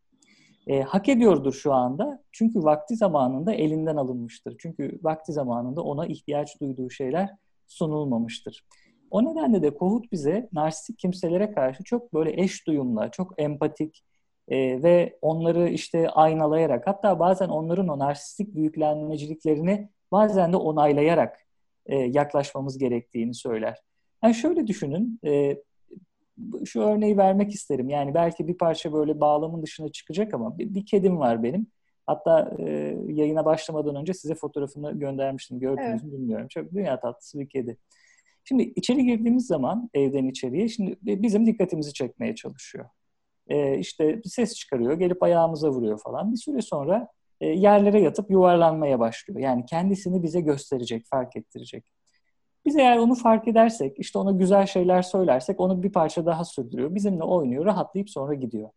E, 0.67 0.81
hak 0.81 1.09
ediyordur 1.09 1.53
şu 1.53 1.73
anda 1.73 2.23
çünkü 2.31 2.63
vakti 2.63 2.95
zamanında 2.95 3.53
elinden 3.53 3.95
alınmıştır. 3.95 4.55
Çünkü 4.59 4.99
vakti 5.03 5.33
zamanında 5.33 5.81
ona 5.81 6.05
ihtiyaç 6.05 6.61
duyduğu 6.61 6.89
şeyler 6.89 7.29
sunulmamıştır. 7.67 8.65
O 9.11 9.25
nedenle 9.25 9.61
de 9.61 9.73
Kohut 9.73 10.11
bize 10.11 10.49
narsistik 10.53 10.99
kimselere 10.99 11.51
karşı 11.51 11.83
çok 11.83 12.13
böyle 12.13 12.41
eş 12.41 12.67
duyumla, 12.67 13.11
çok 13.11 13.33
empatik, 13.37 14.03
e, 14.47 14.83
ve 14.83 15.17
onları 15.21 15.69
işte 15.69 16.09
aynalayarak 16.09 16.87
hatta 16.87 17.19
bazen 17.19 17.49
onların 17.49 17.87
o 17.87 17.99
narsistik 17.99 18.55
büyüklenmeciliklerini 18.55 19.89
bazen 20.11 20.53
de 20.53 20.57
onaylayarak 20.57 21.39
e, 21.85 21.95
yaklaşmamız 21.95 22.77
gerektiğini 22.77 23.33
söyler. 23.33 23.77
Yani 24.23 24.35
şöyle 24.35 24.67
düşünün, 24.67 25.19
e, 25.25 25.57
şu 26.65 26.81
örneği 26.81 27.17
vermek 27.17 27.51
isterim. 27.53 27.89
Yani 27.89 28.13
belki 28.13 28.47
bir 28.47 28.57
parça 28.57 28.93
böyle 28.93 29.19
bağlamın 29.19 29.63
dışına 29.63 29.89
çıkacak 29.89 30.33
ama 30.33 30.57
bir, 30.57 30.73
bir 30.75 30.85
kedim 30.85 31.19
var 31.19 31.43
benim. 31.43 31.67
Hatta 32.07 32.55
e, 32.59 32.97
yayına 33.07 33.45
başlamadan 33.45 33.95
önce 33.95 34.13
size 34.13 34.35
fotoğrafını 34.35 34.99
göndermiştim. 34.99 35.59
Gördünüz 35.59 35.89
evet. 35.89 36.03
mü 36.03 36.11
bilmiyorum. 36.11 36.47
Çok 36.47 36.71
dünya 36.73 36.99
tatlısı 36.99 37.39
bir 37.39 37.49
kedi. 37.49 37.77
Şimdi 38.43 38.63
içeri 38.63 39.05
girdiğimiz 39.05 39.47
zaman 39.47 39.89
evden 39.93 40.25
içeriye 40.25 40.69
şimdi 40.69 40.97
bizim 41.01 41.45
dikkatimizi 41.45 41.93
çekmeye 41.93 42.35
çalışıyor. 42.35 42.85
e, 43.47 43.77
işte 43.79 44.21
ses 44.25 44.55
çıkarıyor, 44.55 44.93
gelip 44.93 45.23
ayağımıza 45.23 45.69
vuruyor 45.69 45.99
falan. 45.99 46.31
Bir 46.31 46.37
süre 46.37 46.61
sonra 46.61 47.07
e, 47.41 47.47
yerlere 47.47 48.01
yatıp 48.01 48.31
yuvarlanmaya 48.31 48.99
başlıyor. 48.99 49.39
Yani 49.39 49.65
kendisini 49.65 50.23
bize 50.23 50.41
gösterecek, 50.41 51.05
fark 51.05 51.35
ettirecek. 51.35 51.85
Biz 52.65 52.75
eğer 52.75 52.97
onu 52.97 53.15
fark 53.15 53.47
edersek, 53.47 53.99
işte 53.99 54.19
ona 54.19 54.31
güzel 54.31 54.65
şeyler 54.65 55.01
söylersek 55.01 55.59
onu 55.59 55.83
bir 55.83 55.91
parça 55.91 56.25
daha 56.25 56.45
sürdürüyor. 56.45 56.95
Bizimle 56.95 57.23
oynuyor, 57.23 57.65
rahatlayıp 57.65 58.09
sonra 58.09 58.33
gidiyor. 58.33 58.69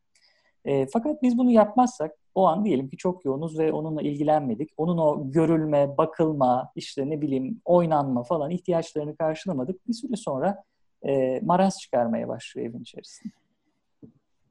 E, 0.65 0.87
fakat 0.87 1.23
biz 1.23 1.39
bunu 1.39 1.51
yapmazsak 1.51 2.13
o 2.35 2.47
an 2.47 2.65
diyelim 2.65 2.89
ki 2.89 2.97
çok 2.97 3.25
yoğunuz 3.25 3.59
ve 3.59 3.73
onunla 3.73 4.03
ilgilenmedik. 4.03 4.71
Onun 4.77 4.99
o 4.99 5.31
görülme, 5.31 5.99
bakılma, 5.99 6.73
işte 6.77 7.11
ne 7.11 7.21
bileyim 7.21 7.61
oynanma 7.65 8.23
falan 8.23 8.51
ihtiyaçlarını 8.51 9.17
karşılamadık. 9.17 9.89
Bir 9.89 9.93
süre 9.93 10.17
sonra 10.17 10.65
e, 11.07 11.41
maraz 11.41 11.81
çıkarmaya 11.81 12.29
başlıyor 12.29 12.69
evin 12.69 12.81
içerisinde. 12.81 13.33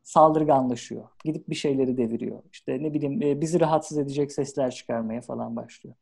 Saldırganlaşıyor. 0.03 1.03
Gidip 1.23 1.49
bir 1.49 1.55
şeyleri 1.55 1.97
deviriyor. 1.97 2.43
İşte 2.51 2.83
ne 2.83 2.93
bileyim 2.93 3.21
e, 3.21 3.41
bizi 3.41 3.59
rahatsız 3.59 3.97
edecek 3.97 4.31
sesler 4.31 4.71
çıkarmaya 4.71 5.21
falan 5.21 5.55
başlıyor. 5.55 5.95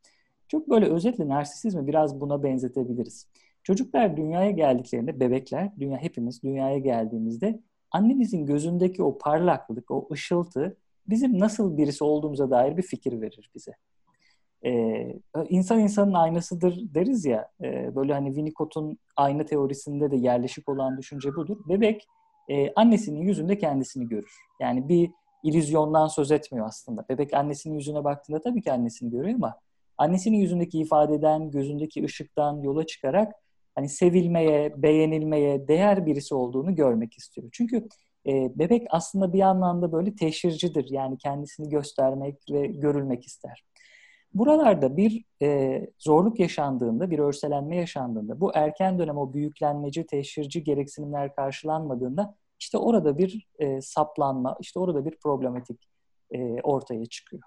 Çok 0.52 0.70
böyle 0.70 0.86
özetle 0.86 1.28
narsisizmi 1.28 1.88
biraz 1.88 2.22
buna 2.22 2.44
benzetebiliriz. 2.44 3.28
Çocuklar 3.64 4.18
dünyaya 4.18 4.52
geldiklerinde, 4.52 5.20
bebekler, 5.20 5.72
dünya 5.80 5.98
hepimiz 5.98 6.44
dünyaya 6.44 6.78
geldiğimizde 6.78 7.60
annemizin 7.92 8.46
gözündeki 8.46 9.04
o 9.04 9.18
parlaklık, 9.18 9.92
o 9.92 10.08
ışıltı 10.12 10.78
bizim 11.08 11.40
nasıl 11.40 11.78
birisi 11.78 12.04
olduğumuza 12.04 12.52
dair 12.52 12.78
bir 12.78 12.82
fikir 12.82 13.22
verir 13.22 13.52
bize. 13.56 13.72
Ee, 14.66 15.20
insan 15.50 15.80
insanın 15.80 16.14
aynasıdır 16.14 16.82
deriz 16.94 17.26
ya, 17.26 17.50
e, 17.62 17.96
böyle 17.96 18.14
hani 18.14 18.28
Winnicott'un 18.28 18.98
ayna 19.16 19.46
teorisinde 19.46 20.12
de 20.12 20.16
yerleşik 20.16 20.70
olan 20.70 20.98
düşünce 20.98 21.36
budur. 21.36 21.58
Bebek 21.70 22.08
e, 22.50 22.74
annesinin 22.74 23.22
yüzünde 23.22 23.58
kendisini 23.58 24.08
görür. 24.08 24.36
Yani 24.62 24.90
bir 24.90 25.12
illüzyondan 25.44 26.08
söz 26.08 26.32
etmiyor 26.32 26.68
aslında. 26.68 27.06
Bebek 27.10 27.34
annesinin 27.34 27.76
yüzüne 27.76 28.04
baktığında 28.04 28.42
tabii 28.42 28.62
ki 28.62 28.72
annesini 28.72 29.12
görüyor 29.12 29.36
ama 29.36 29.56
annesinin 30.02 30.38
yüzündeki 30.38 30.80
ifadeden, 30.80 31.52
gözündeki 31.52 32.06
ışıktan 32.06 32.62
yola 32.62 32.86
çıkarak 32.86 33.34
hani 33.76 33.90
sevilmeye, 33.90 34.82
beğenilmeye 34.84 35.68
değer 35.68 36.06
birisi 36.06 36.36
olduğunu 36.36 36.76
görmek 36.76 37.18
istiyor. 37.18 37.50
Çünkü 37.52 37.88
e, 38.28 38.60
bebek 38.60 38.88
aslında 38.90 39.34
bir 39.34 39.42
anlamda 39.42 39.92
böyle 39.92 40.16
teşhircidir. 40.16 40.88
Yani 40.90 41.18
kendisini 41.18 41.70
göstermek 41.70 42.36
ve 42.52 42.68
görülmek 42.68 43.26
ister. 43.26 43.64
Buralarda 44.34 44.98
bir 44.98 45.26
e, 45.42 45.80
zorluk 46.00 46.40
yaşandığında, 46.40 47.12
bir 47.12 47.20
örselenme 47.20 47.76
yaşandığında, 47.76 48.40
bu 48.40 48.52
erken 48.56 49.00
dönem 49.00 49.18
o 49.18 49.34
büyüklenmeci, 49.34 50.06
teşhirci 50.06 50.64
gereksinimler 50.64 51.36
karşılanmadığında 51.36 52.36
işte 52.60 52.78
orada 52.78 53.18
bir 53.18 53.48
e, 53.60 53.82
saplanma, 53.82 54.58
işte 54.60 54.80
orada 54.80 55.06
bir 55.06 55.18
problematik 55.24 55.90
e, 56.32 56.62
ortaya 56.62 57.06
çıkıyor. 57.06 57.44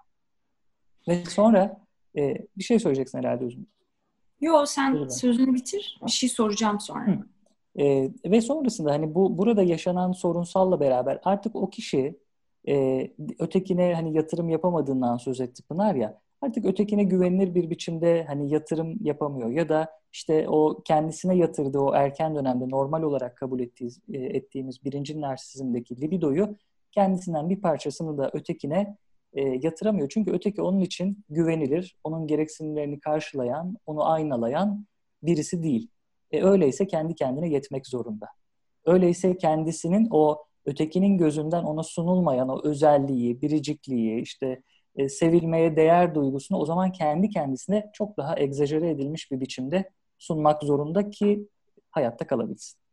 Ve 1.07 1.25
sonra 1.25 1.84
e, 2.17 2.47
bir 2.57 2.63
şey 2.63 2.79
söyleyeceksin 2.79 3.17
herhalde 3.17 3.45
Üzüm. 3.45 3.67
Yo 4.41 4.65
sen 4.65 4.93
Söyle 4.93 5.09
sözünü 5.09 5.53
bitir. 5.53 5.99
Bir 6.05 6.11
şey 6.11 6.29
soracağım 6.29 6.79
sonra. 6.79 7.07
Hı. 7.07 7.19
E, 7.81 8.09
ve 8.25 8.41
sonrasında 8.41 8.91
hani 8.91 9.15
bu 9.15 9.37
burada 9.37 9.63
yaşanan 9.63 10.11
sorunsalla 10.11 10.79
beraber 10.79 11.19
artık 11.23 11.55
o 11.55 11.69
kişi 11.69 12.19
e, 12.67 13.07
ötekine 13.39 13.93
hani 13.95 14.13
yatırım 14.17 14.49
yapamadığından 14.49 15.17
söz 15.17 15.41
etti 15.41 15.63
Pınar 15.63 15.95
ya 15.95 16.21
artık 16.41 16.65
ötekine 16.65 17.03
güvenilir 17.03 17.55
bir 17.55 17.69
biçimde 17.69 18.25
hani 18.27 18.53
yatırım 18.53 18.97
yapamıyor 19.01 19.49
ya 19.49 19.69
da 19.69 19.99
işte 20.13 20.49
o 20.49 20.81
kendisine 20.85 21.35
yatırdığı 21.37 21.79
o 21.79 21.93
erken 21.93 22.35
dönemde 22.35 22.69
normal 22.69 23.03
olarak 23.03 23.37
kabul 23.37 23.59
ettiğimiz, 23.59 23.99
e, 24.13 24.17
ettiğimiz 24.17 24.85
birinci 24.85 25.21
narsizmdeki 25.21 26.01
libidoyu 26.01 26.55
kendisinden 26.91 27.49
bir 27.49 27.61
parçasını 27.61 28.17
da 28.17 28.29
ötekine 28.33 28.97
e, 29.35 29.41
yatıramıyor. 29.41 30.09
Çünkü 30.09 30.31
öteki 30.31 30.61
onun 30.61 30.79
için 30.79 31.23
güvenilir, 31.29 31.95
onun 32.03 32.27
gereksinimlerini 32.27 32.99
karşılayan, 32.99 33.77
onu 33.85 34.11
aynalayan 34.11 34.85
birisi 35.23 35.63
değil. 35.63 35.89
E, 36.31 36.43
öyleyse 36.43 36.87
kendi 36.87 37.15
kendine 37.15 37.49
yetmek 37.49 37.87
zorunda. 37.87 38.27
Öyleyse 38.85 39.37
kendisinin 39.37 40.07
o 40.11 40.43
ötekinin 40.65 41.17
gözünden 41.17 41.63
ona 41.63 41.83
sunulmayan 41.83 42.49
o 42.49 42.61
özelliği, 42.63 43.41
biricikliği, 43.41 44.21
işte 44.21 44.61
e, 44.95 45.09
sevilmeye 45.09 45.75
değer 45.75 46.15
duygusunu 46.15 46.57
o 46.57 46.65
zaman 46.65 46.91
kendi 46.91 47.29
kendisine 47.29 47.89
çok 47.93 48.17
daha 48.17 48.39
egzajere 48.39 48.89
edilmiş 48.89 49.31
bir 49.31 49.39
biçimde 49.39 49.89
sunmak 50.17 50.63
zorunda 50.63 51.09
ki 51.09 51.47
hayatta 51.91 52.27
kalabilsin. 52.27 52.84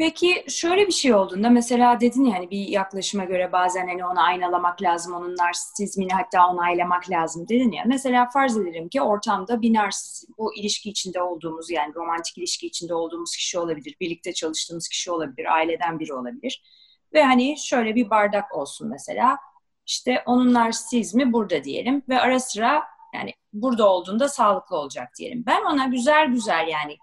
Peki 0.00 0.44
şöyle 0.48 0.86
bir 0.86 0.92
şey 0.92 1.14
olduğunda 1.14 1.50
mesela 1.50 2.00
dedin 2.00 2.24
ya 2.24 2.36
hani 2.36 2.50
bir 2.50 2.68
yaklaşıma 2.68 3.24
göre 3.24 3.52
bazen 3.52 3.88
hani 3.88 4.04
onu 4.04 4.24
aynalamak 4.24 4.82
lazım, 4.82 5.14
onun 5.14 5.36
narsistizmini 5.36 6.12
hatta 6.12 6.46
onaylamak 6.46 7.10
lazım 7.10 7.48
dedin 7.48 7.72
ya. 7.72 7.84
Mesela 7.86 8.28
farz 8.30 8.56
edelim 8.56 8.88
ki 8.88 9.02
ortamda 9.02 9.62
bir 9.62 9.74
narsist, 9.74 10.28
bu 10.38 10.54
ilişki 10.54 10.90
içinde 10.90 11.22
olduğumuz 11.22 11.70
yani 11.70 11.94
romantik 11.94 12.38
ilişki 12.38 12.66
içinde 12.66 12.94
olduğumuz 12.94 13.36
kişi 13.36 13.58
olabilir, 13.58 13.96
birlikte 14.00 14.32
çalıştığımız 14.32 14.88
kişi 14.88 15.10
olabilir, 15.10 15.54
aileden 15.54 16.00
biri 16.00 16.14
olabilir. 16.14 16.62
Ve 17.12 17.22
hani 17.22 17.58
şöyle 17.58 17.94
bir 17.94 18.10
bardak 18.10 18.54
olsun 18.56 18.88
mesela. 18.88 19.38
İşte 19.86 20.22
onun 20.26 20.54
narsizmi 20.54 21.32
burada 21.32 21.64
diyelim 21.64 22.02
ve 22.08 22.20
ara 22.20 22.40
sıra 22.40 22.82
yani 23.14 23.34
burada 23.52 23.88
olduğunda 23.88 24.28
sağlıklı 24.28 24.76
olacak 24.76 25.08
diyelim. 25.18 25.44
Ben 25.46 25.62
ona 25.62 25.84
güzel 25.84 26.26
güzel 26.26 26.68
yani 26.68 26.96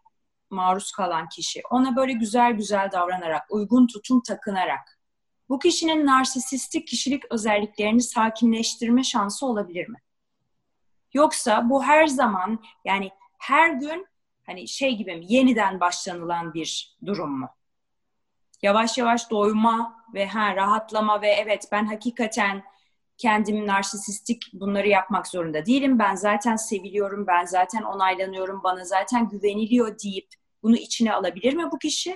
maruz 0.49 0.91
kalan 0.91 1.29
kişi 1.29 1.61
ona 1.71 1.95
böyle 1.95 2.13
güzel 2.13 2.51
güzel 2.51 2.89
davranarak, 2.91 3.51
uygun 3.51 3.87
tutum 3.87 4.21
takınarak 4.21 4.99
bu 5.49 5.59
kişinin 5.59 6.05
narsisistik 6.05 6.87
kişilik 6.87 7.23
özelliklerini 7.31 8.01
sakinleştirme 8.01 9.03
şansı 9.03 9.45
olabilir 9.45 9.89
mi? 9.89 9.97
Yoksa 11.13 11.69
bu 11.69 11.83
her 11.83 12.07
zaman 12.07 12.63
yani 12.85 13.11
her 13.37 13.69
gün 13.69 14.07
hani 14.45 14.67
şey 14.67 14.95
gibi 14.95 15.15
mi 15.15 15.25
yeniden 15.27 15.79
başlanılan 15.79 16.53
bir 16.53 16.97
durum 17.05 17.39
mu? 17.39 17.49
Yavaş 18.61 18.97
yavaş 18.97 19.31
doyma 19.31 20.05
ve 20.13 20.27
ha 20.27 20.55
rahatlama 20.55 21.21
ve 21.21 21.27
evet 21.27 21.67
ben 21.71 21.85
hakikaten 21.85 22.63
kendim 23.17 23.67
narsisistik 23.67 24.43
bunları 24.53 24.87
yapmak 24.87 25.27
zorunda 25.27 25.65
değilim. 25.65 25.99
Ben 25.99 26.15
zaten 26.15 26.55
seviliyorum, 26.55 27.27
ben 27.27 27.45
zaten 27.45 27.81
onaylanıyorum, 27.81 28.63
bana 28.63 28.85
zaten 28.85 29.29
güveniliyor 29.29 29.99
deyip 29.99 30.27
bunu 30.63 30.75
içine 30.75 31.13
alabilir 31.13 31.53
mi 31.53 31.71
bu 31.71 31.77
kişi? 31.77 32.15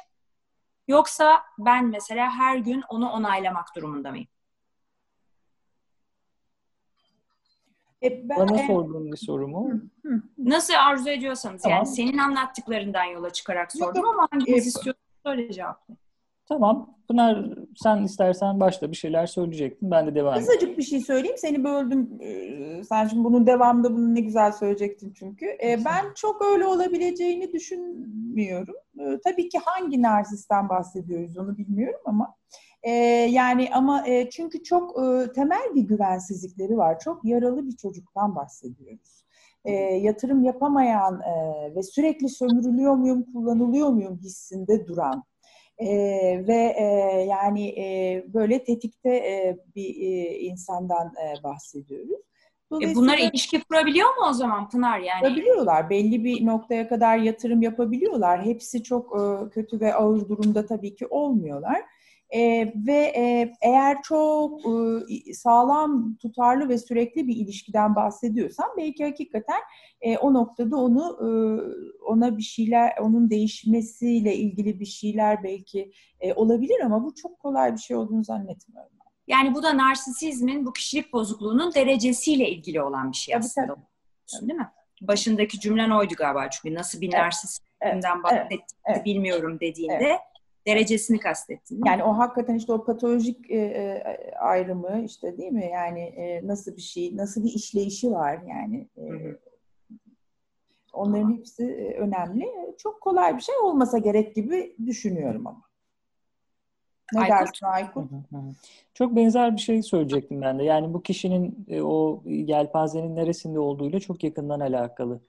Yoksa 0.88 1.44
ben 1.60 1.86
mesela 1.86 2.32
her 2.32 2.58
gün 2.58 2.84
onu 2.90 3.10
onaylamak 3.10 3.76
durumunda 3.76 4.12
mıyım? 4.12 4.28
E, 8.04 8.30
ben, 8.30 8.38
Bana 8.38 8.58
sorduğun 8.68 9.12
bir 9.12 9.18
soru 9.18 9.48
mu? 9.48 9.82
Nasıl 10.38 10.74
arzu 10.74 11.10
ediyorsanız 11.10 11.62
tamam. 11.62 11.78
yani 11.78 11.88
senin 11.88 12.18
anlattıklarından 12.18 13.04
yola 13.04 13.30
çıkarak 13.30 13.72
sordum 13.72 14.10
ama 14.10 14.28
hanginiz 14.32 14.66
e, 14.66 14.68
istiyorsanız 14.68 15.22
söyle 15.26 15.52
cevaplayın. 15.52 16.01
Tamam. 16.52 16.96
Pınar 17.08 17.50
sen 17.76 18.04
istersen 18.04 18.60
başta 18.60 18.92
bir 18.92 18.96
şeyler 18.96 19.26
söyleyecektin. 19.26 19.92
Ben 19.92 20.08
de 20.08 20.16
devam 20.16 20.34
edeyim. 20.34 20.48
Kısacık 20.48 20.78
bir 20.78 20.84
şey 20.84 21.00
söyleyeyim. 21.00 21.38
Seni 21.38 21.64
böldüm. 21.64 22.10
Ee, 22.22 22.84
sen 22.84 23.08
şimdi 23.08 23.24
bunun 23.24 23.48
devamında 23.48 23.94
bunu 23.94 24.16
ne 24.16 24.22
güzel 24.22 24.52
söyleyecektin 24.52 25.14
çünkü. 25.14 25.46
Ee, 25.46 25.80
ben 25.86 26.06
çok 26.16 26.42
öyle 26.42 26.66
olabileceğini 26.66 27.54
düşünmüyorum. 27.54 28.76
Ee, 29.00 29.20
tabii 29.24 29.50
ki 29.50 29.60
hangi 29.66 30.02
narsisten 30.02 30.70
bahsediyoruz 30.70 31.38
onu 31.38 31.58
bilmiyorum 31.58 32.02
ama 32.06 32.36
yani 33.30 33.70
ama 33.74 34.08
e, 34.08 34.30
çünkü 34.30 34.64
çok 34.64 35.04
e, 35.04 35.32
temel 35.34 35.76
bir 35.76 35.82
güvensizlikleri 35.82 36.78
var. 36.78 37.00
Çok 37.00 37.26
yaralı 37.26 37.68
bir 37.68 37.76
çocuktan 37.76 38.36
bahsediyoruz. 38.36 39.24
E, 39.66 39.72
yatırım 39.82 40.44
yapamayan 40.44 41.22
e, 41.22 41.76
ve 41.76 41.84
sürekli 41.84 42.30
sömürülüyor 42.30 42.96
muyum, 42.96 43.26
kullanılıyor 43.34 43.90
muyum 43.90 44.18
hissinde 44.18 44.88
duran 44.88 45.24
e, 45.82 45.94
ve 46.48 46.76
e, 46.78 46.86
yani 47.30 47.68
e, 47.68 48.24
böyle 48.34 48.64
tetikte 48.64 49.10
e, 49.10 49.58
bir 49.76 49.96
e, 49.96 50.40
insandan 50.40 51.08
e, 51.08 51.44
bahsediyoruz. 51.44 52.22
E 52.82 52.96
bunlar 52.96 53.18
ilişki 53.18 53.64
kurabiliyor 53.64 54.10
mu 54.10 54.26
o 54.30 54.34
zaman 54.34 54.70
Pınar 54.70 55.00
yani? 55.00 55.22
Kurabiliyorlar. 55.22 55.90
Belli 55.90 56.24
bir 56.24 56.46
noktaya 56.46 56.90
kadar 56.90 57.18
yatırım 57.18 57.62
yapabiliyorlar. 57.62 58.46
Hepsi 58.46 58.84
çok 58.84 59.22
e, 59.22 59.50
kötü 59.50 59.80
ve 59.80 59.94
ağır 59.94 60.30
durumda 60.30 60.66
tabii 60.66 60.96
ki 60.96 61.08
olmuyorlar. 61.08 61.82
E, 62.32 62.74
ve 62.88 63.14
e, 63.16 63.54
eğer 63.62 64.02
çok 64.02 64.62
e, 65.28 65.34
sağlam, 65.34 66.16
tutarlı 66.16 66.70
ve 66.70 66.78
sürekli 66.78 67.28
bir 67.28 67.36
ilişkiden 67.36 67.96
bahsediyorsan 67.96 68.70
belki 68.78 69.04
hakikaten 69.04 69.60
e, 70.02 70.18
o 70.18 70.34
noktada 70.34 70.78
onu 70.78 71.18
e, 71.22 71.28
ona 72.04 72.38
bir 72.38 72.44
şeyler, 72.44 72.98
onun 72.98 73.30
değişmesiyle 73.30 74.36
ilgili 74.36 74.80
bir 74.80 74.86
şeyler 74.86 75.44
belki 75.44 75.92
e, 76.20 76.34
olabilir 76.34 76.80
ama 76.86 77.04
bu 77.04 77.16
çok 77.16 77.40
kolay 77.40 77.74
bir 77.74 77.80
şey 77.80 77.98
olduğunu 77.98 78.24
zannetmiyorum. 78.24 78.92
Yani 79.28 79.56
bu 79.56 79.64
da 79.64 79.78
narsisizmin, 79.78 80.66
bu 80.66 80.74
kişilik 80.74 81.14
bozukluğunun 81.14 81.74
derecesiyle 81.74 82.50
ilgili 82.50 82.82
olan 82.82 83.12
bir 83.12 83.18
şey 83.18 83.34
tabii, 83.34 83.46
aslında. 83.46 83.76
Tabii. 84.32 84.50
Değil 84.50 84.60
mi? 84.60 84.70
Başındaki 85.02 85.60
cümlen 85.60 85.90
oydu 85.90 86.14
galiba 86.18 86.50
çünkü 86.50 86.76
nasıl 86.76 87.02
bir 87.02 87.08
evet. 87.08 87.20
narsizmden 87.20 87.92
evet. 87.92 88.24
bahsettiğini 88.24 88.64
evet. 88.86 89.06
bilmiyorum 89.06 89.60
dediğinde. 89.60 89.94
Evet 89.94 90.20
Derecesini 90.68 91.20
kastettin. 91.20 91.82
Yani 91.86 92.04
o 92.04 92.18
hakikaten 92.18 92.56
işte 92.56 92.74
o 92.74 92.86
patolojik 92.86 93.52
e, 93.52 93.58
e, 93.58 94.32
ayrımı 94.40 95.02
işte 95.06 95.38
değil 95.38 95.52
mi? 95.52 95.70
Yani 95.74 96.00
e, 96.02 96.48
nasıl 96.48 96.76
bir 96.76 96.82
şey, 96.82 97.18
nasıl 97.18 97.44
bir 97.44 97.54
işleyişi 97.54 98.12
var 98.12 98.40
yani. 98.48 98.88
E, 98.98 99.02
hı 99.02 99.30
hı. 99.30 99.40
Onların 100.94 101.38
hepsi 101.38 101.64
e, 101.64 101.98
önemli. 101.98 102.48
Çok 102.78 103.02
kolay 103.02 103.36
bir 103.38 103.42
şey 103.42 103.56
olmasa 103.56 103.98
gerek 103.98 104.36
gibi 104.36 104.76
düşünüyorum 104.86 105.48
ama. 105.48 105.62
Ne 107.14 107.20
Aykut. 107.20 107.40
dersin 107.40 107.66
Aykut? 107.66 108.12
Çok 108.94 109.16
benzer 109.16 109.56
bir 109.56 109.62
şey 109.62 109.82
söyleyecektim 109.82 110.42
ben 110.42 110.60
de. 110.60 110.64
Yani 110.64 110.94
bu 110.94 111.02
kişinin 111.02 111.68
o 111.82 112.24
yelpazenin 112.26 113.16
neresinde 113.16 113.60
olduğuyla 113.60 114.00
çok 114.00 114.24
yakından 114.24 114.60
alakalı. 114.60 115.22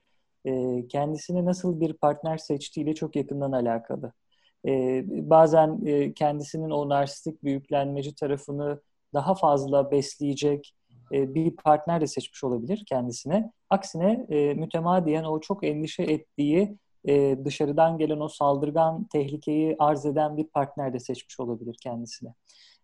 Kendisine 0.88 1.44
nasıl 1.44 1.80
bir 1.80 1.92
partner 1.92 2.38
seçtiğiyle 2.38 2.94
çok 2.94 3.16
yakından 3.16 3.52
alakalı. 3.52 4.12
E, 4.66 5.04
bazen 5.30 5.80
kendisinin 6.14 6.70
o 6.70 6.88
narsistik 6.88 7.44
büyüklenmeci 7.44 8.14
tarafını 8.14 8.80
daha 9.14 9.34
fazla 9.34 9.90
besleyecek 9.90 10.74
bir 11.12 11.56
partner 11.56 12.00
de 12.00 12.06
seçmiş 12.06 12.44
olabilir 12.44 12.84
kendisine. 12.88 13.52
Aksine 13.70 14.26
mütemadiyen 14.54 15.24
o 15.24 15.40
çok 15.40 15.64
endişe 15.64 16.02
ettiği 16.02 16.78
e, 17.08 17.38
dışarıdan 17.44 17.98
gelen 17.98 18.20
o 18.20 18.28
saldırgan 18.28 19.04
tehlikeyi 19.04 19.76
arz 19.78 20.06
eden 20.06 20.36
bir 20.36 20.44
partner 20.44 20.92
de 20.92 20.98
seçmiş 20.98 21.40
olabilir 21.40 21.76
kendisine. 21.82 22.34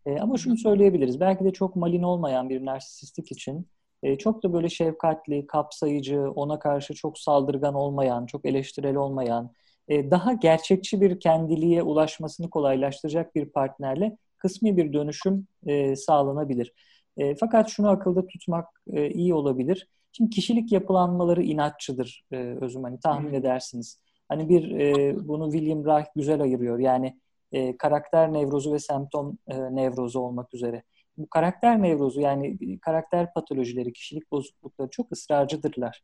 E, 0.07 0.18
ama 0.18 0.37
şunu 0.37 0.57
söyleyebiliriz. 0.57 1.20
Belki 1.20 1.45
de 1.45 1.53
çok 1.53 1.76
malin 1.76 2.03
olmayan 2.03 2.51
bir 2.51 2.64
narsistik 2.64 3.33
için 3.33 3.68
e, 4.03 4.18
çok 4.18 4.43
da 4.43 4.53
böyle 4.53 4.68
şefkatli, 4.68 5.47
kapsayıcı, 5.47 6.31
ona 6.31 6.59
karşı 6.59 6.95
çok 6.95 7.18
saldırgan 7.18 7.74
olmayan, 7.74 8.26
çok 8.26 8.47
eleştirel 8.47 8.97
olmayan, 8.97 9.45
e, 9.45 9.51
daha 9.89 10.32
gerçekçi 10.32 11.01
bir 11.01 11.20
kendiliğe 11.20 11.82
ulaşmasını 11.82 12.51
kolaylaştıracak 12.51 13.34
bir 13.34 13.47
partnerle 13.47 14.16
kısmi 14.39 14.76
bir 14.76 14.93
dönüşüm 14.93 15.47
e, 15.66 15.97
sağlanabilir. 15.97 16.72
E, 17.16 17.34
fakat 17.34 17.68
şunu 17.68 17.89
akılda 17.89 18.26
tutmak 18.26 18.66
e, 18.93 19.11
iyi 19.11 19.34
olabilir. 19.34 19.89
Şimdi 20.12 20.30
kişilik 20.30 20.72
yapılanmaları 20.72 21.43
inatçıdır 21.43 22.24
e, 22.32 22.36
özüm 22.36 22.84
hani 22.84 23.01
tahmin 23.01 23.32
edersiniz. 23.32 24.01
Hani 24.28 24.49
bir 24.49 24.70
e, 24.70 25.16
bunu 25.28 25.53
William 25.53 25.84
Reich 25.84 26.09
güzel 26.16 26.41
ayırıyor. 26.41 26.78
Yani 26.78 27.18
e, 27.53 27.76
karakter 27.76 28.32
nevrozu 28.32 28.72
ve 28.72 28.78
semptom 28.78 29.39
e, 29.49 29.57
nevrozu 29.59 30.20
olmak 30.20 30.55
üzere. 30.55 30.82
Bu 31.16 31.28
karakter 31.28 31.82
nevrozu 31.82 32.20
yani 32.20 32.78
karakter 32.78 33.32
patolojileri, 33.32 33.93
kişilik 33.93 34.32
bozuklukları 34.32 34.91
çok 34.91 35.12
ısrarcıdırlar. 35.12 36.03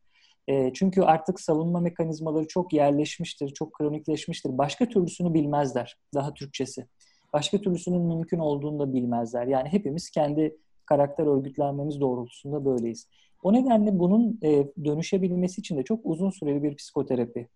Çünkü 0.75 1.03
artık 1.03 1.41
savunma 1.41 1.81
mekanizmaları 1.81 2.47
çok 2.47 2.73
yerleşmiştir, 2.73 3.49
çok 3.49 3.73
kronikleşmiştir. 3.75 4.59
Başka 4.59 4.89
türlüsünü 4.89 5.35
bilmezler, 5.35 5.97
daha 6.15 6.35
Türkçesi. 6.35 6.87
Başka 7.33 7.59
türlüsünün 7.59 8.03
mümkün 8.03 8.39
olduğunu 8.39 8.79
da 8.79 8.93
bilmezler. 8.93 9.47
Yani 9.47 9.69
hepimiz 9.69 10.11
kendi 10.11 10.57
karakter 10.87 11.27
örgütlenmemiz 11.27 12.01
doğrultusunda 12.01 12.65
böyleyiz. 12.65 13.09
O 13.43 13.53
nedenle 13.53 13.99
bunun 13.99 14.41
dönüşebilmesi 14.85 15.61
için 15.61 15.77
de 15.77 15.83
çok 15.83 16.01
uzun 16.05 16.31
süreli 16.31 16.63
bir 16.63 16.77
psikoterapi 16.77 17.49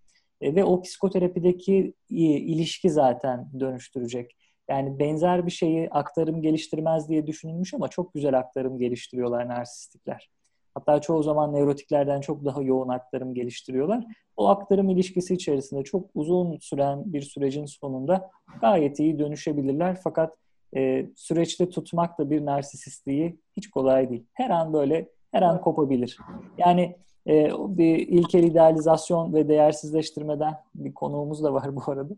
ve 0.43 0.65
o 0.65 0.83
psikoterapideki 0.83 1.95
ilişki 2.11 2.91
zaten 2.91 3.51
dönüştürecek. 3.61 4.37
Yani 4.69 4.99
benzer 4.99 5.47
bir 5.47 5.51
şeyi 5.51 5.91
aktarım 5.91 6.43
geliştirmez 6.43 7.09
diye 7.09 7.27
düşünülmüş 7.27 7.75
ama 7.75 7.89
çok 7.89 8.15
güzel 8.15 8.39
aktarım 8.39 8.79
geliştiriyorlar 8.79 9.49
narsistikler. 9.49 10.31
Hatta 10.79 11.01
çoğu 11.01 11.23
zaman 11.23 11.55
nevrotiklerden 11.55 12.21
çok 12.21 12.45
daha 12.45 12.63
yoğun 12.63 12.89
aktarım 12.89 13.35
geliştiriyorlar. 13.35 14.05
O 14.37 14.49
aktarım 14.49 14.91
ilişkisi 14.91 15.35
içerisinde 15.35 15.85
çok 15.85 16.11
uzun 16.15 16.59
süren 16.59 17.13
bir 17.13 17.23
sürecin 17.23 17.67
sonunda 17.67 18.31
gayet 18.61 19.01
iyi 19.01 19.19
dönüşebilirler. 19.19 19.99
Fakat 20.05 20.35
e, 20.77 21.07
süreçte 21.17 21.71
tutmak 21.71 22.19
da 22.19 22.31
bir 22.31 22.45
narsisistliği 22.45 23.39
hiç 23.57 23.71
kolay 23.71 24.11
değil. 24.11 24.25
Her 24.33 24.51
an 24.51 24.73
böyle 24.73 25.09
her 25.33 25.43
an 25.43 25.61
kopabilir. 25.61 26.19
Yani 26.59 26.97
e, 27.27 27.51
bir 27.69 27.99
ilkel 27.99 28.43
idealizasyon 28.43 29.35
ve 29.35 29.49
değersizleştirmeden 29.49 30.55
bir 30.75 30.95
konuğumuz 30.95 31.43
da 31.43 31.55
var 31.55 31.77
bu 31.77 31.93
arada. 31.93 32.15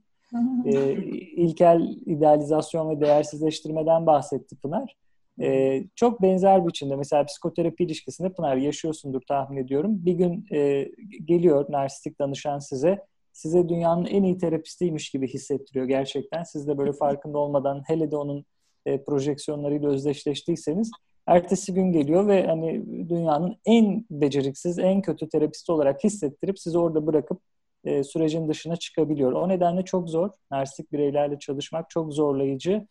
e, 0.64 0.92
ilkel 1.36 1.96
idealizasyon 2.06 2.90
ve 2.90 3.00
değersizleştirmeden 3.00 4.06
bahsetti 4.06 4.56
Pınar. 4.56 4.96
E, 5.42 5.82
çok 5.94 6.22
benzer 6.22 6.66
biçimde 6.66 6.96
mesela 6.96 7.24
psikoterapi 7.24 7.84
ilişkisinde 7.84 8.32
Pınar 8.32 8.56
yaşıyorsundur 8.56 9.20
tahmin 9.20 9.56
ediyorum. 9.56 10.04
Bir 10.06 10.12
gün 10.12 10.46
e, 10.52 10.88
geliyor 11.24 11.66
narsistik 11.68 12.18
danışan 12.18 12.58
size 12.58 12.98
size 13.32 13.68
dünyanın 13.68 14.04
en 14.04 14.22
iyi 14.22 14.38
terapistiymiş 14.38 15.10
gibi 15.10 15.28
hissettiriyor 15.28 15.86
gerçekten. 15.86 16.42
Siz 16.42 16.68
de 16.68 16.78
böyle 16.78 16.92
farkında 16.92 17.38
olmadan 17.38 17.82
hele 17.86 18.10
de 18.10 18.16
onun 18.16 18.44
e, 18.86 19.04
projeksiyonlarıyla 19.04 19.88
özdeşleştiyseniz 19.88 20.90
ertesi 21.26 21.74
gün 21.74 21.92
geliyor 21.92 22.28
ve 22.28 22.46
hani 22.46 22.84
dünyanın 23.08 23.56
en 23.64 24.04
beceriksiz, 24.10 24.78
en 24.78 25.02
kötü 25.02 25.28
terapisti 25.28 25.72
olarak 25.72 26.04
hissettirip 26.04 26.58
sizi 26.58 26.78
orada 26.78 27.06
bırakıp 27.06 27.40
e, 27.84 28.04
sürecin 28.04 28.48
dışına 28.48 28.76
çıkabiliyor. 28.76 29.32
O 29.32 29.48
nedenle 29.48 29.84
çok 29.84 30.08
zor. 30.08 30.30
Narsistik 30.50 30.92
bireylerle 30.92 31.38
çalışmak 31.38 31.90
çok 31.90 32.14
zorlayıcı. 32.14 32.86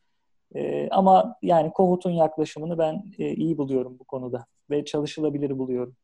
E, 0.56 0.90
ama 0.92 1.36
yani 1.42 1.74
Kohut'un 1.74 2.12
yaklaşımını 2.12 2.78
ben 2.78 3.04
e, 3.20 3.34
iyi 3.34 3.58
buluyorum 3.58 4.00
bu 4.00 4.04
konuda 4.04 4.46
ve 4.70 4.86
çalışılabilir 4.86 5.58
buluyorum. 5.58 5.96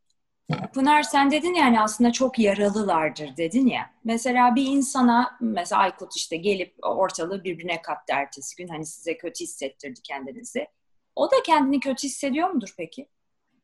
Pınar 0.73 1.03
sen 1.03 1.31
dedin 1.31 1.53
yani 1.53 1.81
aslında 1.81 2.11
çok 2.11 2.39
yaralılardır 2.39 3.37
dedin 3.37 3.67
ya. 3.67 3.91
Mesela 4.03 4.55
bir 4.55 4.65
insana 4.65 5.37
mesela 5.41 5.81
Aykut 5.81 6.15
işte 6.15 6.37
gelip 6.37 6.75
ortalığı 6.81 7.43
birbirine 7.43 7.81
kattı 7.81 8.13
ertesi 8.13 8.55
gün 8.55 8.67
hani 8.67 8.85
size 8.85 9.17
kötü 9.17 9.43
hissettirdi 9.43 9.99
kendinizi. 10.03 10.67
O 11.15 11.31
da 11.31 11.35
kendini 11.45 11.79
kötü 11.79 12.07
hissediyor 12.07 12.49
mudur 12.49 12.73
peki? 12.77 13.09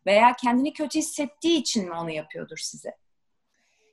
Veya 0.06 0.34
kendini 0.34 0.74
kötü 0.74 1.00
hissettiği 1.00 1.58
için 1.60 1.90
mi 1.90 1.96
onu 1.96 2.12
yapıyordur 2.12 2.58
size? 2.58 3.01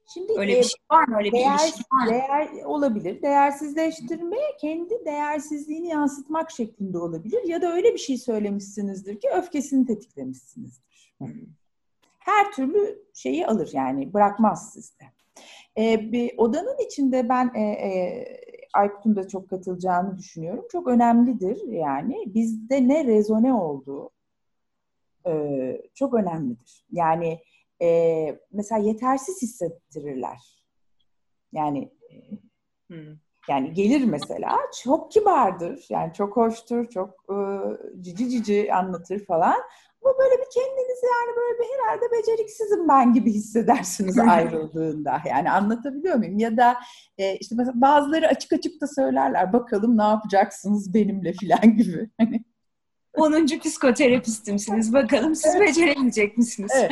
Şimdi 0.08 0.32
öyle 0.36 0.52
e, 0.52 0.58
bir 0.58 0.62
şey 0.62 0.80
var 0.90 1.08
mı? 1.08 1.16
Öyle 1.18 1.32
değer, 1.32 1.58
bir 1.58 1.62
ilişki 1.62 1.82
var 1.92 2.04
mı? 2.04 2.10
Değer 2.10 2.64
olabilir. 2.64 3.22
Değersizleştirme 3.22 4.36
kendi 4.60 5.04
değersizliğini 5.04 5.88
yansıtmak 5.88 6.50
şeklinde 6.50 6.98
olabilir. 6.98 7.44
Ya 7.44 7.62
da 7.62 7.72
öyle 7.72 7.92
bir 7.92 7.98
şey 7.98 8.18
söylemişsinizdir 8.18 9.20
ki 9.20 9.28
öfkesini 9.36 9.86
tetiklemişsinizdir. 9.86 10.84
Her 12.18 12.52
türlü 12.52 13.02
şeyi 13.14 13.46
alır 13.46 13.70
yani 13.72 14.14
bırakmaz 14.14 14.72
sizde. 14.72 15.04
Ee, 15.78 16.12
bir 16.12 16.34
odanın 16.36 16.86
içinde 16.86 17.28
ben 17.28 17.50
e, 17.54 17.60
e, 17.60 18.24
Aykut'un 18.74 19.16
da 19.16 19.28
çok 19.28 19.50
katılacağını 19.50 20.18
düşünüyorum. 20.18 20.64
Çok 20.72 20.88
önemlidir 20.88 21.68
yani. 21.68 22.34
Bizde 22.34 22.88
ne 22.88 23.04
rezone 23.04 23.54
olduğu 23.54 24.10
e, 25.26 25.82
çok 25.94 26.14
önemlidir. 26.14 26.84
Yani 26.92 27.40
e, 27.82 28.38
mesela 28.52 28.82
yetersiz 28.82 29.42
hissettirirler. 29.42 30.64
Yani 31.52 31.92
hmm. 32.88 33.16
yani 33.48 33.72
gelir 33.72 34.04
mesela 34.04 34.58
çok 34.82 35.12
kibardır. 35.12 35.86
Yani 35.90 36.12
çok 36.12 36.36
hoştur, 36.36 36.90
çok 36.90 37.10
e, 37.30 37.36
cici 38.00 38.30
cici 38.30 38.74
anlatır 38.74 39.24
falan. 39.24 39.56
Ama 40.04 40.14
böyle 40.18 40.34
bir 40.34 40.46
kendinizi 40.54 41.06
yani 41.06 41.36
böyle 41.36 41.58
bir 41.58 41.64
herhalde 41.74 42.04
beceriksizim 42.12 42.88
ben 42.88 43.12
gibi 43.12 43.32
hissedersiniz 43.32 44.18
ayrıldığında. 44.28 45.22
Yani 45.28 45.50
anlatabiliyor 45.50 46.16
muyum? 46.16 46.38
Ya 46.38 46.56
da 46.56 46.76
e, 47.18 47.36
işte 47.36 47.54
mesela 47.58 47.80
bazıları 47.80 48.28
açık 48.28 48.52
açık 48.52 48.80
da 48.80 48.86
söylerler 48.86 49.52
bakalım 49.52 49.98
ne 49.98 50.02
yapacaksınız 50.02 50.94
benimle 50.94 51.32
filan 51.40 51.76
gibi. 51.76 52.10
Hani 52.18 52.44
10. 53.20 53.58
psikoterapistimsiniz. 53.58 54.92
Bakalım 54.92 55.34
siz 55.34 55.54
evet. 55.54 55.68
becerebilecek 55.68 56.38
misiniz? 56.38 56.70
Evet. 56.74 56.90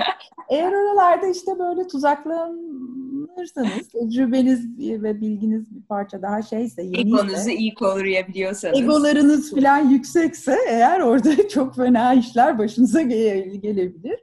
Eğer 0.49 0.73
oralarda 0.73 1.27
işte 1.27 1.59
böyle 1.59 1.87
tuzaklanırsanız, 1.87 3.89
tecrübeniz 3.93 4.79
ve 4.79 5.21
bilginiz 5.21 5.75
bir 5.75 5.83
parça 5.83 6.23
daha 6.23 6.43
şeyse, 6.43 6.83
yeniyse, 6.83 7.01
egonuzu 7.01 7.51
iyi 7.51 7.75
koruyabiliyorsanız, 7.75 8.81
egolarınız 8.81 9.55
falan 9.55 9.79
yüksekse 9.79 10.59
eğer 10.69 11.01
orada 11.01 11.49
çok 11.49 11.77
fena 11.77 12.15
işler 12.15 12.59
başınıza 12.59 13.03
gelebilir. 13.03 14.21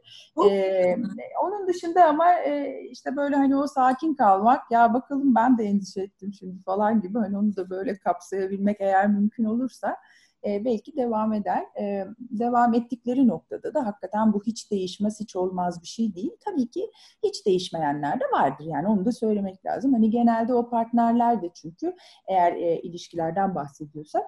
Ee, 0.50 0.98
onun 1.44 1.68
dışında 1.68 2.06
ama 2.06 2.26
işte 2.92 3.16
böyle 3.16 3.36
hani 3.36 3.56
o 3.56 3.68
sakin 3.68 4.16
kalmak, 4.16 4.72
ya 4.72 4.94
bakalım 4.94 5.36
ben 5.36 5.58
de 5.58 5.64
endişe 5.64 6.02
ettim 6.02 6.34
şimdi 6.40 6.64
falan 6.64 7.02
gibi 7.02 7.18
hani 7.18 7.38
onu 7.38 7.56
da 7.56 7.70
böyle 7.70 7.98
kapsayabilmek 7.98 8.78
eğer 8.80 9.08
mümkün 9.08 9.44
olursa 9.44 9.98
e, 10.48 10.66
belki 10.66 10.98
devam 10.98 11.34
eder. 11.34 11.66
E, 11.80 12.08
devam 12.20 12.74
ettikleri 12.74 13.28
noktada 13.28 13.74
da 13.74 13.86
hakikaten 13.86 14.34
bu 14.34 14.44
hiç 14.44 14.72
değişmez, 14.72 15.20
hiç 15.20 15.36
olmaz 15.36 15.82
bir 15.82 15.88
şey 15.88 16.16
değil. 16.16 16.32
Tabii 16.46 16.70
ki 16.70 16.92
hiç 17.24 17.46
değişmeyenler 17.46 18.20
de 18.20 18.26
vardır. 18.34 18.66
Yani 18.66 18.88
onu 18.88 19.06
da 19.06 19.12
söylemek 19.12 19.66
lazım. 19.66 19.94
Hani 19.94 20.10
genelde 20.10 20.54
o 20.54 20.70
partnerler 20.70 21.42
de 21.42 21.50
çünkü 21.54 21.96
eğer 22.28 22.54
e, 22.54 22.82
ilişkilerden 22.82 23.56
bahsediyorsak 23.56 24.24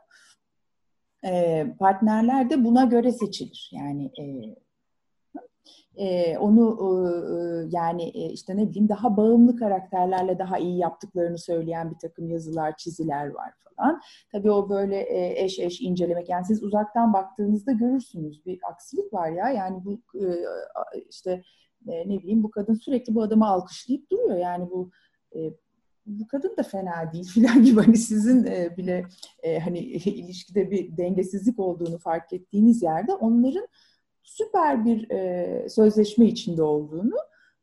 e, 1.26 1.66
partnerler 1.80 2.50
de 2.50 2.64
buna 2.64 2.84
göre 2.84 3.12
seçilir. 3.12 3.72
Yani 3.74 4.12
e, 4.20 4.56
e, 5.98 6.38
onu 6.38 6.78
e, 6.82 6.90
yani 7.72 8.04
e, 8.04 8.30
işte 8.32 8.58
ne 8.58 8.70
bileyim 8.70 8.90
daha 8.90 9.18
bağımlı 9.18 9.56
karakterlerle 9.56 10.40
daha 10.40 10.58
iyi 10.58 10.78
yaptıklarını 10.78 11.38
söyleyen 11.38 11.92
bir 11.92 12.00
takım 12.00 12.30
yazılar, 12.30 12.78
çiziler 12.78 13.28
var 13.28 13.54
falan. 13.64 14.02
Tabii 14.32 14.52
o 14.52 14.70
böyle 14.70 15.00
e, 15.00 15.44
eş 15.44 15.60
eş 15.60 15.82
incelemek. 15.82 16.30
Yani 16.30 16.46
siz 16.46 16.64
uzaktan 16.64 17.14
baktığınızda 17.14 17.72
görürsünüz 17.72 18.46
bir 18.46 18.60
aksilik 18.72 19.14
var 19.14 19.30
ya. 19.30 19.50
Yani 19.50 19.86
bu 19.86 20.02
e, 20.20 20.26
işte 21.10 21.44
e, 21.88 22.10
ne 22.10 22.20
bileyim 22.20 22.44
bu 22.44 22.52
kadın 22.52 22.74
sürekli 22.74 23.16
bu 23.16 23.22
adamı 23.22 23.48
alkışlayıp 23.48 24.12
duruyor. 24.12 24.38
Yani 24.38 24.70
bu 24.72 24.90
e, 25.36 25.40
bu 26.06 26.28
kadın 26.28 26.58
da 26.58 26.64
fena 26.64 27.14
değil 27.14 27.26
filan 27.34 27.64
gibi 27.64 27.82
hani 27.82 27.98
sizin 27.98 28.46
e, 28.46 28.78
bile 28.78 29.06
e, 29.44 29.60
hani 29.60 29.80
ilişkide 29.80 30.72
bir 30.72 30.98
dengesizlik 30.98 31.60
olduğunu 31.60 31.98
fark 31.98 32.34
ettiğiniz 32.34 32.84
yerde 32.84 33.14
onların 33.14 33.68
süper 34.26 34.86
bir 34.86 35.10
e, 35.12 35.70
sözleşme 35.70 36.26
içinde 36.26 36.64
olduğunu 36.64 37.16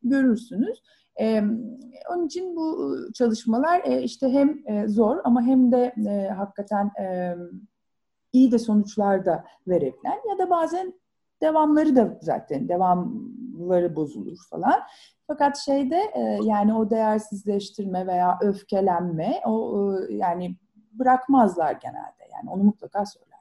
görürsünüz. 0.03 0.83
E, 1.19 1.41
onun 2.09 2.25
için 2.25 2.55
bu 2.55 2.95
çalışmalar 3.13 3.81
e, 3.83 4.01
işte 4.01 4.29
hem 4.29 4.67
e, 4.67 4.87
zor 4.87 5.17
ama 5.23 5.41
hem 5.41 5.71
de 5.71 5.93
e, 6.07 6.29
hakikaten 6.29 6.91
e, 7.01 7.35
iyi 8.33 8.51
de 8.51 8.59
sonuçlar 8.59 9.25
da 9.25 9.45
verebilen 9.67 10.19
ya 10.29 10.37
da 10.37 10.49
bazen 10.49 10.93
devamları 11.41 11.95
da 11.95 12.17
zaten 12.21 12.69
devamları 12.69 13.95
bozulur 13.95 14.37
falan. 14.49 14.79
Fakat 15.27 15.57
şeyde 15.57 16.01
e, 16.13 16.19
yani 16.43 16.73
o 16.75 16.89
değersizleştirme 16.89 18.07
veya 18.07 18.37
öfkelenme 18.41 19.41
o 19.45 19.91
e, 20.09 20.13
yani 20.13 20.55
bırakmazlar 20.91 21.71
genelde 21.71 22.23
yani 22.33 22.49
onu 22.49 22.63
mutlaka 22.63 23.05
söyler 23.05 23.32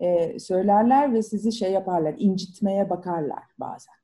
e, 0.00 0.38
söylerler 0.38 1.14
ve 1.14 1.22
sizi 1.22 1.52
şey 1.52 1.72
yaparlar, 1.72 2.14
incitmeye 2.18 2.90
bakarlar 2.90 3.42
bazen. 3.58 3.94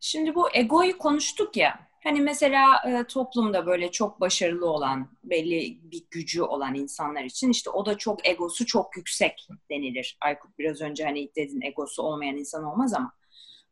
Şimdi 0.00 0.34
bu 0.34 0.48
egoyu 0.54 0.98
konuştuk 0.98 1.56
ya. 1.56 1.86
Hani 2.04 2.20
mesela 2.20 2.82
e, 2.86 3.04
toplumda 3.04 3.66
böyle 3.66 3.90
çok 3.90 4.20
başarılı 4.20 4.70
olan, 4.70 5.08
belli 5.24 5.80
bir 5.82 6.02
gücü 6.10 6.42
olan 6.42 6.74
insanlar 6.74 7.24
için 7.24 7.50
işte 7.50 7.70
o 7.70 7.86
da 7.86 7.98
çok 7.98 8.28
egosu 8.28 8.66
çok 8.66 8.96
yüksek 8.96 9.48
denilir. 9.70 10.18
Aykut 10.20 10.58
biraz 10.58 10.80
önce 10.80 11.04
hani 11.04 11.30
dedin 11.36 11.60
egosu 11.60 12.02
olmayan 12.02 12.36
insan 12.36 12.64
olmaz 12.64 12.94
ama 12.94 13.12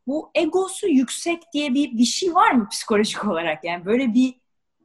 bu 0.06 0.30
egosu 0.34 0.88
yüksek 0.88 1.42
diye 1.52 1.74
bir 1.74 1.98
bir 1.98 2.04
şey 2.04 2.34
var 2.34 2.52
mı 2.52 2.68
psikolojik 2.68 3.24
olarak? 3.24 3.64
Yani 3.64 3.84
böyle 3.84 4.14
bir 4.14 4.34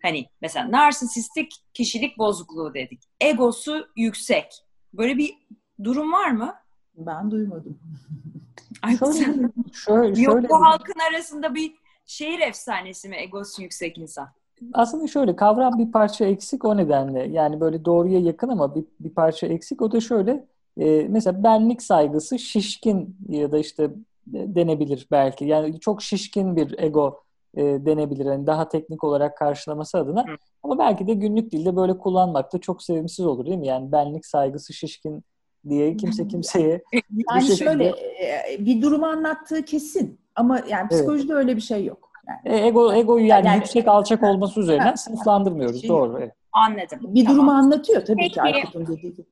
hani 0.02 0.26
mesela 0.42 0.72
narsisistik 0.72 1.52
kişilik 1.74 2.18
bozukluğu 2.18 2.74
dedik. 2.74 3.04
Egosu 3.22 3.88
yüksek. 3.96 4.64
Böyle 4.94 5.18
bir 5.18 5.36
durum 5.84 6.14
var 6.14 6.32
mı? 6.32 6.56
Ben 6.98 7.32
duymadım. 7.32 7.80
Ay, 8.82 8.98
şöyle, 8.98 9.50
şöyle, 9.74 10.22
Yok 10.22 10.50
bu 10.50 10.62
halkın 10.62 11.00
arasında 11.12 11.56
bir 11.56 11.74
şehir 12.06 12.40
efsanesi 12.40 13.10
mi 13.10 13.16
egosu 13.16 13.62
yüksek 13.62 13.98
insan? 13.98 14.28
Aslında 14.74 15.08
şöyle 15.08 15.36
kavram 15.36 15.80
bir 15.80 15.92
parça 15.92 16.26
eksik 16.26 16.66
o 16.66 16.78
nedenle. 16.78 17.28
Yani 17.28 17.60
böyle 17.60 17.86
doğruya 17.86 18.20
yakın 18.20 18.50
ama 18.50 18.76
bir, 18.76 18.86
bir 19.00 19.10
parça 19.10 19.48
eksik. 19.48 19.82
O 19.82 19.92
da 19.92 20.02
şöyle 20.02 20.48
e, 20.78 21.08
mesela 21.10 21.44
benlik 21.44 21.82
saygısı 21.82 22.40
şişkin 22.40 23.18
ya 23.30 23.52
da 23.52 23.58
işte 23.58 23.92
denebilir 24.28 25.08
belki. 25.12 25.46
Yani 25.46 25.80
çok 25.80 26.02
şişkin 26.02 26.56
bir 26.56 26.80
ego 26.80 27.24
e, 27.54 27.64
denebilir. 27.64 28.26
Yani 28.26 28.48
daha 28.48 28.70
teknik 28.70 29.04
olarak 29.04 29.38
karşılaması 29.38 29.98
adına. 29.98 30.22
Hı. 30.22 30.36
Ama 30.64 30.80
belki 30.80 31.08
de 31.08 31.14
günlük 31.14 31.52
dilde 31.52 31.76
böyle 31.76 31.98
kullanmak 31.98 32.54
da 32.54 32.58
çok 32.58 32.84
sevimsiz 32.84 33.26
olur 33.26 33.46
değil 33.46 33.58
mi? 33.58 33.68
Yani 33.68 33.92
benlik 33.92 34.26
saygısı 34.26 34.74
şişkin 34.74 35.24
diye 35.70 35.98
kimse 35.98 36.28
kimseye 36.28 36.82
yani 37.32 37.42
şekilde... 37.42 37.56
şöyle 37.64 37.86
e, 37.88 38.58
bir 38.60 38.82
durumu 38.82 39.06
anlattığı 39.06 39.66
kesin 39.66 40.20
ama 40.36 40.62
yani 40.70 40.90
psikolojide 40.90 41.34
evet. 41.34 41.42
öyle 41.44 41.56
bir 41.56 41.62
şey 41.62 41.86
yok. 41.86 42.10
Yani. 42.28 42.56
E, 42.56 42.68
ego 42.68 42.94
egoyu 42.94 43.26
yani, 43.26 43.48
yani 43.48 43.58
yüksek 43.58 43.88
alçak 43.88 44.24
olması 44.24 44.60
üzerinden 44.60 44.96
sınıflandırmıyoruz. 44.96 45.82
Şey, 45.82 45.90
Doğru. 45.90 46.18
Evet. 46.20 46.34
Anladım. 46.54 47.00
Bir 47.02 47.26
tamam. 47.26 47.38
durumu 47.38 47.52
anlatıyor 47.52 48.06
tabii 48.06 48.18
peki, 48.18 48.34
ki 48.34 48.42
Aykut'un 48.42 48.88
dediği 48.88 49.16
gibi. 49.16 49.26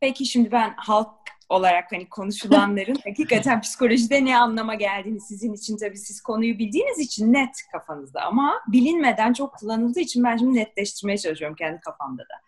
Peki 0.00 0.26
şimdi 0.26 0.52
ben 0.52 0.74
halk 0.76 1.08
olarak 1.48 1.92
hani 1.92 2.08
konuşulanların 2.08 2.96
hakikaten 3.04 3.60
psikolojide 3.60 4.24
ne 4.24 4.38
anlama 4.38 4.74
geldiğini 4.74 5.20
sizin 5.20 5.52
için 5.52 5.76
tabii 5.76 5.96
siz 5.96 6.20
konuyu 6.20 6.58
bildiğiniz 6.58 6.98
için 6.98 7.32
net 7.32 7.56
kafanızda 7.72 8.22
ama 8.22 8.52
bilinmeden 8.68 9.32
çok 9.32 9.54
kullanıldığı 9.54 10.00
için 10.00 10.24
ben 10.24 10.36
şimdi 10.36 10.58
netleştirmeye 10.58 11.18
çalışıyorum 11.18 11.56
kendi 11.56 11.80
kafamda 11.80 12.22
da. 12.22 12.45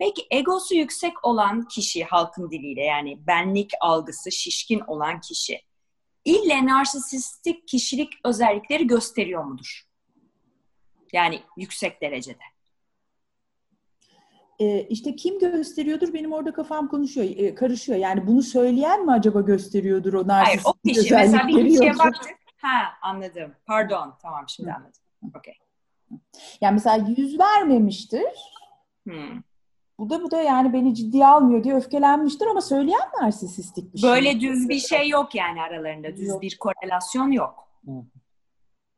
Peki 0.00 0.26
egosu 0.30 0.74
yüksek 0.74 1.24
olan 1.24 1.68
kişi 1.68 2.04
halkın 2.04 2.50
diliyle 2.50 2.82
yani 2.84 3.26
benlik 3.26 3.70
algısı 3.80 4.32
şişkin 4.32 4.80
olan 4.80 5.20
kişi 5.20 5.60
ille 6.24 6.66
narsisistik 6.66 7.68
kişilik 7.68 8.12
özellikleri 8.24 8.86
gösteriyor 8.86 9.44
mudur? 9.44 9.82
Yani 11.12 11.42
yüksek 11.56 12.02
derecede. 12.02 12.42
Ee, 14.60 14.86
işte 14.88 15.16
kim 15.16 15.38
gösteriyordur 15.38 16.14
benim 16.14 16.32
orada 16.32 16.52
kafam 16.52 16.88
konuşuyor, 16.88 17.26
e, 17.36 17.54
karışıyor. 17.54 17.98
Yani 17.98 18.26
bunu 18.26 18.42
söyleyen 18.42 19.04
mi 19.04 19.12
acaba 19.12 19.40
gösteriyordur 19.40 20.12
o 20.12 20.28
narsistik 20.28 20.66
Hayır, 20.66 20.76
o 20.76 20.88
kişi 20.88 21.14
mesela 21.14 21.48
bir 21.48 21.68
kişiye 21.68 21.98
baktık. 21.98 22.32
Ha 22.56 22.92
anladım. 23.02 23.54
Pardon. 23.66 24.14
Tamam 24.22 24.44
şimdi 24.48 24.72
anladım. 24.72 25.00
Okey. 25.36 25.54
Yani 26.60 26.72
mesela 26.72 27.06
yüz 27.16 27.38
vermemiştir. 27.38 28.32
Hmm. 29.04 29.42
Bu 30.00 30.10
da 30.10 30.22
bu 30.22 30.30
da 30.30 30.42
yani 30.42 30.72
beni 30.72 30.94
ciddiye 30.94 31.26
almıyor 31.26 31.64
diye 31.64 31.74
öfkelenmiştir 31.74 32.46
ama 32.46 32.60
söyleyen 32.60 33.08
narsisistik 33.22 33.94
bir 33.94 33.98
şey. 33.98 34.10
Böyle 34.10 34.40
düz 34.40 34.68
bir 34.68 34.78
şey 34.78 35.08
yok 35.08 35.34
yani 35.34 35.62
aralarında. 35.62 36.16
Düz 36.16 36.28
yok. 36.28 36.42
bir 36.42 36.58
korelasyon 36.58 37.30
yok. 37.30 37.68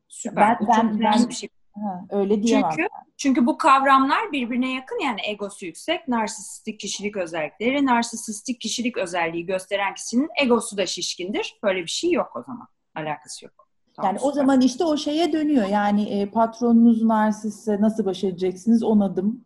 Süper. 0.09 0.59
Ben, 0.61 0.69
ben, 0.69 1.01
ben 1.01 1.29
bir 1.29 1.35
şey. 1.35 1.49
Ha, 1.75 2.05
öyle 2.11 2.43
diyemem. 2.43 2.71
Çünkü, 2.71 2.89
çünkü 3.17 3.47
bu 3.47 3.59
kavramlar 3.59 4.33
birbirine 4.33 4.73
yakın 4.73 4.99
yani 4.99 5.21
egosu 5.25 5.67
yüksek, 5.67 6.09
narsistik 6.09 6.81
kişilik 6.81 7.17
özellikleri, 7.17 7.87
narsistik 7.87 8.61
kişilik 8.61 8.97
özelliği 8.97 9.47
gösteren 9.47 9.95
kişinin 9.95 10.29
egosu 10.43 10.77
da 10.77 10.87
şişkindir. 10.87 11.59
Böyle 11.63 11.83
bir 11.83 11.91
şey 11.91 12.11
yok 12.11 12.33
o 12.37 12.43
zaman. 12.43 12.69
Alakası 12.95 13.45
yok. 13.45 13.69
Tamam, 13.97 14.09
yani 14.09 14.19
süper. 14.19 14.31
o 14.31 14.33
zaman 14.33 14.61
işte 14.61 14.85
o 14.85 14.97
şeye 14.97 15.33
dönüyor. 15.33 15.67
Yani 15.67 16.21
e, 16.21 16.31
patronunuz 16.31 17.03
narsistse 17.03 17.81
nasıl 17.81 18.05
baş 18.05 18.25
edeceksiniz? 18.25 18.83
On 18.83 19.01
adım. 19.01 19.45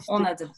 İşte, 0.00 0.12
on 0.12 0.24
adım. 0.24 0.50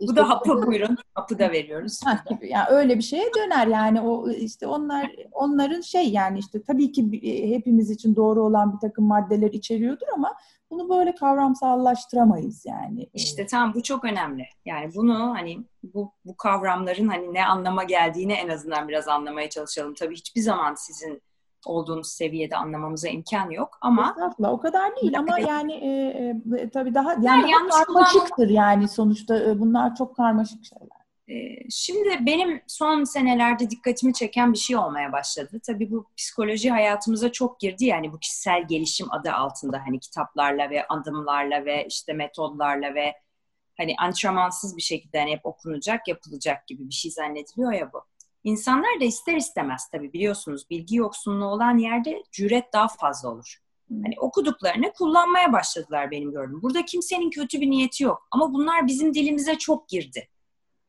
Bu 0.00 0.16
da 0.16 0.28
hapı 0.28 0.66
buyurun. 0.66 0.96
Hapı 1.14 1.38
da 1.38 1.50
veriyoruz. 1.50 2.00
gibi. 2.30 2.48
Yani 2.48 2.66
öyle 2.68 2.96
bir 2.96 3.02
şeye 3.02 3.30
döner 3.36 3.66
yani 3.66 4.00
o 4.00 4.30
işte 4.30 4.66
onlar 4.66 5.10
onların 5.32 5.80
şey 5.80 6.10
yani 6.10 6.38
işte 6.38 6.62
tabii 6.62 6.92
ki 6.92 7.02
hepimiz 7.54 7.90
için 7.90 8.16
doğru 8.16 8.42
olan 8.42 8.74
bir 8.74 8.78
takım 8.78 9.04
maddeler 9.04 9.50
içeriyordur 9.52 10.06
ama 10.14 10.34
bunu 10.70 10.88
böyle 10.88 11.14
kavramsallaştıramayız 11.14 12.66
yani. 12.66 13.06
İşte 13.14 13.46
tam 13.46 13.74
bu 13.74 13.82
çok 13.82 14.04
önemli. 14.04 14.44
Yani 14.64 14.94
bunu 14.94 15.34
hani 15.34 15.58
bu 15.82 16.12
bu 16.24 16.36
kavramların 16.36 17.08
hani 17.08 17.34
ne 17.34 17.46
anlama 17.46 17.84
geldiğini 17.84 18.32
en 18.32 18.48
azından 18.48 18.88
biraz 18.88 19.08
anlamaya 19.08 19.50
çalışalım. 19.50 19.94
Tabii 19.94 20.16
hiçbir 20.16 20.40
zaman 20.40 20.74
sizin 20.74 21.22
olduğunuz 21.66 22.08
seviyede 22.08 22.56
anlamamıza 22.56 23.08
imkan 23.08 23.50
yok 23.50 23.78
ama 23.80 24.08
Estağfurullah, 24.10 24.52
o 24.52 24.60
kadar 24.60 24.96
değil 24.96 25.18
ama 25.18 25.38
yani 25.38 25.72
e, 25.74 25.90
e, 26.58 26.70
tabii 26.70 26.94
daha 26.94 27.12
yani, 27.12 27.50
yani 27.50 27.70
daha 27.70 27.84
karmaşıktır 27.84 28.48
yani 28.48 28.88
sonuçta 28.88 29.38
e, 29.38 29.58
bunlar 29.58 29.94
çok 29.94 30.16
karmaşık 30.16 30.64
şeyler. 30.64 31.02
E, 31.28 31.66
şimdi 31.70 32.26
benim 32.26 32.62
son 32.66 33.04
senelerde 33.04 33.70
dikkatimi 33.70 34.14
çeken 34.14 34.52
bir 34.52 34.58
şey 34.58 34.76
olmaya 34.76 35.12
başladı. 35.12 35.60
Tabii 35.66 35.90
bu 35.90 36.06
psikoloji 36.16 36.70
hayatımıza 36.70 37.32
çok 37.32 37.60
girdi 37.60 37.84
yani 37.84 38.12
bu 38.12 38.18
kişisel 38.18 38.66
gelişim 38.68 39.12
adı 39.12 39.32
altında 39.32 39.82
hani 39.86 40.00
kitaplarla 40.00 40.70
ve 40.70 40.86
adımlarla 40.88 41.64
ve 41.64 41.86
işte 41.86 42.12
metodlarla 42.12 42.94
ve 42.94 43.14
hani 43.76 43.94
antrenmansız 43.98 44.76
bir 44.76 44.82
şekilde 44.82 45.18
hani 45.20 45.32
hep 45.32 45.46
okunacak, 45.46 46.08
yapılacak 46.08 46.66
gibi 46.66 46.88
bir 46.88 46.94
şey 46.94 47.10
zannediliyor 47.10 47.72
ya 47.72 47.92
bu. 47.92 48.02
İnsanlar 48.44 49.00
da 49.00 49.04
ister 49.04 49.36
istemez 49.36 49.88
tabii 49.92 50.12
biliyorsunuz 50.12 50.70
bilgi 50.70 50.96
yoksunluğu 50.96 51.46
olan 51.46 51.78
yerde 51.78 52.22
cüret 52.32 52.72
daha 52.72 52.88
fazla 52.88 53.28
olur. 53.28 53.58
Hani 54.02 54.14
okuduklarını 54.20 54.92
kullanmaya 54.92 55.52
başladılar 55.52 56.10
benim 56.10 56.32
gördüğüm. 56.32 56.62
Burada 56.62 56.84
kimsenin 56.84 57.30
kötü 57.30 57.60
bir 57.60 57.70
niyeti 57.70 58.04
yok. 58.04 58.28
Ama 58.30 58.52
bunlar 58.52 58.86
bizim 58.86 59.14
dilimize 59.14 59.58
çok 59.58 59.88
girdi. 59.88 60.28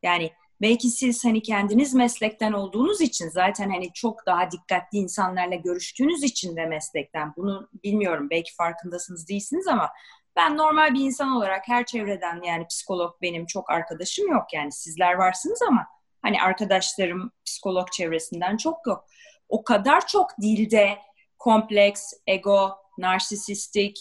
Yani 0.02 0.30
belki 0.60 0.88
siz 0.88 1.24
hani 1.24 1.42
kendiniz 1.42 1.94
meslekten 1.94 2.52
olduğunuz 2.52 3.00
için 3.00 3.28
zaten 3.28 3.70
hani 3.70 3.92
çok 3.92 4.26
daha 4.26 4.50
dikkatli 4.50 4.98
insanlarla 4.98 5.54
görüştüğünüz 5.54 6.22
için 6.22 6.56
de 6.56 6.66
meslekten 6.66 7.32
bunu 7.36 7.68
bilmiyorum 7.84 8.30
belki 8.30 8.54
farkındasınız 8.54 9.28
değilsiniz 9.28 9.66
ama 9.66 9.90
ben 10.36 10.56
normal 10.56 10.94
bir 10.94 11.00
insan 11.00 11.28
olarak 11.28 11.68
her 11.68 11.86
çevreden 11.86 12.42
yani 12.42 12.66
psikolog 12.66 13.14
benim 13.22 13.46
çok 13.46 13.70
arkadaşım 13.70 14.32
yok 14.32 14.44
yani 14.52 14.72
sizler 14.72 15.14
varsınız 15.14 15.62
ama 15.62 15.86
Hani 16.24 16.42
arkadaşlarım 16.42 17.32
psikolog 17.44 17.92
çevresinden 17.92 18.56
çok 18.56 18.86
yok. 18.86 19.04
O 19.48 19.64
kadar 19.64 20.06
çok 20.06 20.30
dilde 20.40 20.98
kompleks, 21.38 22.12
ego, 22.26 22.70
narsisistik 22.98 23.98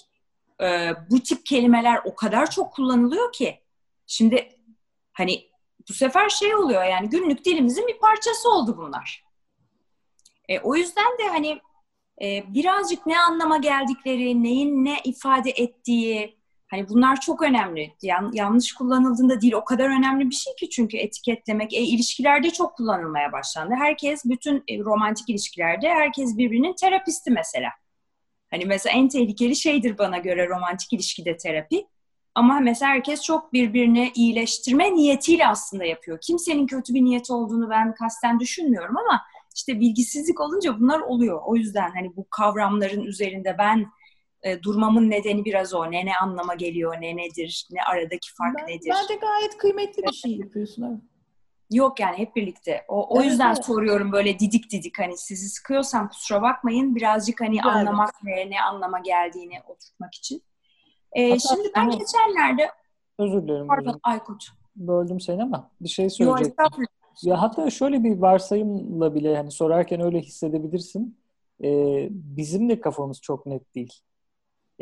e, 0.61 0.91
bu 1.11 1.19
tip 1.19 1.45
kelimeler 1.45 2.01
o 2.05 2.15
kadar 2.15 2.51
çok 2.51 2.73
kullanılıyor 2.73 3.31
ki. 3.31 3.59
Şimdi 4.07 4.49
hani 5.13 5.49
bu 5.89 5.93
sefer 5.93 6.29
şey 6.29 6.55
oluyor 6.55 6.83
yani 6.83 7.09
günlük 7.09 7.45
dilimizin 7.45 7.87
bir 7.87 7.99
parçası 7.99 8.49
oldu 8.49 8.77
bunlar. 8.77 9.23
E, 10.49 10.59
o 10.59 10.75
yüzden 10.75 11.17
de 11.17 11.27
hani 11.27 11.61
e, 12.21 12.53
birazcık 12.53 13.05
ne 13.05 13.19
anlama 13.19 13.57
geldikleri, 13.57 14.43
neyin 14.43 14.85
ne 14.85 15.01
ifade 15.03 15.51
ettiği, 15.51 16.37
hani 16.73 16.89
bunlar 16.89 17.19
çok 17.19 17.41
önemli. 17.41 17.93
Yan, 18.01 18.31
yanlış 18.33 18.73
kullanıldığında 18.73 19.41
değil 19.41 19.53
o 19.53 19.63
kadar 19.63 19.85
önemli 19.85 20.29
bir 20.29 20.35
şey 20.35 20.55
ki 20.55 20.69
çünkü 20.69 20.97
etiketlemek. 20.97 21.73
E, 21.73 21.81
ilişkilerde 21.81 22.49
çok 22.49 22.75
kullanılmaya 22.77 23.31
başlandı. 23.31 23.73
Herkes 23.77 24.25
bütün 24.25 24.63
e, 24.67 24.79
romantik 24.79 25.29
ilişkilerde 25.29 25.89
herkes 25.89 26.37
birbirinin 26.37 26.73
terapisti 26.73 27.31
mesela. 27.31 27.69
Hani 28.51 28.65
mesela 28.65 28.97
en 28.97 29.07
tehlikeli 29.07 29.55
şeydir 29.55 29.97
bana 29.97 30.17
göre 30.17 30.49
romantik 30.49 30.93
ilişkide 30.93 31.37
terapi. 31.37 31.87
Ama 32.35 32.59
mesela 32.59 32.91
herkes 32.91 33.21
çok 33.21 33.53
birbirini 33.53 34.11
iyileştirme 34.15 34.95
niyetiyle 34.95 35.47
aslında 35.47 35.85
yapıyor. 35.85 36.19
Kimsenin 36.21 36.67
kötü 36.67 36.93
bir 36.93 37.01
niyeti 37.01 37.33
olduğunu 37.33 37.69
ben 37.69 37.93
kasten 37.95 38.39
düşünmüyorum 38.39 38.97
ama 38.97 39.21
işte 39.55 39.79
bilgisizlik 39.79 40.39
olunca 40.39 40.79
bunlar 40.79 40.99
oluyor. 40.99 41.41
O 41.45 41.55
yüzden 41.55 41.91
hani 41.91 42.15
bu 42.15 42.27
kavramların 42.29 43.01
üzerinde 43.01 43.55
ben 43.57 43.85
e, 44.43 44.63
durmamın 44.63 45.09
nedeni 45.09 45.45
biraz 45.45 45.73
o. 45.73 45.91
Ne 45.91 46.05
ne 46.05 46.17
anlama 46.17 46.55
geliyor, 46.55 46.95
ne 47.01 47.17
nedir, 47.17 47.67
ne 47.71 47.81
aradaki 47.83 48.33
fark 48.33 48.57
ben, 48.57 48.67
nedir. 48.67 48.91
Bence 49.01 49.15
gayet 49.15 49.57
kıymetli 49.57 50.03
bir 50.03 50.11
şey 50.11 50.37
yapıyorsun. 50.37 50.83
Evet. 50.83 50.99
Yok 51.71 51.99
yani 51.99 52.17
hep 52.17 52.35
birlikte. 52.35 52.85
O, 52.87 53.07
o 53.07 53.21
evet, 53.21 53.31
yüzden 53.31 53.53
evet. 53.53 53.65
soruyorum 53.65 54.11
böyle 54.11 54.39
didik 54.39 54.71
didik 54.71 54.99
hani 54.99 55.17
sizi 55.17 55.49
sıkıyorsam 55.49 56.09
kusura 56.09 56.41
bakmayın 56.41 56.95
birazcık 56.95 57.41
hani 57.41 57.55
evet. 57.55 57.65
anlamak 57.65 58.13
ne, 58.23 58.49
ne 58.49 58.61
anlama 58.61 58.99
geldiğini 58.99 59.61
oturtmak 59.67 60.13
için. 60.13 60.43
Ee, 61.13 61.29
Hatta, 61.29 61.39
şimdi 61.39 61.71
ben 61.75 61.81
ama, 61.81 61.93
geçenlerde 61.93 62.71
özür 63.19 63.43
dilerim. 63.43 63.67
Pardon 63.67 63.89
özür. 63.89 63.99
Aykut. 64.03 64.47
Böldüm 64.75 65.19
seni 65.19 65.43
ama 65.43 65.71
bir 65.81 65.89
şey 65.89 66.09
söyleyecektim. 66.09 66.65
Yok, 66.77 66.89
ya 67.23 67.41
hatta 67.41 67.69
şöyle 67.69 68.03
bir 68.03 68.17
varsayımla 68.17 69.15
bile 69.15 69.37
hani 69.37 69.51
sorarken 69.51 70.01
öyle 70.01 70.21
hissedebilirsin. 70.21 71.17
Ee, 71.63 72.07
bizim 72.11 72.69
de 72.69 72.81
kafamız 72.81 73.21
çok 73.21 73.45
net 73.45 73.75
değil. 73.75 73.93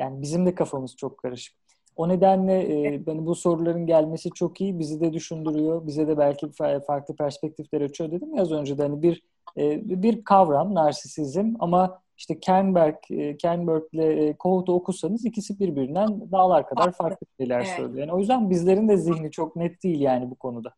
Yani 0.02 0.22
bizim 0.22 0.46
de 0.46 0.56
kafamız 0.56 0.96
çok 0.96 1.18
karışık. 1.18 1.56
O 1.96 2.10
nedenle 2.10 2.62
e, 2.62 3.04
yani 3.08 3.26
bu 3.26 3.36
soruların 3.36 3.86
gelmesi 3.86 4.30
çok 4.30 4.62
iyi. 4.62 4.80
Bizi 4.80 5.02
de 5.02 5.14
düşündürüyor. 5.14 5.88
Bize 5.88 6.08
de 6.08 6.18
belki 6.18 6.52
farklı 6.88 7.16
perspektifler 7.16 7.82
açıyor 7.82 8.12
dedim 8.12 8.36
ya 8.36 8.42
az 8.42 8.52
önce 8.52 8.78
de 8.78 8.82
hani 8.82 9.02
bir 9.02 9.24
e, 9.58 9.82
bir 10.04 10.24
kavram 10.24 10.76
narsisizm 10.76 11.54
ama 11.60 12.02
işte 12.18 12.40
Kernberg, 12.40 12.96
e, 13.10 13.38
Kernberg 13.38 13.84
ile 13.92 14.28
e, 14.28 14.34
Kohut'u 14.34 14.74
okusanız 14.74 15.26
ikisi 15.26 15.60
birbirinden 15.60 16.32
dağlar 16.32 16.68
kadar 16.68 16.92
farklı 16.92 17.28
şeyler 17.40 17.58
evet. 17.58 17.74
söylüyor. 17.78 18.00
Yani 18.00 18.14
o 18.14 18.20
yüzden 18.20 18.50
bizlerin 18.50 18.88
de 18.88 18.98
zihni 18.98 19.32
çok 19.32 19.56
net 19.56 19.84
değil 19.84 20.02
yani 20.02 20.30
bu 20.32 20.36
konuda. 20.36 20.74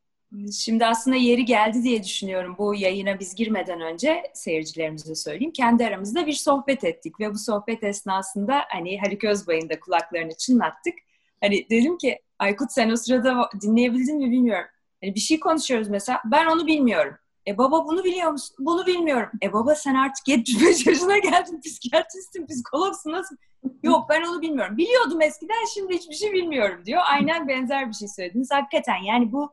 Şimdi 0.51 0.85
aslında 0.85 1.17
yeri 1.17 1.45
geldi 1.45 1.83
diye 1.83 2.03
düşünüyorum. 2.03 2.55
Bu 2.57 2.75
yayına 2.75 3.19
biz 3.19 3.35
girmeden 3.35 3.81
önce 3.81 4.23
seyircilerimize 4.33 5.15
söyleyeyim. 5.15 5.53
Kendi 5.53 5.85
aramızda 5.85 6.27
bir 6.27 6.33
sohbet 6.33 6.83
ettik 6.83 7.19
ve 7.19 7.33
bu 7.33 7.37
sohbet 7.37 7.83
esnasında 7.83 8.63
hani 8.69 8.99
Haluk 8.99 9.23
Özbay'ın 9.23 9.69
da 9.69 9.79
kulaklarını 9.79 10.35
çınlattık. 10.37 10.93
Hani 11.41 11.69
dedim 11.69 11.97
ki 11.97 12.19
Aykut 12.39 12.71
sen 12.71 12.89
o 12.89 12.95
sırada 12.95 13.49
dinleyebildin 13.61 14.17
mi 14.17 14.31
bilmiyorum. 14.31 14.67
Hani 15.03 15.15
bir 15.15 15.19
şey 15.19 15.39
konuşuyoruz 15.39 15.87
mesela. 15.89 16.21
Ben 16.25 16.45
onu 16.45 16.67
bilmiyorum. 16.67 17.15
E 17.47 17.57
baba 17.57 17.87
bunu 17.87 18.03
biliyor 18.03 18.31
musun? 18.31 18.55
Bunu 18.59 18.85
bilmiyorum. 18.85 19.29
E 19.43 19.53
baba 19.53 19.75
sen 19.75 19.95
artık 19.95 20.27
75 20.27 20.87
yaşına 20.87 21.17
geldin. 21.17 21.61
Psikiyatristin, 21.61 22.45
psikologsun 22.45 23.11
nasıl? 23.11 23.35
Yok 23.83 24.05
ben 24.09 24.21
onu 24.21 24.41
bilmiyorum. 24.41 24.77
Biliyordum 24.77 25.21
eskiden 25.21 25.65
şimdi 25.73 25.95
hiçbir 25.95 26.15
şey 26.15 26.33
bilmiyorum 26.33 26.85
diyor. 26.85 27.01
Aynen 27.05 27.47
benzer 27.47 27.89
bir 27.89 27.93
şey 27.93 28.07
söylediniz. 28.07 28.51
Hakikaten 28.51 29.03
yani 29.03 29.31
bu 29.31 29.51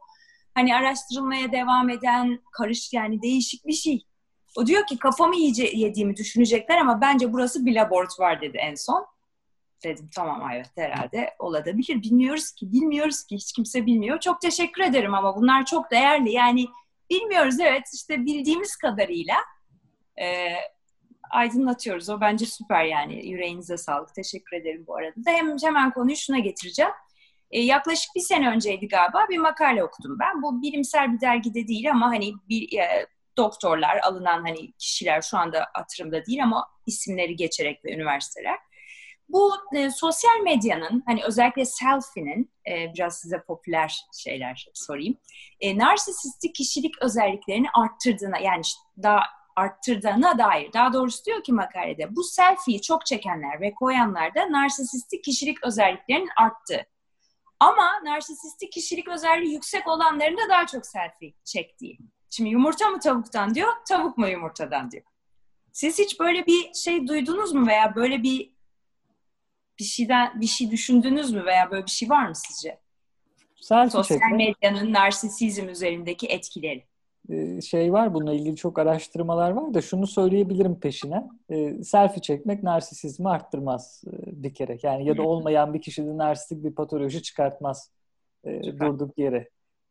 hani 0.54 0.76
araştırılmaya 0.76 1.52
devam 1.52 1.90
eden 1.90 2.40
karış 2.52 2.92
yani 2.92 3.22
değişik 3.22 3.66
bir 3.66 3.72
şey. 3.72 4.06
O 4.56 4.66
diyor 4.66 4.86
ki 4.86 4.98
kafamı 4.98 5.36
iyice 5.36 5.64
yediğimi 5.64 6.16
düşünecekler 6.16 6.78
ama 6.78 7.00
bence 7.00 7.32
burası 7.32 7.66
bir 7.66 7.74
laboratuvar 7.74 8.40
dedi 8.40 8.56
en 8.56 8.74
son. 8.74 9.06
Dedim 9.84 10.08
tamam 10.14 10.50
evet 10.54 10.70
herhalde 10.76 11.34
olabilir. 11.38 12.02
Bilmiyoruz 12.02 12.52
ki, 12.52 12.72
bilmiyoruz 12.72 13.24
ki 13.24 13.36
hiç 13.36 13.52
kimse 13.52 13.86
bilmiyor. 13.86 14.20
Çok 14.20 14.40
teşekkür 14.40 14.82
ederim 14.82 15.14
ama 15.14 15.36
bunlar 15.36 15.64
çok 15.64 15.90
değerli. 15.90 16.32
Yani 16.32 16.66
bilmiyoruz 17.10 17.60
evet 17.60 17.82
işte 17.94 18.24
bildiğimiz 18.24 18.76
kadarıyla 18.76 19.36
e, 20.20 20.54
aydınlatıyoruz. 21.30 22.08
O 22.08 22.20
bence 22.20 22.46
süper 22.46 22.84
yani. 22.84 23.26
Yüreğinize 23.26 23.76
sağlık. 23.76 24.14
Teşekkür 24.14 24.56
ederim 24.56 24.84
bu 24.86 24.96
arada 24.96 25.24
da. 25.24 25.30
Hem, 25.30 25.56
hemen 25.62 25.90
konuyu 25.90 26.16
şuna 26.16 26.38
getireceğim. 26.38 26.92
E, 27.50 27.60
yaklaşık 27.60 28.10
bir 28.16 28.20
sene 28.20 28.50
önceydi 28.50 28.88
galiba 28.88 29.26
bir 29.30 29.38
makale 29.38 29.84
okudum 29.84 30.18
ben. 30.20 30.42
Bu 30.42 30.62
bilimsel 30.62 31.12
bir 31.12 31.20
dergide 31.20 31.68
değil 31.68 31.90
ama 31.90 32.06
hani 32.06 32.32
bir 32.48 32.78
e, 32.78 33.06
doktorlar, 33.36 34.00
alınan 34.02 34.42
hani 34.42 34.72
kişiler 34.72 35.22
şu 35.22 35.38
anda 35.38 35.66
hatırımda 35.74 36.26
değil 36.26 36.42
ama 36.42 36.68
isimleri 36.86 37.36
geçerek 37.36 37.84
ve 37.84 37.94
üniversiteler. 37.94 38.58
Bu 39.28 39.52
e, 39.74 39.90
sosyal 39.90 40.40
medyanın 40.44 41.02
hani 41.06 41.24
özellikle 41.24 41.64
selfie'nin 41.64 42.52
e, 42.70 42.94
biraz 42.94 43.18
size 43.18 43.42
popüler 43.42 44.00
şeyler 44.18 44.66
sorayım. 44.74 45.16
E, 45.60 45.78
narsisistik 45.78 46.54
kişilik 46.54 47.02
özelliklerini 47.02 47.66
arttırdığına 47.74 48.38
yani 48.38 48.60
işte 48.60 48.80
daha 49.02 49.20
arttırdığına 49.56 50.38
dair. 50.38 50.72
Daha 50.72 50.92
doğrusu 50.92 51.24
diyor 51.24 51.44
ki 51.44 51.52
makalede 51.52 52.16
bu 52.16 52.24
selfie'yi 52.24 52.82
çok 52.82 53.06
çekenler 53.06 53.60
ve 53.60 53.74
koyanlarda 53.74 54.52
narsisistik 54.52 55.24
kişilik 55.24 55.64
özelliklerinin 55.64 56.30
arttı. 56.36 56.86
Ama 57.60 58.00
narsisistik 58.04 58.72
kişilik 58.72 59.08
özelliği 59.08 59.52
yüksek 59.52 59.88
olanların 59.88 60.36
da 60.36 60.48
daha 60.48 60.66
çok 60.66 60.86
selfie 60.86 61.34
çektiği. 61.44 61.98
Şimdi 62.30 62.50
yumurta 62.50 62.88
mı 62.88 63.00
tavuktan 63.00 63.54
diyor, 63.54 63.72
tavuk 63.88 64.18
mu 64.18 64.28
yumurtadan 64.28 64.90
diyor. 64.90 65.04
Siz 65.72 65.98
hiç 65.98 66.20
böyle 66.20 66.46
bir 66.46 66.74
şey 66.74 67.06
duydunuz 67.06 67.52
mu 67.52 67.66
veya 67.66 67.94
böyle 67.94 68.22
bir 68.22 68.52
bir 69.78 69.84
şeyden 69.84 70.40
bir 70.40 70.46
şey 70.46 70.70
düşündünüz 70.70 71.32
mü 71.32 71.44
veya 71.44 71.70
böyle 71.70 71.86
bir 71.86 71.90
şey 71.90 72.10
var 72.10 72.28
mı 72.28 72.34
sizce? 72.34 72.80
Selfie 73.60 73.90
Sosyal 73.90 74.18
çekme. 74.18 74.36
medyanın 74.36 74.92
narsisizm 74.92 75.68
üzerindeki 75.68 76.26
etkileri. 76.26 76.89
Ee, 77.30 77.60
şey 77.60 77.92
var 77.92 78.14
bununla 78.14 78.32
ilgili 78.32 78.56
çok 78.56 78.78
araştırmalar 78.78 79.50
var 79.50 79.74
da 79.74 79.82
şunu 79.82 80.06
söyleyebilirim 80.06 80.80
peşine. 80.80 81.28
E, 81.50 81.84
selfie 81.84 82.22
çekmek 82.22 82.62
narsisizmi 82.62 83.28
arttırmaz 83.28 84.04
e, 84.06 84.42
bir 84.42 84.54
kere. 84.54 84.78
Yani 84.82 85.04
ya 85.04 85.16
da 85.16 85.22
olmayan 85.22 85.74
bir 85.74 85.80
kişide 85.80 86.16
narsistik 86.16 86.64
bir 86.64 86.74
patoloji 86.74 87.22
çıkartmaz 87.22 87.90
e, 88.44 88.62
durduk 88.62 89.18
yere. 89.18 89.48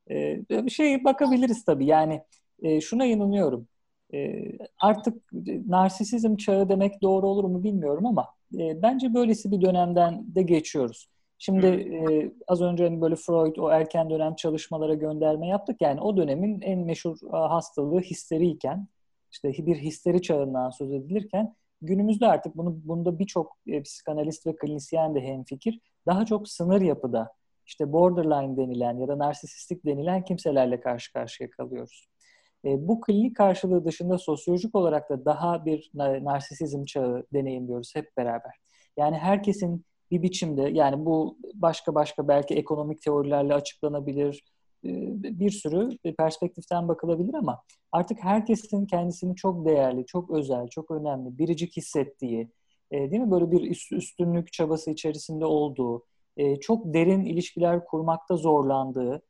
E, 0.10 0.40
bir 0.50 0.70
şey 0.70 1.04
bakabiliriz 1.04 1.66
tabii. 1.66 1.86
Yani 1.86 2.22
e, 2.62 2.82
şuna 2.82 3.06
inanıyorum. 3.06 3.68
E, 4.14 4.44
artık 4.80 5.24
narsisizm 5.68 6.36
çağı 6.36 6.70
demek 6.70 7.02
doğru 7.02 7.28
olur 7.28 7.44
mu 7.44 7.64
bilmiyorum 7.64 8.06
ama 8.06 8.28
e, 8.60 8.82
bence 8.82 9.14
böylesi 9.14 9.52
bir 9.52 9.62
dönemden 9.62 10.36
de 10.36 10.42
geçiyoruz. 10.42 11.08
Şimdi 11.42 11.68
e, 11.68 12.32
az 12.48 12.62
önce 12.62 12.84
hani 12.84 13.02
böyle 13.02 13.16
Freud 13.16 13.56
o 13.56 13.72
erken 13.72 14.10
dönem 14.10 14.36
çalışmalara 14.36 14.94
gönderme 14.94 15.48
yaptık. 15.48 15.82
Yani 15.82 16.02
o 16.02 16.18
dönemin 16.18 16.62
en 16.62 16.80
meşhur 16.80 17.18
hastalığı 17.32 18.00
histeriyken, 18.00 18.88
işte 19.32 19.50
bir 19.66 19.76
histeri 19.76 20.22
çağından 20.22 20.70
söz 20.70 20.92
edilirken 20.92 21.56
günümüzde 21.82 22.28
artık 22.28 22.58
bunu 22.58 22.82
bunda 22.84 23.20
birçok 23.20 23.58
e, 23.68 23.82
psikanalist 23.84 24.48
ve 24.48 24.56
klinisyen 24.56 25.16
de 25.16 25.22
hemfikir. 25.22 25.80
Daha 26.06 26.26
çok 26.26 26.50
sınır 26.50 26.82
yapıda 26.82 27.34
işte 27.66 27.92
borderline 27.92 28.58
denilen 28.58 28.98
ya 28.98 29.08
da 29.08 29.18
narsisistik 29.18 29.86
denilen 29.86 30.24
kimselerle 30.24 30.80
karşı 30.82 31.14
karşıya 31.14 31.50
kalıyoruz. 31.50 32.08
E, 32.66 32.88
bu 32.88 33.02
klinik 33.02 33.36
karşılığı 33.36 33.86
dışında 33.86 34.18
sosyolojik 34.18 34.76
olarak 34.76 35.10
da 35.10 35.26
daha 35.26 35.66
bir 35.66 35.92
narsisizm 36.24 36.86
çağı 36.86 37.26
deneyimliyoruz 37.34 37.96
hep 37.96 38.18
beraber. 38.18 38.56
Yani 38.98 39.18
herkesin 39.18 39.86
bir 40.12 40.22
biçimde 40.22 40.62
yani 40.62 41.06
bu 41.06 41.38
başka 41.54 41.96
başka 41.96 42.28
belki 42.28 42.56
ekonomik 42.56 43.02
teorilerle 43.02 43.54
açıklanabilir 43.54 44.44
e, 44.86 44.90
bir 45.40 45.52
sürü 45.52 45.98
perspektiften 46.18 46.88
bakılabilir 46.88 47.34
ama 47.34 47.64
artık 47.92 48.24
herkesin 48.24 48.86
kendisini 48.86 49.36
çok 49.36 49.66
değerli, 49.66 50.06
çok 50.06 50.32
özel, 50.32 50.68
çok 50.68 50.92
önemli, 50.92 51.38
biricik 51.38 51.78
hissettiği, 51.78 52.50
e, 52.92 53.12
değil 53.12 53.22
mi? 53.22 53.32
Böyle 53.32 53.52
bir 53.52 53.72
üstünlük 53.92 54.54
çabası 54.54 54.92
içerisinde 54.92 55.46
olduğu, 55.46 56.06
e, 56.38 56.60
çok 56.60 56.94
derin 56.94 57.26
ilişkiler 57.26 57.86
kurmakta 57.86 58.36
zorlandığı, 58.36 59.22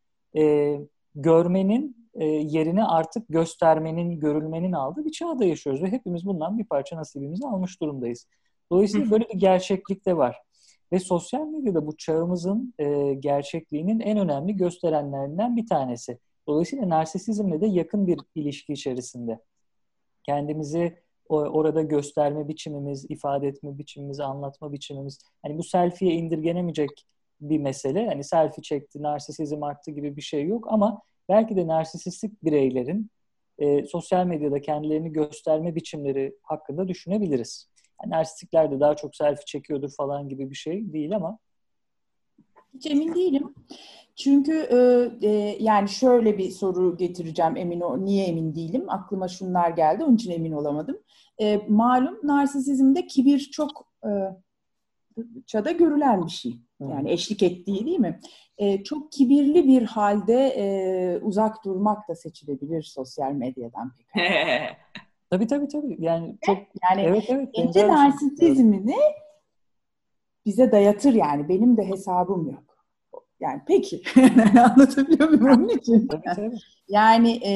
görmenin 1.16 2.10
yerini 2.42 2.86
artık 2.86 3.26
göstermenin, 3.30 4.20
görülmenin 4.20 4.72
aldığı 4.72 5.06
bir 5.06 5.12
çağda 5.12 5.46
yaşıyoruz 5.46 5.84
ve 5.84 5.92
hepimiz 5.92 6.26
bundan 6.26 6.58
bir 6.58 6.66
parça 6.66 6.98
nasibimizi 6.98 7.48
almış 7.48 7.82
durumdayız. 7.82 8.28
Dolayısıyla 8.72 9.12
böyle 9.12 9.30
bir 9.30 9.40
gerçeklik 9.40 10.06
de 10.06 10.18
var. 10.18 10.38
Ve 10.92 11.00
sosyal 11.00 11.48
medyada 11.48 11.88
bu 11.88 11.98
çağımızın 11.98 12.74
e, 12.80 13.14
gerçekliğinin 13.14 14.00
en 14.00 14.18
önemli 14.18 14.58
gösterenlerinden 14.58 15.58
bir 15.58 15.68
tanesi. 15.68 16.20
Dolayısıyla 16.48 16.90
narsisizmle 16.90 17.62
de 17.62 17.68
yakın 17.68 18.08
bir 18.08 18.20
ilişki 18.36 18.74
içerisinde. 18.74 19.40
Kendimizi 20.24 20.98
orada 21.30 21.82
gösterme 21.82 22.48
biçimimiz, 22.48 23.06
ifade 23.10 23.48
etme 23.48 23.78
biçimimiz, 23.78 24.20
anlatma 24.20 24.72
biçimimiz. 24.72 25.20
Hani 25.42 25.58
bu 25.58 25.64
selfie'ye 25.64 26.16
indirgenemeyecek 26.16 26.90
bir 27.42 27.58
mesele. 27.58 28.08
Hani 28.08 28.24
selfie 28.24 28.62
çekti, 28.62 29.04
narsisizm 29.04 29.64
arttı 29.64 29.92
gibi 29.92 30.16
bir 30.16 30.22
şey 30.22 30.46
yok 30.46 30.68
ama 30.70 31.02
belki 31.30 31.56
de 31.56 31.68
narsisistik 31.68 32.44
bireylerin 32.44 33.12
e, 33.60 33.86
sosyal 33.86 34.26
medyada 34.26 34.62
kendilerini 34.62 35.12
gösterme 35.12 35.76
biçimleri 35.76 36.36
hakkında 36.44 36.88
düşünebiliriz. 36.88 37.70
Yani 38.04 38.12
narsistikler 38.12 38.72
de 38.72 38.80
daha 38.80 38.96
çok 38.96 39.16
selfie 39.16 39.46
çekiyordur 39.46 39.92
falan 39.98 40.30
gibi 40.30 40.50
bir 40.50 40.56
şey 40.56 40.94
değil 40.94 41.16
ama. 41.16 41.40
Hiç 42.74 42.86
emin 42.86 43.16
değilim. 43.16 43.54
Çünkü 44.16 44.54
e, 44.54 44.78
e, 45.28 45.58
yani 45.60 45.90
şöyle 45.90 46.38
bir 46.38 46.52
soru 46.52 46.98
getireceğim 46.98 47.58
emin 47.58 47.82
o 47.82 48.06
niye 48.06 48.26
emin 48.26 48.56
değilim 48.56 48.86
aklıma 48.88 49.28
şunlar 49.28 49.70
geldi 49.70 50.04
onun 50.04 50.16
için 50.16 50.32
emin 50.32 50.52
olamadım. 50.52 51.00
E, 51.42 51.62
malum 51.68 52.20
narsisizmde 52.24 53.08
kibir 53.08 53.40
çok 53.40 53.88
e, 54.06 54.10
çada 55.46 55.72
görülen 55.72 56.26
bir 56.26 56.32
şey. 56.32 56.60
Yani 56.80 57.12
eşlik 57.12 57.44
ettiği 57.44 57.86
değil 57.86 58.00
mi? 58.00 58.20
E, 58.58 58.84
çok 58.84 59.12
kibirli 59.12 59.68
bir 59.68 59.84
halde 59.84 60.48
e, 60.48 61.20
uzak 61.22 61.66
durmak 61.66 62.08
da 62.10 62.16
seçilebilir 62.16 62.84
sosyal 62.84 63.32
medyadan 63.32 63.92
pek. 63.98 64.24
tabii 65.30 65.48
tabii 65.48 65.68
tabii. 65.68 65.98
Yani 66.00 66.38
çok 66.46 66.58
yani 66.58 67.02
evet 67.02 67.24
evet. 67.28 67.50
Kendi 67.54 67.88
narsisizmini 67.88 68.96
bize 70.46 70.72
dayatır 70.72 71.14
yani. 71.14 71.50
Benim 71.50 71.78
de 71.78 71.88
hesabım 71.88 72.50
yok. 72.50 72.64
Yani 73.40 73.62
peki. 73.68 74.02
Anlatabiliyor 74.76 75.30
muyum 75.30 75.46
onun 75.46 75.68
için? 75.68 76.08
Tabii, 76.08 76.36
tabii. 76.36 76.56
Yani 76.88 77.32
e, 77.32 77.54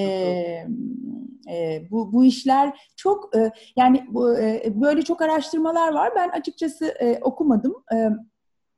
e, 1.51 1.87
bu 1.91 2.13
bu 2.13 2.25
işler 2.25 2.91
çok 2.95 3.35
e, 3.35 3.51
yani 3.75 4.05
bu, 4.09 4.39
e, 4.39 4.73
böyle 4.81 5.01
çok 5.01 5.21
araştırmalar 5.21 5.93
var. 5.93 6.11
Ben 6.15 6.29
açıkçası 6.29 6.85
e, 6.85 7.19
okumadım. 7.21 7.73
E, 7.93 8.09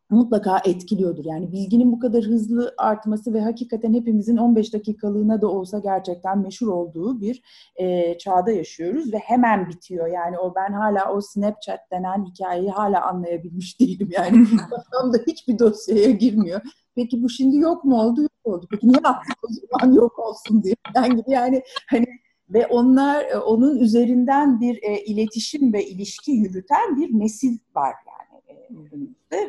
mutlaka 0.10 0.62
etkiliyordur. 0.66 1.26
Yani 1.26 1.52
bilginin 1.52 1.92
bu 1.92 2.00
kadar 2.00 2.24
hızlı 2.24 2.74
artması 2.78 3.34
ve 3.34 3.42
hakikaten 3.42 3.94
hepimizin 3.94 4.38
15 4.38 4.74
dakikalığına 4.74 5.42
da 5.42 5.48
olsa 5.48 5.80
gerçekten 5.80 6.38
meşhur 6.38 6.68
olduğu 6.68 7.22
bir 7.22 7.42
e, 7.76 8.18
çağda 8.18 8.52
yaşıyoruz 8.52 9.14
ve 9.14 9.18
hemen 9.18 9.70
bitiyor. 9.70 10.08
Yani 10.08 10.40
o 10.40 10.56
ben 10.56 10.74
hala 10.74 11.14
o 11.14 11.22
Snapchat 11.22 11.80
denen 11.92 12.26
hikayeyi 12.26 12.70
hala 12.70 13.06
anlayabilmiş 13.06 13.80
değilim. 13.80 14.10
Yani 14.12 14.46
kafamda 14.70 15.18
hiçbir 15.28 15.60
dosyaya 15.60 16.12
girmiyor. 16.12 16.62
Peki 16.96 17.24
bu 17.24 17.30
şimdi 17.30 17.58
yok 17.58 17.86
mu 17.86 18.02
oldu? 18.02 18.22
Yok 18.22 18.32
oldu. 18.44 18.68
Peki 18.72 18.88
niye 18.88 19.00
yaptık 19.04 19.38
o 19.44 19.48
zaman 19.48 19.94
yok 19.96 20.20
olsun 20.20 20.64
diye. 20.64 20.76
Yani, 20.96 21.24
yani 21.28 21.64
hani 21.90 22.06
ve 22.50 22.68
onlar 22.68 23.26
e, 23.26 23.38
onun 23.38 23.78
üzerinden 23.78 24.62
bir 24.62 24.84
e, 24.84 25.04
iletişim 25.04 25.74
ve 25.74 25.86
ilişki 25.86 26.32
yürüten 26.32 26.98
bir 26.98 27.20
nesil 27.20 27.58
var 27.76 27.94
yani 28.08 28.60
e, 28.60 28.70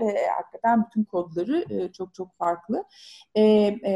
ve 0.00 0.26
hakikaten 0.36 0.84
bütün 0.84 1.04
kodları 1.04 1.64
e, 1.70 1.92
çok 1.92 2.14
çok 2.14 2.36
farklı. 2.38 2.84
E, 3.34 3.42
e, 3.42 3.90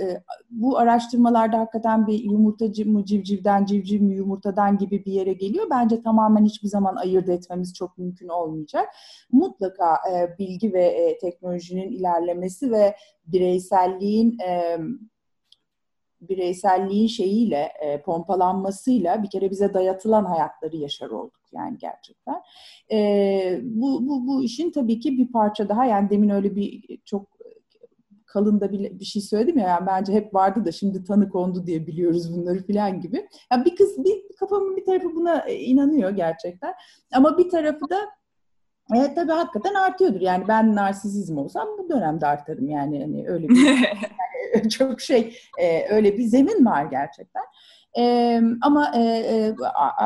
e, 0.00 0.22
bu 0.50 0.78
araştırmalarda 0.78 1.58
hakikaten 1.58 2.06
bir 2.06 2.24
yumurtacı 2.24 2.88
mı 2.90 3.04
civcivden, 3.04 3.64
civciv 3.64 4.02
mi 4.02 4.14
yumurtadan 4.14 4.78
gibi 4.78 5.04
bir 5.04 5.12
yere 5.12 5.32
geliyor. 5.32 5.66
Bence 5.70 6.02
tamamen 6.02 6.44
hiçbir 6.44 6.68
zaman 6.68 6.96
ayırt 6.96 7.28
etmemiz 7.28 7.74
çok 7.74 7.98
mümkün 7.98 8.28
olmayacak. 8.28 8.88
Mutlaka 9.32 9.94
e, 10.12 10.38
bilgi 10.38 10.72
ve 10.72 10.84
e, 10.84 11.18
teknolojinin 11.18 11.90
ilerlemesi 11.90 12.72
ve 12.72 12.96
bireyselliğin 13.26 14.38
e, 14.38 14.78
bireyselliğin 16.28 17.06
şeyiyle, 17.06 17.72
e, 17.80 18.02
pompalanmasıyla 18.02 19.22
bir 19.22 19.30
kere 19.30 19.50
bize 19.50 19.74
dayatılan 19.74 20.24
hayatları 20.24 20.76
yaşar 20.76 21.10
olduk 21.10 21.40
yani 21.52 21.78
gerçekten. 21.78 22.42
E, 22.92 23.60
bu, 23.62 24.08
bu, 24.08 24.26
bu 24.26 24.44
işin 24.44 24.70
tabii 24.70 25.00
ki 25.00 25.18
bir 25.18 25.32
parça 25.32 25.68
daha 25.68 25.84
yani 25.84 26.10
demin 26.10 26.28
öyle 26.28 26.56
bir 26.56 26.98
çok 27.04 27.32
kalın 28.32 28.60
da 28.60 28.72
bir, 28.72 29.00
bir 29.00 29.04
şey 29.04 29.22
söyledim 29.22 29.58
ya 29.58 29.68
yani 29.68 29.86
bence 29.86 30.12
hep 30.12 30.34
vardı 30.34 30.64
da 30.64 30.72
şimdi 30.72 31.04
tanı 31.04 31.28
kondu 31.28 31.66
diye 31.66 31.86
biliyoruz 31.86 32.36
bunları 32.36 32.62
filan 32.62 33.00
gibi. 33.00 33.28
Yani 33.52 33.64
bir 33.64 33.76
kız 33.76 34.04
bir 34.04 34.36
kafamın 34.36 34.76
bir 34.76 34.84
tarafı 34.84 35.14
buna 35.14 35.48
inanıyor 35.48 36.10
gerçekten. 36.10 36.74
Ama 37.14 37.38
bir 37.38 37.50
tarafı 37.50 37.90
da 37.90 37.98
Evet 38.94 39.16
tabii 39.16 39.32
hakikaten 39.32 39.74
artıyordur. 39.74 40.20
Yani 40.20 40.48
ben 40.48 40.74
narsizizm 40.76 41.38
olsam 41.38 41.68
bu 41.78 41.88
dönemde 41.88 42.26
artarım 42.26 42.68
yani 42.68 43.00
hani 43.00 43.28
öyle 43.28 43.48
bir 43.48 43.66
yani 44.54 44.70
çok 44.70 45.00
şey 45.00 45.36
e, 45.58 45.88
öyle 45.88 46.18
bir 46.18 46.24
zemin 46.24 46.64
var 46.64 46.84
gerçekten. 46.84 47.42
E, 47.98 48.40
ama 48.62 48.92
e, 48.96 49.00
e, 49.00 49.54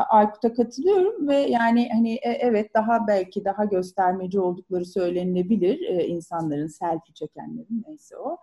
Aykut'a 0.09 0.53
katılıyorum 0.53 1.27
ve 1.27 1.35
yani 1.35 1.89
hani 1.93 2.13
e, 2.13 2.29
evet 2.29 2.73
daha 2.73 3.07
belki 3.07 3.45
daha 3.45 3.65
göstermeci 3.65 4.39
oldukları 4.39 4.85
söylenilebilir 4.85 5.81
e, 5.89 6.07
insanların 6.07 6.67
selfie 6.67 7.13
çekenlerin 7.13 7.83
neyse 7.87 8.17
o. 8.17 8.37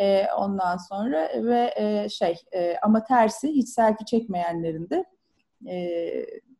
E, 0.00 0.26
ondan 0.38 0.76
sonra 0.76 1.28
ve 1.34 1.74
e, 1.76 2.08
şey 2.08 2.36
e, 2.54 2.76
ama 2.82 3.04
tersi 3.04 3.48
hiç 3.48 3.68
selfie 3.68 4.06
çekmeyenlerin 4.06 4.90
de 4.90 5.04
e, 5.66 5.76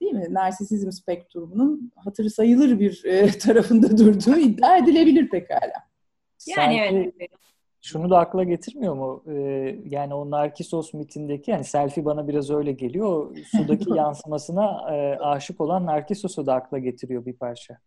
değil 0.00 0.12
mi? 0.12 0.26
Narsisizm 0.30 0.90
spektrumunun 0.90 1.92
hatırı 1.96 2.30
sayılır 2.30 2.80
bir 2.80 3.04
e, 3.04 3.38
tarafında 3.38 3.98
durduğu 3.98 4.38
iddia 4.38 4.76
edilebilir 4.76 5.28
pekala. 5.28 5.72
Yani 6.46 6.76
evet. 6.76 7.30
Şunu 7.80 8.10
da 8.10 8.18
akla 8.18 8.44
getirmiyor 8.44 8.94
mu? 8.94 9.24
Ee, 9.26 9.78
yani 9.84 10.14
o 10.14 10.30
Narkisos 10.30 10.94
mitindeki 10.94 11.50
yani 11.50 11.64
selfie 11.64 12.04
bana 12.04 12.28
biraz 12.28 12.50
öyle 12.50 12.72
geliyor. 12.72 13.36
Sudaki 13.56 13.90
yansımasına 13.94 14.94
e, 14.94 15.18
aşık 15.18 15.60
olan 15.60 15.86
Narkisos'u 15.86 16.46
da 16.46 16.54
akla 16.54 16.78
getiriyor 16.78 17.26
bir 17.26 17.32
parça. 17.32 17.78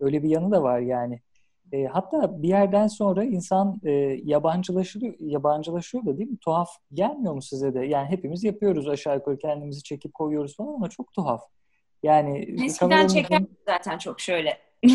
Öyle 0.00 0.22
bir 0.22 0.28
yanı 0.28 0.50
da 0.50 0.62
var 0.62 0.80
yani. 0.80 1.20
E, 1.72 1.84
hatta 1.86 2.42
bir 2.42 2.48
yerden 2.48 2.86
sonra 2.86 3.24
insan 3.24 3.80
e, 3.84 3.90
yabancılaşıyor, 4.24 5.14
yabancılaşıyor 5.20 6.06
da 6.06 6.18
değil 6.18 6.30
mi? 6.30 6.38
Tuhaf 6.38 6.68
gelmiyor 6.92 7.34
mu 7.34 7.42
size 7.42 7.74
de? 7.74 7.86
Yani 7.86 8.08
hepimiz 8.08 8.44
yapıyoruz 8.44 8.88
aşağı 8.88 9.14
yukarı 9.14 9.38
kendimizi 9.38 9.82
çekip 9.82 10.14
koyuyoruz 10.14 10.56
falan 10.56 10.74
ama 10.74 10.88
çok 10.88 11.12
tuhaf. 11.12 11.42
Yani 12.02 12.56
eskiden 12.64 13.06
çeker 13.06 13.42
zaten 13.66 13.98
çok 13.98 14.20
şöyle. 14.20 14.58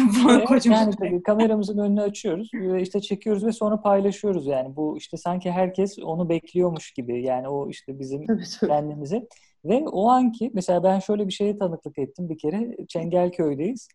evet, 0.51 0.65
yani 0.65 0.95
tabii 0.95 1.23
kameramızın 1.23 1.77
önünü 1.77 2.01
açıyoruz 2.01 2.49
ve 2.53 2.81
işte 2.81 3.01
çekiyoruz 3.01 3.45
ve 3.45 3.51
sonra 3.51 3.81
paylaşıyoruz 3.81 4.47
yani 4.47 4.75
bu 4.75 4.97
işte 4.97 5.17
sanki 5.17 5.51
herkes 5.51 5.99
onu 5.99 6.29
bekliyormuş 6.29 6.91
gibi 6.91 7.23
yani 7.23 7.47
o 7.47 7.69
işte 7.69 7.99
bizim 7.99 8.27
tabii, 8.27 8.43
tabii. 8.59 8.69
kendimizi 8.71 9.27
ve 9.65 9.87
o 9.87 10.09
anki 10.09 10.51
mesela 10.53 10.83
ben 10.83 10.99
şöyle 10.99 11.27
bir 11.27 11.33
şeye 11.33 11.57
tanıklık 11.57 11.99
ettim 11.99 12.29
bir 12.29 12.37
kere 12.37 12.77
Çengelköy'deyiz 12.87 13.87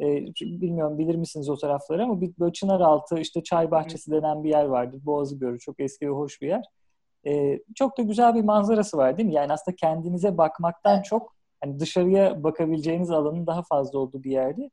e, 0.00 0.06
bilmiyorum 0.40 0.98
bilir 0.98 1.14
misiniz 1.14 1.48
o 1.48 1.56
tarafları 1.56 2.04
ama 2.04 2.20
bir 2.20 2.32
böyle 2.38 2.52
Çınaraltı 2.52 3.18
işte 3.18 3.42
çay 3.42 3.70
bahçesi 3.70 4.10
denen 4.10 4.44
bir 4.44 4.50
yer 4.50 4.64
vardır. 4.64 5.00
Boğazı 5.04 5.38
görür. 5.38 5.58
Çok 5.58 5.80
eski 5.80 6.06
ve 6.06 6.10
hoş 6.10 6.42
bir 6.42 6.48
yer. 6.48 6.64
E, 7.26 7.60
çok 7.74 7.98
da 7.98 8.02
güzel 8.02 8.34
bir 8.34 8.44
manzarası 8.44 8.96
var 8.96 9.18
değil 9.18 9.28
mi? 9.28 9.34
Yani 9.34 9.52
aslında 9.52 9.76
kendinize 9.76 10.38
bakmaktan 10.38 11.02
çok 11.02 11.34
hani 11.60 11.80
dışarıya 11.80 12.42
bakabileceğiniz 12.44 13.10
alanın 13.10 13.46
daha 13.46 13.62
fazla 13.62 13.98
olduğu 13.98 14.24
bir 14.24 14.30
yerde. 14.30 14.70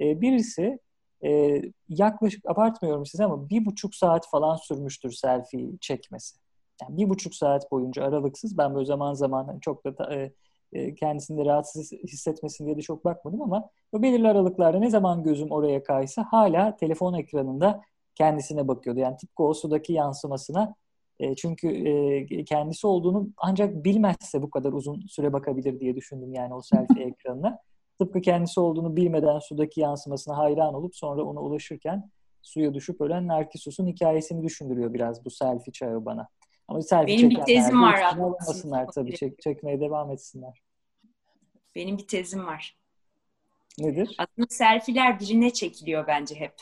E, 0.00 0.20
birisi 0.20 0.78
e, 1.24 1.62
yaklaşık 1.88 2.50
abartmıyorum 2.50 3.06
size 3.06 3.24
ama 3.24 3.48
bir 3.50 3.66
buçuk 3.66 3.94
saat 3.94 4.28
falan 4.30 4.56
sürmüştür 4.56 5.12
selfie 5.12 5.78
çekmesi. 5.80 6.38
Yani 6.82 6.96
bir 6.96 7.08
buçuk 7.08 7.34
saat 7.34 7.70
boyunca 7.70 8.04
aralıksız 8.04 8.58
ben 8.58 8.74
böyle 8.74 8.86
zaman 8.86 9.14
zaman 9.14 9.44
hani 9.44 9.60
çok 9.60 9.84
da 9.84 10.14
e, 10.14 10.32
e, 10.72 10.94
kendisini 10.94 11.44
rahatsız 11.44 11.92
hissetmesin 11.92 12.66
diye 12.66 12.76
de 12.76 12.82
çok 12.82 13.04
bakmadım 13.04 13.42
ama 13.42 13.70
o 13.92 14.02
belirli 14.02 14.28
aralıklarda 14.28 14.78
ne 14.78 14.90
zaman 14.90 15.22
gözüm 15.22 15.50
oraya 15.50 15.82
kaysa 15.82 16.26
hala 16.30 16.76
telefon 16.76 17.14
ekranında 17.14 17.82
kendisine 18.14 18.68
bakıyordu. 18.68 19.00
Yani 19.00 19.16
tıpkı 19.16 19.42
o 19.42 19.54
sudaki 19.54 19.92
yansımasına 19.92 20.74
e, 21.20 21.34
çünkü 21.36 21.68
e, 21.68 22.44
kendisi 22.44 22.86
olduğunu 22.86 23.28
ancak 23.36 23.84
bilmezse 23.84 24.42
bu 24.42 24.50
kadar 24.50 24.72
uzun 24.72 25.00
süre 25.08 25.32
bakabilir 25.32 25.80
diye 25.80 25.96
düşündüm 25.96 26.32
yani 26.32 26.54
o 26.54 26.62
selfie 26.62 27.04
ekranına. 27.06 27.58
Tıpkı 27.98 28.20
kendisi 28.20 28.60
olduğunu 28.60 28.96
bilmeden 28.96 29.38
sudaki 29.38 29.80
yansımasına 29.80 30.38
hayran 30.38 30.74
olup 30.74 30.96
sonra 30.96 31.22
ona 31.22 31.40
ulaşırken 31.40 32.10
suya 32.42 32.74
düşüp 32.74 33.00
ölen 33.00 33.26
Narkisus'un 33.28 33.86
hikayesini 33.86 34.42
düşündürüyor 34.42 34.94
biraz 34.94 35.24
bu 35.24 35.30
selfie 35.30 35.72
çağı 35.72 36.04
bana. 36.04 36.28
Ama 36.70 36.82
selfie 36.82 37.18
Benim 37.18 37.30
bir 37.30 37.42
tezim 37.42 37.82
var. 37.82 38.16
Olmasınlar 38.18 38.86
tabii. 38.86 39.16
Çek, 39.16 39.42
çekmeye 39.42 39.80
devam 39.80 40.10
etsinler. 40.10 40.62
Benim 41.74 41.98
bir 41.98 42.06
tezim 42.06 42.46
var. 42.46 42.76
Nedir? 43.78 44.16
Aslında 44.18 44.46
selfiler 44.50 45.20
birine 45.20 45.52
çekiliyor 45.52 46.06
bence 46.06 46.34
hep. 46.34 46.54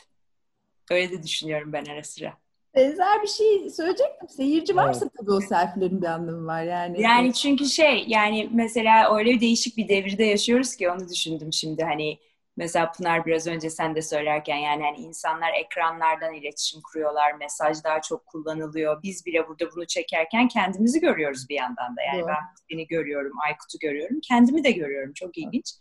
Öyle 0.91 1.11
de 1.11 1.23
düşünüyorum 1.23 1.73
ben 1.73 1.85
ara 1.85 2.03
sıra. 2.03 2.37
Benzer 2.75 3.21
bir 3.21 3.27
şey 3.27 3.69
söyleyecektim. 3.69 4.29
Seyirci 4.29 4.75
varsa 4.75 5.05
evet. 5.05 5.13
tabii 5.19 5.31
o 5.31 5.41
selfilerin 5.41 6.01
bir 6.01 6.07
anlamı 6.07 6.47
var 6.47 6.63
yani. 6.63 7.01
Yani 7.01 7.33
çünkü 7.33 7.65
şey 7.65 8.05
yani 8.07 8.49
mesela 8.53 9.15
öyle 9.17 9.39
değişik 9.39 9.77
bir 9.77 9.87
devirde 9.87 10.23
yaşıyoruz 10.23 10.75
ki 10.75 10.89
onu 10.89 11.09
düşündüm 11.09 11.53
şimdi 11.53 11.83
hani 11.83 12.19
Mesela 12.59 12.91
Pınar 12.91 13.25
biraz 13.25 13.47
önce 13.47 13.69
sen 13.69 13.95
de 13.95 14.01
söylerken 14.01 14.57
yani 14.57 14.83
hani 14.83 14.97
insanlar 14.97 15.53
ekranlardan 15.53 16.33
iletişim 16.33 16.81
kuruyorlar, 16.81 17.33
mesaj 17.33 17.83
daha 17.83 18.01
çok 18.01 18.25
kullanılıyor. 18.25 19.03
Biz 19.03 19.25
bile 19.25 19.47
burada 19.47 19.71
bunu 19.75 19.87
çekerken 19.87 20.47
kendimizi 20.47 20.99
görüyoruz 20.99 21.49
bir 21.49 21.55
yandan 21.55 21.97
da. 21.97 22.01
Yani 22.01 22.21
Doğru. 22.21 22.27
ben 22.27 22.35
seni 22.69 22.87
görüyorum, 22.87 23.31
Aykut'u 23.45 23.79
görüyorum, 23.79 24.19
kendimi 24.23 24.63
de 24.63 24.71
görüyorum. 24.71 25.13
Çok 25.13 25.37
ilginç. 25.37 25.73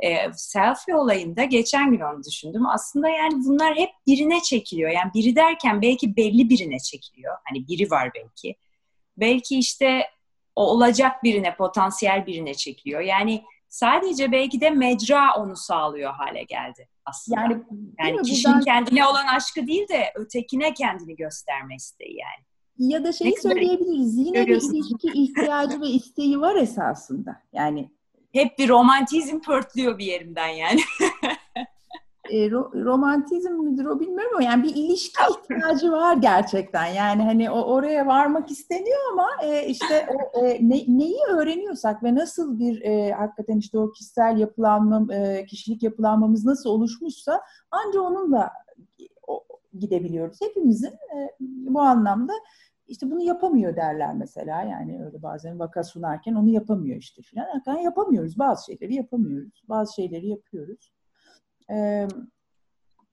E, 0.00 0.32
selfie 0.32 0.94
olayında 0.94 1.44
geçen 1.44 1.90
gün 1.90 2.00
onu 2.00 2.24
düşündüm. 2.24 2.66
Aslında 2.66 3.08
yani 3.08 3.34
bunlar 3.34 3.76
hep 3.76 3.90
birine 4.06 4.42
çekiliyor. 4.42 4.90
Yani 4.90 5.10
biri 5.14 5.36
derken 5.36 5.82
belki 5.82 6.16
belli 6.16 6.50
birine 6.50 6.78
çekiliyor. 6.78 7.36
Hani 7.44 7.68
biri 7.68 7.90
var 7.90 8.10
belki. 8.14 8.56
Belki 9.16 9.58
işte 9.58 10.02
o 10.56 10.62
olacak 10.70 11.24
birine, 11.24 11.56
potansiyel 11.56 12.26
birine 12.26 12.54
çekiliyor. 12.54 13.00
Yani 13.00 13.44
sadece 13.68 14.32
belki 14.32 14.60
de 14.60 14.70
mecra 14.70 15.34
onu 15.36 15.56
sağlıyor 15.56 16.12
hale 16.12 16.42
geldi 16.42 16.88
aslında. 17.04 17.40
Yani, 17.40 17.62
yani 17.98 18.22
kişinin 18.22 18.54
buradan... 18.54 18.64
kendine 18.64 19.06
olan 19.06 19.26
aşkı 19.26 19.66
değil 19.66 19.88
de 19.88 20.12
ötekine 20.14 20.74
kendini 20.74 21.16
gösterme 21.16 21.74
isteği 21.74 22.16
yani. 22.16 22.48
Ya 22.92 23.04
da 23.04 23.12
şeyi 23.12 23.34
söyleyebiliriz. 23.42 24.18
Yine 24.18 24.46
bir 24.46 24.56
ilişki 24.56 25.08
ihtiyacı 25.14 25.80
ve 25.80 25.86
isteği 25.86 26.40
var 26.40 26.56
esasında. 26.56 27.42
Yani 27.52 27.90
hep 28.32 28.58
bir 28.58 28.68
romantizm 28.68 29.40
pörtlüyor 29.40 29.98
bir 29.98 30.04
yerimden 30.04 30.48
yani. 30.48 30.80
e, 32.30 32.46
ro- 32.48 32.84
romantizm 32.84 33.52
midir 33.52 33.84
o 33.84 34.00
bilmiyorum 34.00 34.32
ama 34.34 34.44
yani 34.44 34.62
bir 34.62 34.74
ilişki 34.74 35.20
ihtiyacı 35.30 35.92
var 35.92 36.16
gerçekten. 36.16 36.86
Yani 36.86 37.22
hani 37.22 37.50
o 37.50 37.62
oraya 37.62 38.06
varmak 38.06 38.50
isteniyor 38.50 38.98
ama 39.12 39.28
e, 39.42 39.66
işte 39.66 40.06
o, 40.14 40.46
e, 40.46 40.68
ne, 40.68 40.84
neyi 40.88 41.18
öğreniyorsak 41.30 42.02
ve 42.02 42.14
nasıl 42.14 42.58
bir 42.58 42.82
e, 42.82 43.12
hakikaten 43.12 43.58
işte 43.58 43.78
o 43.78 43.92
kişisel 43.92 44.38
yapılanma, 44.38 45.14
e, 45.14 45.46
kişilik 45.46 45.82
yapılanmamız 45.82 46.44
nasıl 46.44 46.70
oluşmuşsa 46.70 47.40
ancak 47.70 48.02
onunla 48.02 48.50
o, 49.26 49.44
gidebiliyoruz. 49.78 50.40
Hepimizin 50.40 50.88
e, 50.88 51.30
bu 51.40 51.80
anlamda 51.80 52.32
işte 52.88 53.10
bunu 53.10 53.22
yapamıyor 53.22 53.76
derler 53.76 54.14
mesela. 54.14 54.62
Yani 54.62 55.04
öyle 55.04 55.22
bazen 55.22 55.58
vaka 55.58 55.84
sunarken 55.84 56.34
onu 56.34 56.48
yapamıyor 56.48 56.96
işte 56.96 57.22
filan. 57.22 57.46
Yani 57.66 57.82
yapamıyoruz. 57.82 58.38
Bazı 58.38 58.64
şeyleri 58.64 58.94
yapamıyoruz. 58.94 59.62
Bazı 59.68 59.94
şeyleri 59.94 60.28
yapıyoruz. 60.28 60.92
Ee, 61.70 62.08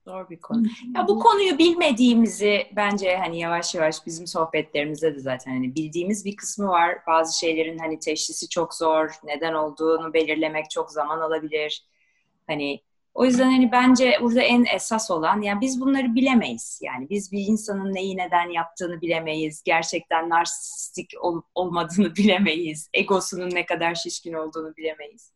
Zor 0.06 0.30
bir 0.30 0.40
konu. 0.40 0.62
Ya 0.96 1.08
bu 1.08 1.18
konuyu 1.18 1.58
bilmediğimizi 1.58 2.66
bence 2.76 3.16
hani 3.16 3.38
yavaş 3.38 3.74
yavaş 3.74 4.06
bizim 4.06 4.26
sohbetlerimizde 4.26 5.14
de 5.14 5.18
zaten 5.18 5.50
hani 5.50 5.74
bildiğimiz 5.74 6.24
bir 6.24 6.36
kısmı 6.36 6.68
var. 6.68 6.98
Bazı 7.06 7.38
şeylerin 7.38 7.78
hani 7.78 7.98
teşhisi 7.98 8.48
çok 8.48 8.74
zor, 8.74 9.10
neden 9.24 9.54
olduğunu 9.54 10.14
belirlemek 10.14 10.70
çok 10.70 10.90
zaman 10.90 11.20
alabilir. 11.20 11.86
Hani 12.46 12.80
o 13.14 13.24
yüzden 13.24 13.50
hani 13.50 13.72
bence 13.72 14.18
burada 14.20 14.42
en 14.42 14.64
esas 14.74 15.10
olan 15.10 15.40
yani 15.42 15.60
biz 15.60 15.80
bunları 15.80 16.14
bilemeyiz. 16.14 16.80
Yani 16.82 17.10
biz 17.10 17.32
bir 17.32 17.46
insanın 17.46 17.94
neyi 17.94 18.16
neden 18.16 18.50
yaptığını 18.50 19.00
bilemeyiz. 19.00 19.62
Gerçekten 19.62 20.28
narsistik 20.28 21.10
olup 21.20 21.44
olmadığını 21.54 22.16
bilemeyiz. 22.16 22.90
Egosunun 22.94 23.50
ne 23.50 23.66
kadar 23.66 23.94
şişkin 23.94 24.32
olduğunu 24.32 24.76
bilemeyiz. 24.76 25.32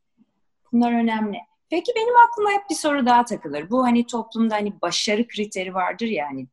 Bunlar 0.72 0.92
önemli. 0.92 1.38
Peki 1.70 1.92
benim 1.96 2.16
aklıma 2.16 2.50
hep 2.50 2.70
bir 2.70 2.74
soru 2.74 3.06
daha 3.06 3.24
takılır. 3.24 3.70
Bu 3.70 3.84
hani 3.84 4.06
toplumda 4.06 4.54
hani 4.54 4.80
başarı 4.82 5.28
kriteri 5.28 5.74
vardır 5.74 6.06
ya 6.06 6.26
hani, 6.26 6.46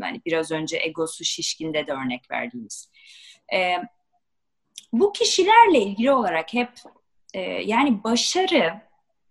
hani 0.00 0.20
biraz 0.26 0.52
önce 0.52 0.78
egosu 0.82 1.24
şişkinde 1.24 1.86
de 1.86 1.92
örnek 1.92 2.30
verdiğimiz. 2.30 2.90
Ee, 3.54 3.76
bu 4.92 5.12
kişilerle 5.12 5.78
ilgili 5.78 6.12
olarak 6.12 6.54
hep 6.54 6.70
e, 7.34 7.40
yani 7.40 8.04
başarı 8.04 8.80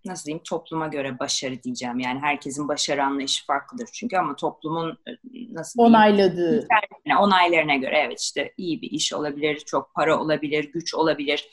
nasıl 0.05 0.25
diyeyim 0.25 0.43
topluma 0.43 0.87
göre 0.87 1.19
başarı 1.19 1.63
diyeceğim. 1.63 1.99
Yani 1.99 2.19
herkesin 2.19 2.67
başarı 2.67 3.03
anlayışı 3.03 3.45
farklıdır 3.45 3.89
çünkü 3.93 4.17
ama 4.17 4.35
toplumun 4.35 4.89
e, 5.07 5.11
nasıl 5.53 5.79
diyeyim, 5.79 5.95
onayladığı 5.95 6.67
onaylarına 7.19 7.75
göre 7.75 7.97
evet 7.97 8.21
işte 8.21 8.53
iyi 8.57 8.81
bir 8.81 8.91
iş 8.91 9.13
olabilir, 9.13 9.59
çok 9.59 9.93
para 9.93 10.19
olabilir, 10.19 10.71
güç 10.73 10.95
olabilir 10.95 11.49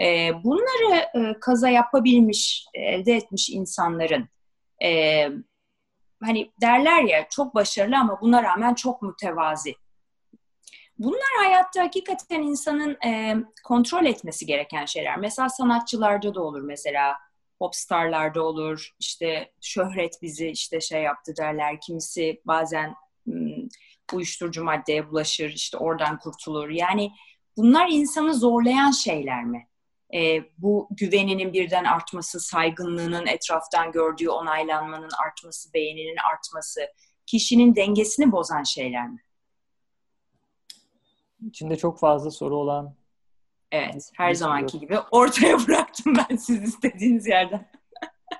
e, 0.00 0.30
bunları 0.44 0.94
e, 1.14 1.40
kaza 1.40 1.68
yapabilmiş, 1.68 2.66
elde 2.74 3.12
etmiş 3.12 3.50
insanların 3.50 4.28
e, 4.84 5.22
hani 6.24 6.50
derler 6.60 7.02
ya 7.02 7.26
çok 7.30 7.54
başarılı 7.54 7.96
ama 7.96 8.20
buna 8.20 8.42
rağmen 8.42 8.74
çok 8.74 9.02
mütevazi. 9.02 9.74
Bunlar 10.98 11.28
hayatta 11.44 11.82
hakikaten 11.82 12.42
insanın 12.42 12.96
e, 13.04 13.36
kontrol 13.64 14.04
etmesi 14.04 14.46
gereken 14.46 14.84
şeyler. 14.84 15.16
Mesela 15.16 15.48
sanatçılarda 15.48 16.34
da 16.34 16.42
olur 16.42 16.60
mesela 16.60 17.16
popstarlarda 17.58 18.42
olur. 18.42 18.94
İşte 18.98 19.52
şöhret 19.60 20.22
bizi 20.22 20.48
işte 20.48 20.80
şey 20.80 21.02
yaptı 21.02 21.36
derler. 21.36 21.80
Kimisi 21.80 22.42
bazen 22.44 22.94
ım, 23.28 23.68
uyuşturucu 24.12 24.64
maddeye 24.64 25.10
bulaşır, 25.10 25.50
işte 25.50 25.78
oradan 25.78 26.18
kurtulur. 26.18 26.68
Yani 26.68 27.12
bunlar 27.56 27.88
insanı 27.88 28.34
zorlayan 28.34 28.90
şeyler 28.90 29.44
mi? 29.44 29.68
E, 30.14 30.42
bu 30.58 30.88
güveninin 30.90 31.52
birden 31.52 31.84
artması, 31.84 32.40
saygınlığının 32.40 33.26
etraftan 33.26 33.92
gördüğü 33.92 34.28
onaylanmanın 34.28 35.10
artması, 35.26 35.74
beğeninin 35.74 36.16
artması, 36.32 36.80
kişinin 37.26 37.76
dengesini 37.76 38.32
bozan 38.32 38.62
şeyler 38.62 39.08
mi? 39.08 39.20
İçinde 41.46 41.76
çok 41.76 41.98
fazla 41.98 42.30
soru 42.30 42.56
olan. 42.56 42.94
Evet, 43.72 44.10
her 44.16 44.34
zamanki 44.34 44.72
soru. 44.72 44.80
gibi 44.80 44.98
ortaya 45.10 45.58
bıraktım 45.66 46.14
ben 46.16 46.36
siz 46.36 46.62
istediğiniz 46.62 47.26
yerden. 47.26 47.68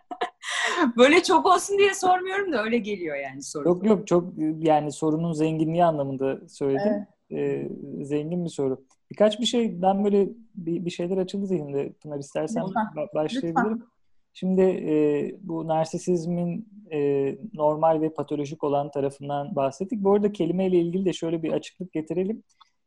Böyle 0.97 1.23
çok 1.23 1.47
olsun 1.47 1.79
diye 1.79 1.95
sormuyorum 1.95 2.53
da 2.53 2.63
öyle 2.63 2.79
geliyor 2.79 3.17
yani 3.17 3.43
soru. 3.43 3.69
Yok 3.69 3.87
yok 3.87 4.07
çok 4.07 4.33
yani 4.59 4.93
sorunun 4.93 5.33
zenginliği 5.33 5.85
anlamında 5.85 6.49
söyledim. 6.49 7.07
Evet. 7.31 7.69
Ee, 8.01 8.05
zengin 8.05 8.45
bir 8.45 8.51
soru. 8.51 8.87
Birkaç 9.11 9.41
bir 9.41 9.47
şey 9.47 9.83
ben 9.83 10.05
böyle 10.05 10.29
bir, 10.55 10.85
bir 10.85 10.91
şeyler 10.91 11.17
açıldı 11.17 11.47
zihnimde 11.47 11.93
Pınar 11.93 12.19
istersen 12.19 12.65
Lütfen. 12.67 13.09
başlayabilirim. 13.15 13.73
Lütfen. 13.73 13.89
Şimdi 14.33 14.63
e, 14.63 14.95
bu 15.43 15.69
narsisizmin 15.69 16.69
e, 16.93 17.39
normal 17.55 18.01
ve 18.01 18.15
patolojik 18.15 18.65
olan 18.65 18.91
tarafından 18.91 19.57
bahsettik. 19.57 20.05
Bu 20.05 20.13
arada 20.13 20.33
kelimeyle 20.33 20.79
ilgili 20.79 21.05
de 21.05 21.13
şöyle 21.13 21.43
bir 21.43 21.53
açıklık 21.53 21.93
getirelim. 21.93 22.43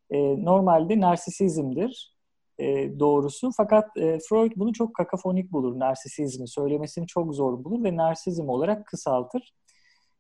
E, 0.09 0.43
normalde 0.45 0.99
narsisizmdir 0.99 2.15
e, 2.59 2.99
doğrusu. 2.99 3.51
Fakat 3.57 3.97
e, 3.97 4.20
Freud 4.30 4.51
bunu 4.55 4.74
çok 4.74 4.95
kakafonik 4.95 5.51
bulur 5.51 5.80
narsisizmi. 5.80 6.47
Söylemesini 6.47 7.07
çok 7.07 7.36
zor 7.36 7.63
bulur 7.63 7.84
ve 7.84 7.95
narsizm 7.95 8.49
olarak 8.49 8.86
kısaltır. 8.86 9.53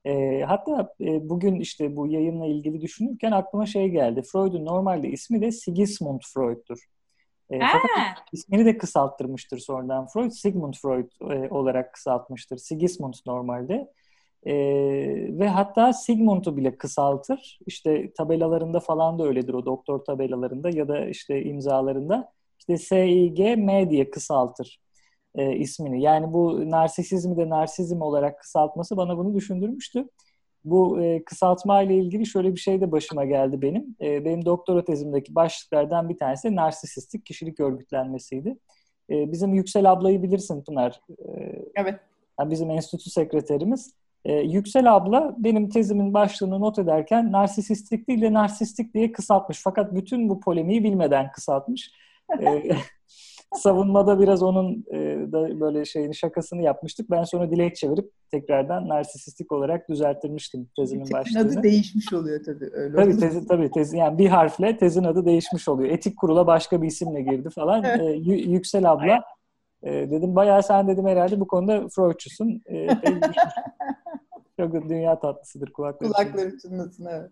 E, 0.05 0.43
hatta 0.47 0.93
e, 1.01 1.29
bugün 1.29 1.55
işte 1.55 1.95
bu 1.95 2.07
yayınla 2.07 2.45
ilgili 2.45 2.81
düşünürken 2.81 3.31
aklıma 3.31 3.65
şey 3.65 3.89
geldi. 3.89 4.21
Freud'un 4.21 4.65
normalde 4.65 5.09
ismi 5.09 5.41
de 5.41 5.51
Sigismund 5.51 6.21
Freud'dur. 6.33 6.85
E, 7.49 7.59
fakat 7.59 8.17
ismini 8.31 8.65
de 8.65 8.77
kısalttırmıştır 8.77 9.57
sonradan 9.57 10.07
Freud. 10.07 10.31
Sigmund 10.31 10.73
Freud 10.73 11.11
e, 11.31 11.49
olarak 11.49 11.93
kısaltmıştır. 11.93 12.57
Sigismund 12.57 13.13
normalde. 13.25 13.91
E, 14.45 14.53
ve 15.39 15.47
hatta 15.47 15.93
Sigmund'u 15.93 16.57
bile 16.57 16.77
kısaltır. 16.77 17.59
İşte 17.65 18.13
tabelalarında 18.13 18.79
falan 18.79 19.19
da 19.19 19.23
öyledir 19.23 19.53
o 19.53 19.65
doktor 19.65 19.99
tabelalarında 19.99 20.69
ya 20.69 20.87
da 20.87 21.05
işte 21.05 21.43
imzalarında. 21.43 22.31
İşte 22.59 22.77
S-I-G-M 22.77 23.89
diye 23.89 24.09
kısaltır 24.09 24.79
e, 25.35 25.55
ismini. 25.55 26.01
Yani 26.01 26.33
bu 26.33 26.71
narsisizmi 26.71 27.37
de 27.37 27.49
narsizm 27.49 28.01
olarak 28.01 28.39
kısaltması 28.39 28.97
bana 28.97 29.17
bunu 29.17 29.35
düşündürmüştü. 29.35 30.09
Bu 30.65 31.01
e, 31.01 31.23
kısaltma 31.23 31.81
ile 31.81 31.97
ilgili 31.97 32.25
şöyle 32.25 32.55
bir 32.55 32.59
şey 32.59 32.81
de 32.81 32.91
başıma 32.91 33.25
geldi 33.25 33.61
benim. 33.61 33.95
E, 34.01 34.25
benim 34.25 34.45
doktora 34.45 34.85
tezimdeki 34.85 35.35
başlıklardan 35.35 36.09
bir 36.09 36.17
tanesi 36.17 36.55
narsisistik 36.55 37.25
kişilik 37.25 37.59
örgütlenmesiydi. 37.59 38.57
E, 39.09 39.31
bizim 39.31 39.53
Yüksel 39.53 39.91
ablayı 39.91 40.23
bilirsin 40.23 40.63
Pınar. 40.63 41.01
E, 41.09 41.25
evet. 41.75 41.99
Yani 42.39 42.51
bizim 42.51 42.69
enstitü 42.69 43.09
sekreterimiz. 43.09 43.93
E, 44.25 44.33
Yüksel 44.33 44.95
abla 44.95 45.35
benim 45.37 45.69
tezimin 45.69 46.13
başlığını 46.13 46.61
not 46.61 46.79
ederken 46.79 47.31
narsisistik 47.31 48.07
değil 48.07 48.21
de 48.21 48.33
narsistik 48.33 48.93
diye 48.93 49.11
kısaltmış. 49.11 49.61
Fakat 49.63 49.95
bütün 49.95 50.29
bu 50.29 50.39
polemiği 50.39 50.83
bilmeden 50.83 51.31
kısaltmış. 51.31 51.91
e, 52.41 52.71
savunmada 53.53 54.19
biraz 54.19 54.43
onun 54.43 54.85
e, 54.91 54.97
da 55.31 55.59
böyle 55.59 55.85
şeyini 55.85 56.15
şakasını 56.15 56.61
yapmıştık. 56.61 57.09
Ben 57.11 57.23
sonra 57.23 57.51
dilek 57.51 57.75
çevirip 57.75 58.11
tekrardan 58.31 58.89
narsisistik 58.89 59.51
olarak 59.51 59.89
düzelttirmiştim 59.89 60.69
tezimin 60.75 61.03
tezin 61.03 61.17
başlığını. 61.17 61.43
Tezin 61.43 61.57
adı 61.57 61.63
değişmiş 61.63 62.13
oluyor 62.13 62.43
tabii. 62.43 62.69
Öyle 62.73 62.95
tabii 62.95 63.17
tezi, 63.17 63.47
tabii 63.47 63.71
tezi, 63.71 63.97
yani 63.97 64.17
bir 64.17 64.27
harfle 64.27 64.77
tezin 64.77 65.03
adı 65.03 65.25
değişmiş 65.25 65.67
oluyor. 65.67 65.89
Etik 65.89 66.17
kurula 66.17 66.47
başka 66.47 66.81
bir 66.81 66.87
isimle 66.87 67.21
girdi 67.21 67.49
falan. 67.49 67.83
E, 67.83 68.11
Yüksel 68.25 68.91
abla 68.91 69.23
e, 69.83 69.91
dedim 69.91 70.35
bayağı 70.35 70.63
sen 70.63 70.87
dedim 70.87 71.07
herhalde 71.07 71.39
bu 71.39 71.47
konuda 71.47 71.87
Freudçusun. 71.89 72.61
E, 72.69 72.87
Çok 74.59 74.89
dünya 74.89 75.19
tatlısıdır 75.19 75.73
kulakları. 75.73 76.11
Kulakları 76.11 76.57
çınlasın 76.57 77.05
evet. 77.05 77.31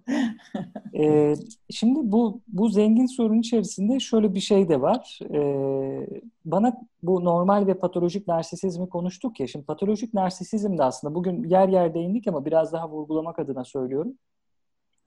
ee, 0.95 1.35
şimdi 1.69 1.99
bu 2.03 2.41
bu 2.47 2.69
zengin 2.69 3.05
sorun 3.05 3.39
içerisinde 3.39 3.99
şöyle 3.99 4.35
bir 4.35 4.39
şey 4.39 4.69
de 4.69 4.81
var. 4.81 5.19
Ee, 5.33 6.07
bana 6.45 6.81
bu 7.03 7.25
normal 7.25 7.67
ve 7.67 7.73
patolojik 7.73 8.27
narsisizmi 8.27 8.89
konuştuk 8.89 9.39
ya. 9.39 9.47
Şimdi 9.47 9.65
patolojik 9.65 10.13
narsisizm 10.13 10.77
de 10.77 10.83
aslında 10.83 11.15
bugün 11.15 11.49
yer 11.49 11.69
yer 11.69 11.93
değindik 11.93 12.27
ama 12.27 12.45
biraz 12.45 12.73
daha 12.73 12.89
vurgulamak 12.89 13.39
adına 13.39 13.63
söylüyorum. 13.63 14.13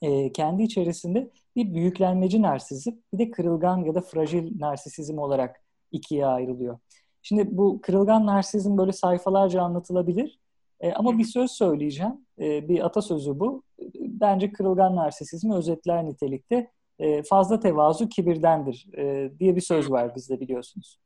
Ee, 0.02 0.32
kendi 0.32 0.62
içerisinde 0.62 1.30
bir 1.56 1.74
büyüklenmeci 1.74 2.42
narsizm 2.42 2.92
bir 3.12 3.18
de 3.18 3.30
kırılgan 3.30 3.78
ya 3.78 3.94
da 3.94 4.00
fragil 4.00 4.60
narsisizm 4.60 5.18
olarak 5.18 5.60
ikiye 5.92 6.26
ayrılıyor. 6.26 6.78
Şimdi 7.22 7.56
bu 7.56 7.80
kırılgan 7.82 8.26
narsizm 8.26 8.78
böyle 8.78 8.92
sayfalarca 8.92 9.62
anlatılabilir. 9.62 10.40
E, 10.80 10.92
ama 10.92 11.18
bir 11.18 11.24
söz 11.24 11.50
söyleyeceğim. 11.50 12.26
E, 12.40 12.68
bir 12.68 12.86
atasözü 12.86 13.40
bu. 13.40 13.62
Bence 13.98 14.52
kırılgan 14.52 14.96
narsisizmi 14.96 15.54
özetler 15.54 16.04
nitelikte. 16.04 16.70
e, 16.98 17.22
fazla 17.22 17.60
tevazu 17.60 18.08
kibirdendir 18.08 18.88
e, 18.98 19.30
diye 19.38 19.56
bir 19.56 19.60
söz 19.60 19.90
var 19.90 20.14
bizde 20.16 20.40
biliyorsunuz. 20.40 20.98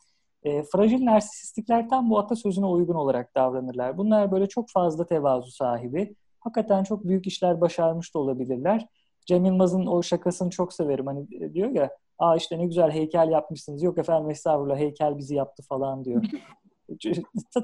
E, 0.43 0.63
fragil 0.63 1.05
narsistikler 1.05 1.89
tam 1.89 2.11
bu 2.11 2.19
atasözüne 2.19 2.67
uygun 2.67 2.95
olarak 2.95 3.35
davranırlar. 3.35 3.99
Bunlar 3.99 4.33
böyle 4.33 4.47
çok 4.49 4.71
fazla 4.71 5.07
tevazu 5.07 5.51
sahibi. 5.51 6.15
Hakikaten 6.41 6.83
çok 6.85 7.05
büyük 7.05 7.27
işler 7.27 7.61
başarmış 7.61 8.15
da 8.15 8.19
olabilirler. 8.19 8.87
Cem 9.27 9.45
Yılmaz'ın 9.45 9.87
o 9.87 10.03
şakasını 10.03 10.51
çok 10.51 10.73
severim. 10.73 11.07
Hani 11.07 11.55
diyor 11.55 11.71
ya, 11.71 11.91
aa 12.19 12.37
işte 12.37 12.59
ne 12.59 12.67
güzel 12.67 12.91
heykel 12.91 13.29
yapmışsınız. 13.31 13.83
Yok 13.83 13.99
efendim 13.99 14.31
estağfurullah 14.31 14.79
heykel 14.79 15.19
bizi 15.19 15.35
yaptı 15.35 15.63
falan 15.69 16.05
diyor. 16.05 16.25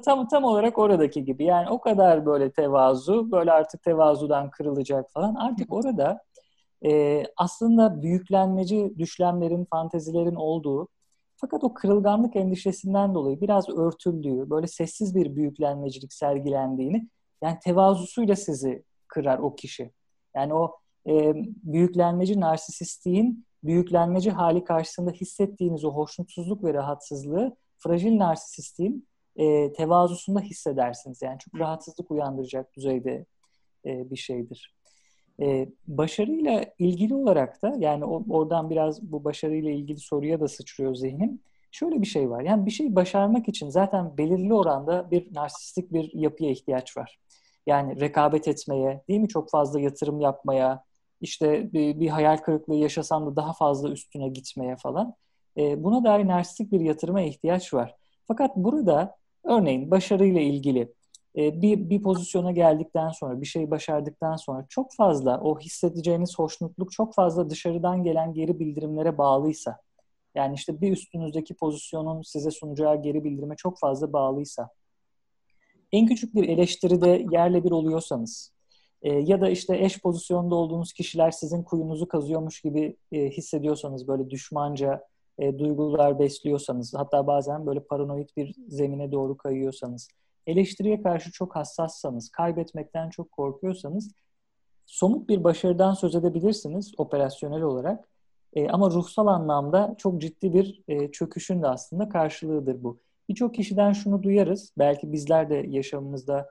tam 0.04 0.28
tam 0.28 0.44
olarak 0.44 0.78
oradaki 0.78 1.24
gibi. 1.24 1.44
Yani 1.44 1.70
o 1.70 1.80
kadar 1.80 2.26
böyle 2.26 2.50
tevazu, 2.52 3.30
böyle 3.30 3.52
artık 3.52 3.82
tevazudan 3.82 4.50
kırılacak 4.50 5.10
falan. 5.12 5.34
Artık 5.34 5.72
orada 5.72 6.20
e, 6.84 7.24
aslında 7.36 8.02
büyüklenmeci 8.02 8.94
düşlemlerin, 8.98 9.64
fantezilerin 9.64 10.34
olduğu 10.34 10.88
fakat 11.36 11.64
o 11.64 11.74
kırılganlık 11.74 12.36
endişesinden 12.36 13.14
dolayı 13.14 13.40
biraz 13.40 13.68
örtüldüğü, 13.68 14.50
böyle 14.50 14.66
sessiz 14.66 15.14
bir 15.14 15.36
büyüklenmecilik 15.36 16.12
sergilendiğini, 16.12 17.08
yani 17.42 17.58
tevazusuyla 17.64 18.36
sizi 18.36 18.84
kırar 19.08 19.38
o 19.38 19.54
kişi. 19.54 19.90
Yani 20.36 20.54
o 20.54 20.76
e, 21.08 21.32
büyüklenmeci 21.62 22.40
narsisistliğin 22.40 23.46
büyüklenmeci 23.64 24.30
hali 24.30 24.64
karşısında 24.64 25.10
hissettiğiniz 25.10 25.84
o 25.84 25.90
hoşnutsuzluk 25.90 26.64
ve 26.64 26.74
rahatsızlığı 26.74 27.56
fragil 27.78 28.18
narsisistliğin 28.18 29.08
e, 29.36 29.72
tevazusunda 29.72 30.40
hissedersiniz. 30.40 31.22
Yani 31.22 31.38
çok 31.38 31.60
rahatsızlık 31.60 32.10
uyandıracak 32.10 32.76
düzeyde 32.76 33.26
e, 33.86 34.10
bir 34.10 34.16
şeydir. 34.16 34.74
E, 35.42 35.68
başarıyla 35.86 36.64
ilgili 36.78 37.14
olarak 37.14 37.62
da 37.62 37.74
yani 37.78 38.04
o, 38.04 38.24
oradan 38.30 38.70
biraz 38.70 39.02
bu 39.12 39.24
başarıyla 39.24 39.70
ilgili 39.70 39.98
soruya 39.98 40.40
da 40.40 40.48
sıçrıyor 40.48 40.94
zihnim. 40.94 41.40
Şöyle 41.70 42.00
bir 42.00 42.06
şey 42.06 42.30
var. 42.30 42.42
Yani 42.42 42.66
bir 42.66 42.70
şey 42.70 42.96
başarmak 42.96 43.48
için 43.48 43.68
zaten 43.68 44.16
belirli 44.18 44.54
oranda 44.54 45.10
bir 45.10 45.34
narsistik 45.34 45.92
bir 45.92 46.10
yapıya 46.14 46.50
ihtiyaç 46.50 46.96
var. 46.96 47.18
Yani 47.66 48.00
rekabet 48.00 48.48
etmeye, 48.48 49.02
değil 49.08 49.20
mi? 49.20 49.28
Çok 49.28 49.50
fazla 49.50 49.80
yatırım 49.80 50.20
yapmaya, 50.20 50.84
işte 51.20 51.72
bir, 51.72 52.00
bir 52.00 52.08
hayal 52.08 52.36
kırıklığı 52.36 52.74
yaşasam 52.74 53.26
da 53.26 53.36
daha 53.36 53.52
fazla 53.52 53.90
üstüne 53.90 54.28
gitmeye 54.28 54.76
falan. 54.76 55.14
E, 55.56 55.84
buna 55.84 56.04
dair 56.04 56.26
narsistik 56.26 56.72
bir 56.72 56.80
yatırıma 56.80 57.20
ihtiyaç 57.20 57.74
var. 57.74 57.96
Fakat 58.28 58.56
burada 58.56 59.16
örneğin 59.44 59.90
başarıyla 59.90 60.40
ilgili 60.40 60.92
e, 61.36 61.62
bir, 61.62 61.90
bir 61.90 62.02
pozisyona 62.02 62.52
geldikten 62.52 63.10
sonra, 63.10 63.40
bir 63.40 63.46
şey 63.46 63.70
başardıktan 63.70 64.36
sonra 64.36 64.66
çok 64.68 64.94
fazla 64.94 65.40
o 65.40 65.58
hissedeceğiniz 65.58 66.38
hoşnutluk 66.38 66.92
çok 66.92 67.14
fazla 67.14 67.50
dışarıdan 67.50 68.04
gelen 68.04 68.34
geri 68.34 68.60
bildirimlere 68.60 69.18
bağlıysa, 69.18 69.80
yani 70.34 70.54
işte 70.54 70.80
bir 70.80 70.92
üstünüzdeki 70.92 71.54
pozisyonun 71.54 72.22
size 72.22 72.50
sunacağı 72.50 73.02
geri 73.02 73.24
bildirime 73.24 73.56
çok 73.56 73.78
fazla 73.78 74.12
bağlıysa, 74.12 74.68
en 75.92 76.06
küçük 76.06 76.34
bir 76.34 76.48
eleştiride 76.48 77.26
yerle 77.30 77.64
bir 77.64 77.70
oluyorsanız 77.70 78.52
e, 79.02 79.12
ya 79.12 79.40
da 79.40 79.50
işte 79.50 79.76
eş 79.84 80.00
pozisyonda 80.00 80.54
olduğunuz 80.54 80.92
kişiler 80.92 81.30
sizin 81.30 81.62
kuyunuzu 81.62 82.08
kazıyormuş 82.08 82.60
gibi 82.60 82.96
e, 83.12 83.30
hissediyorsanız 83.30 84.08
böyle 84.08 84.30
düşmanca 84.30 85.04
e, 85.38 85.58
duygular 85.58 86.18
besliyorsanız 86.18 86.94
hatta 86.94 87.26
bazen 87.26 87.66
böyle 87.66 87.80
paranoid 87.80 88.28
bir 88.36 88.54
zemine 88.68 89.12
doğru 89.12 89.36
kayıyorsanız 89.36 90.08
eleştiriye 90.46 91.02
karşı 91.02 91.32
çok 91.32 91.56
hassassanız, 91.56 92.28
kaybetmekten 92.28 93.10
çok 93.10 93.32
korkuyorsanız 93.32 94.12
somut 94.86 95.28
bir 95.28 95.44
başarıdan 95.44 95.94
söz 95.94 96.14
edebilirsiniz 96.14 96.92
operasyonel 96.96 97.62
olarak. 97.62 98.08
E, 98.54 98.68
ama 98.68 98.90
ruhsal 98.90 99.26
anlamda 99.26 99.94
çok 99.98 100.20
ciddi 100.20 100.54
bir 100.54 100.82
e, 100.88 101.10
çöküşün 101.10 101.62
de 101.62 101.66
aslında 101.66 102.08
karşılığıdır 102.08 102.82
bu. 102.82 102.98
Birçok 103.28 103.54
kişiden 103.54 103.92
şunu 103.92 104.22
duyarız. 104.22 104.72
Belki 104.78 105.12
bizler 105.12 105.50
de 105.50 105.64
yaşamımızda 105.68 106.48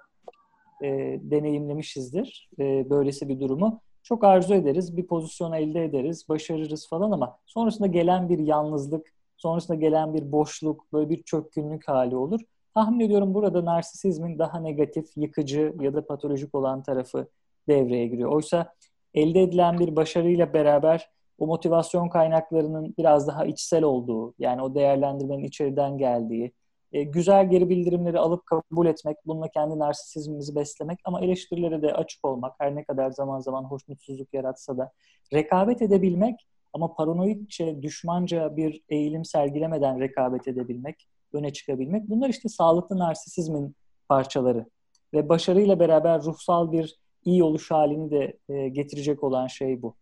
e, 0.84 0.88
deneyimlemişizdir 1.24 2.50
e, 2.60 2.90
böylesi 2.90 3.30
bir 3.30 3.40
durumu. 3.40 3.82
Çok 4.10 4.24
arzu 4.24 4.54
ederiz, 4.54 4.98
bir 4.98 5.08
pozisyon 5.08 5.52
elde 5.54 5.86
ederiz, 5.86 6.30
başarırız 6.30 6.90
falan 6.90 7.12
ama 7.12 7.38
sonrasında 7.46 7.88
gelen 7.88 8.30
bir 8.30 8.40
yalnızlık, 8.40 9.14
sonrasında 9.38 9.78
gelen 9.78 10.14
bir 10.14 10.32
boşluk, 10.32 10.94
böyle 10.94 11.10
bir 11.10 11.24
çökkünlük 11.24 11.88
hali 11.88 12.16
olur. 12.16 12.42
Tahmin 12.74 13.06
ediyorum 13.06 13.34
burada 13.34 13.66
narsisizmin 13.66 14.40
daha 14.40 14.60
negatif, 14.60 15.18
yıkıcı 15.18 15.74
ya 15.82 15.94
da 15.94 16.06
patolojik 16.06 16.56
olan 16.56 16.84
tarafı 16.84 17.28
devreye 17.68 18.08
giriyor. 18.08 18.32
Oysa 18.32 18.74
elde 19.14 19.44
edilen 19.44 19.80
bir 19.80 19.96
başarıyla 19.96 20.54
beraber 20.54 21.10
o 21.38 21.48
motivasyon 21.48 22.10
kaynaklarının 22.10 22.96
biraz 22.98 23.28
daha 23.28 23.46
içsel 23.46 23.84
olduğu, 23.84 24.34
yani 24.40 24.62
o 24.62 24.76
değerlendirmenin 24.76 25.44
içeriden 25.44 25.98
geldiği, 25.98 26.52
e, 26.92 27.04
güzel 27.04 27.50
geri 27.50 27.70
bildirimleri 27.70 28.20
alıp 28.20 28.46
kabul 28.46 28.88
etmek, 28.88 29.18
bununla 29.26 29.50
kendi 29.50 29.80
narsisizmimizi 29.80 30.56
beslemek 30.56 31.00
ama 31.06 31.22
eleştirilere 31.22 31.82
de 31.82 31.94
açık 31.94 32.26
olmak, 32.26 32.56
her 32.60 32.76
ne 32.76 32.84
kadar 32.84 33.12
zaman 33.12 33.40
zaman 33.40 33.64
hoşnutsuzluk 33.64 34.34
yaratsa 34.34 34.78
da 34.78 34.92
rekabet 35.34 35.82
edebilmek 35.82 36.48
ama 36.74 36.94
paranoidçe, 36.94 37.82
düşmanca 37.82 38.58
bir 38.58 38.82
eğilim 38.90 39.26
sergilemeden 39.26 40.00
rekabet 40.00 40.48
edebilmek, 40.48 41.08
öne 41.34 41.54
çıkabilmek. 41.54 42.10
Bunlar 42.10 42.30
işte 42.30 42.50
sağlıklı 42.50 43.00
narsisizmin 43.00 43.76
parçaları. 44.10 44.66
Ve 45.14 45.30
başarıyla 45.30 45.80
beraber 45.80 46.22
ruhsal 46.22 46.72
bir 46.72 46.96
iyi 47.26 47.44
oluş 47.44 47.72
halini 47.72 48.12
de 48.12 48.38
e, 48.50 48.70
getirecek 48.70 49.24
olan 49.24 49.48
şey 49.48 49.82
bu 49.82 49.96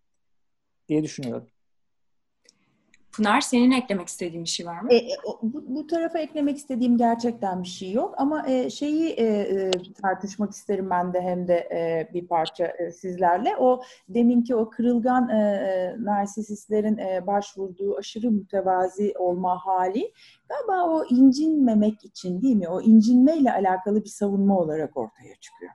diye 0.90 1.04
düşünüyorum. 1.04 1.48
Pınar 3.18 3.42
senin 3.42 3.72
eklemek 3.72 4.08
istediğin 4.08 4.44
bir 4.44 4.50
şey 4.50 4.66
var 4.66 4.82
mı? 4.82 4.94
E, 4.94 5.02
bu, 5.44 5.64
bu 5.68 5.88
tarafa 5.88 6.20
eklemek 6.20 6.58
istediğim 6.58 6.98
gerçekten 6.98 7.64
bir 7.64 7.68
şey 7.68 7.92
yok 7.92 8.14
ama 8.18 8.48
e, 8.48 8.70
şeyi 8.70 9.10
e, 9.10 9.26
e, 9.26 9.72
tartışmak 10.02 10.52
isterim 10.52 10.90
ben 10.90 11.14
de 11.14 11.22
hem 11.22 11.48
de 11.48 11.56
e, 11.56 12.10
bir 12.14 12.28
parça 12.28 12.66
e, 12.66 12.92
sizlerle. 12.92 13.58
O 13.58 13.82
deminki 14.10 14.56
o 14.56 14.70
kırılgan 14.70 15.30
e, 15.30 15.38
e, 15.38 15.96
narsisistlerin 16.04 16.98
e, 16.98 17.28
başvurduğu 17.28 17.98
aşırı 17.98 18.32
mütevazi 18.32 19.14
olma 19.20 19.66
hali 19.66 20.14
galiba 20.50 20.90
o 20.90 21.06
incinmemek 21.10 22.06
için 22.06 22.42
değil 22.42 22.56
mi? 22.56 22.70
O 22.70 22.82
incinmeyle 22.82 23.52
alakalı 23.52 24.04
bir 24.04 24.10
savunma 24.10 24.60
olarak 24.60 24.98
ortaya 24.98 25.36
çıkıyor. 25.36 25.72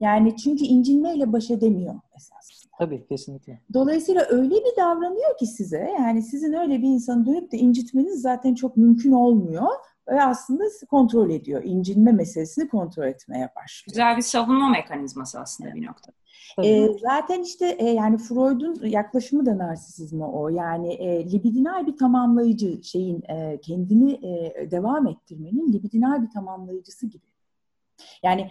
Yani 0.00 0.36
çünkü 0.36 0.64
incinmeyle 0.64 1.32
baş 1.32 1.50
edemiyor 1.50 1.94
esas. 2.16 2.50
Tabii 2.78 3.06
kesinlikle. 3.06 3.60
Dolayısıyla 3.74 4.26
öyle 4.28 4.54
bir 4.54 4.76
davranıyor 4.76 5.38
ki 5.38 5.46
size 5.46 5.94
yani 5.98 6.22
sizin 6.22 6.52
öyle 6.52 6.78
bir 6.82 6.88
insanı 6.88 7.26
dönüp 7.26 7.52
de 7.52 7.58
incitmeniz 7.58 8.22
zaten 8.22 8.54
çok 8.54 8.76
mümkün 8.76 9.12
olmuyor 9.12 9.68
ve 10.08 10.22
aslında 10.22 10.64
kontrol 10.90 11.30
ediyor. 11.30 11.62
İncinme 11.64 12.12
meselesini 12.12 12.68
kontrol 12.68 13.06
etmeye 13.06 13.48
başlıyor. 13.56 13.92
Güzel 13.92 14.16
bir 14.16 14.22
savunma 14.22 14.68
mekanizması 14.68 15.40
aslında 15.40 15.74
bir 15.74 15.86
nokta. 15.86 16.12
E, 16.64 16.88
zaten 16.98 17.42
işte 17.42 17.76
e, 17.78 17.90
yani 17.90 18.18
Freud'un 18.18 18.86
yaklaşımı 18.86 19.46
da 19.46 19.58
narsisizme 19.58 20.24
o. 20.24 20.48
Yani 20.48 20.92
e, 20.92 21.32
libidinal 21.32 21.86
bir 21.86 21.96
tamamlayıcı 21.96 22.84
şeyin 22.84 23.22
e, 23.28 23.60
kendini 23.60 24.12
e, 24.12 24.70
devam 24.70 25.06
ettirmenin 25.06 25.72
libidinal 25.72 26.22
bir 26.22 26.30
tamamlayıcısı 26.30 27.06
gibi. 27.06 27.26
Yani 28.22 28.50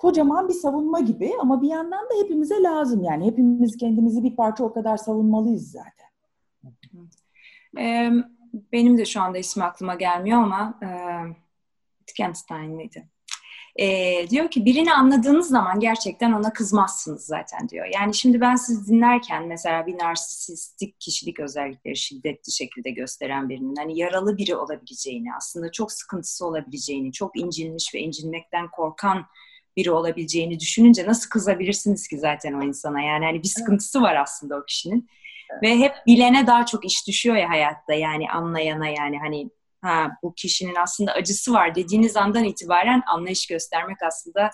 kocaman 0.00 0.48
bir 0.48 0.54
savunma 0.54 1.00
gibi 1.00 1.32
ama 1.40 1.62
bir 1.62 1.68
yandan 1.68 2.04
da 2.04 2.24
hepimize 2.24 2.62
lazım. 2.62 3.04
Yani 3.04 3.26
hepimiz 3.26 3.76
kendimizi 3.76 4.24
bir 4.24 4.36
parça 4.36 4.64
o 4.64 4.72
kadar 4.72 4.96
savunmalıyız 4.96 5.70
zaten. 5.70 6.08
benim 8.72 8.98
de 8.98 9.04
şu 9.04 9.20
anda 9.20 9.38
ismi 9.38 9.64
aklıma 9.64 9.94
gelmiyor 9.94 10.42
ama 10.42 10.78
e, 10.82 10.88
Wittgenstein 11.98 12.70
miydi? 12.70 13.08
E, 13.76 14.26
diyor 14.30 14.50
ki 14.50 14.64
birini 14.64 14.92
anladığınız 14.92 15.48
zaman 15.48 15.80
gerçekten 15.80 16.32
ona 16.32 16.52
kızmazsınız 16.52 17.26
zaten 17.26 17.68
diyor. 17.68 17.86
Yani 17.94 18.14
şimdi 18.14 18.40
ben 18.40 18.56
sizi 18.56 18.92
dinlerken 18.92 19.46
mesela 19.46 19.86
bir 19.86 19.98
narsistik 19.98 21.00
kişilik 21.00 21.40
özellikleri 21.40 21.96
şiddetli 21.96 22.52
şekilde 22.52 22.90
gösteren 22.90 23.48
birinin 23.48 23.76
hani 23.76 23.98
yaralı 23.98 24.36
biri 24.36 24.56
olabileceğini, 24.56 25.28
aslında 25.36 25.72
çok 25.72 25.92
sıkıntısı 25.92 26.46
olabileceğini, 26.46 27.12
çok 27.12 27.38
incinmiş 27.38 27.94
ve 27.94 28.00
incinmekten 28.00 28.70
korkan 28.70 29.24
biri 29.78 29.90
olabileceğini 29.90 30.60
düşününce 30.60 31.06
nasıl 31.06 31.30
kızabilirsiniz 31.30 32.08
ki 32.08 32.18
zaten 32.18 32.52
o 32.52 32.62
insana? 32.62 33.00
Yani 33.00 33.24
hani 33.24 33.42
bir 33.42 33.48
sıkıntısı 33.48 34.02
var 34.02 34.16
aslında 34.16 34.56
o 34.56 34.64
kişinin. 34.64 35.08
Ve 35.62 35.78
hep 35.78 35.92
bilene 36.06 36.46
daha 36.46 36.66
çok 36.66 36.84
iş 36.84 37.06
düşüyor 37.06 37.36
ya 37.36 37.48
hayatta 37.48 37.94
yani 37.94 38.30
anlayana 38.30 38.88
yani 38.88 39.18
hani 39.18 39.50
ha 39.82 40.10
bu 40.22 40.34
kişinin 40.34 40.74
aslında 40.74 41.12
acısı 41.12 41.52
var 41.52 41.74
dediğiniz 41.74 42.16
andan 42.16 42.44
itibaren 42.44 43.02
anlayış 43.06 43.46
göstermek 43.46 44.02
aslında 44.02 44.50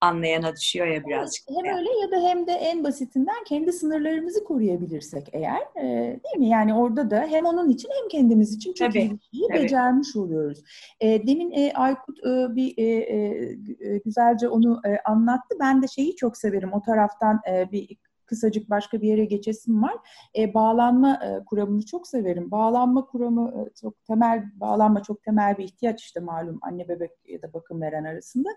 anlayana 0.00 0.56
düşüyor 0.56 0.86
ya 0.86 1.06
birazcık. 1.06 1.44
Hem 1.48 1.76
öyle 1.76 1.88
ya 2.02 2.10
da 2.10 2.28
hem 2.28 2.46
de 2.46 2.52
en 2.52 2.84
basitinden 2.84 3.44
kendi 3.46 3.72
sınırlarımızı 3.72 4.44
koruyabilirsek 4.44 5.28
eğer 5.32 5.60
e, 5.76 5.84
değil 6.24 6.36
mi? 6.38 6.48
Yani 6.48 6.74
orada 6.74 7.10
da 7.10 7.26
hem 7.30 7.46
onun 7.46 7.68
için 7.70 7.88
hem 8.00 8.08
kendimiz 8.08 8.54
için 8.54 8.72
çok 8.72 8.88
Tabii. 8.88 8.98
iyi 8.98 9.08
şeyi 9.08 9.48
Tabii. 9.48 9.62
becermiş 9.62 10.16
oluyoruz. 10.16 10.62
E, 11.00 11.26
demin 11.26 11.50
e, 11.50 11.72
Aykut 11.72 12.18
e, 12.18 12.56
bir 12.56 12.74
e, 12.78 12.84
e, 12.84 13.98
güzelce 14.04 14.48
onu 14.48 14.80
e, 14.86 14.98
anlattı. 15.04 15.56
Ben 15.60 15.82
de 15.82 15.88
şeyi 15.88 16.16
çok 16.16 16.36
severim 16.36 16.72
o 16.72 16.82
taraftan 16.82 17.40
e, 17.50 17.72
bir 17.72 17.96
kısacık 18.26 18.70
başka 18.70 19.02
bir 19.02 19.08
yere 19.08 19.24
geçesim 19.24 19.82
var. 19.82 19.96
E, 20.38 20.54
bağlanma 20.54 21.14
e, 21.24 21.44
kuramını 21.44 21.86
çok 21.86 22.06
severim. 22.06 22.50
Bağlanma 22.50 23.06
kuramı 23.06 23.54
e, 23.60 23.74
çok 23.74 24.04
temel, 24.04 24.44
bağlanma 24.54 25.02
çok 25.02 25.22
temel 25.22 25.58
bir 25.58 25.64
ihtiyaç 25.64 26.02
işte 26.02 26.20
malum 26.20 26.58
anne 26.62 26.88
bebek 26.88 27.10
ya 27.24 27.42
da 27.42 27.52
bakım 27.52 27.80
veren 27.80 28.04
arasında. 28.04 28.48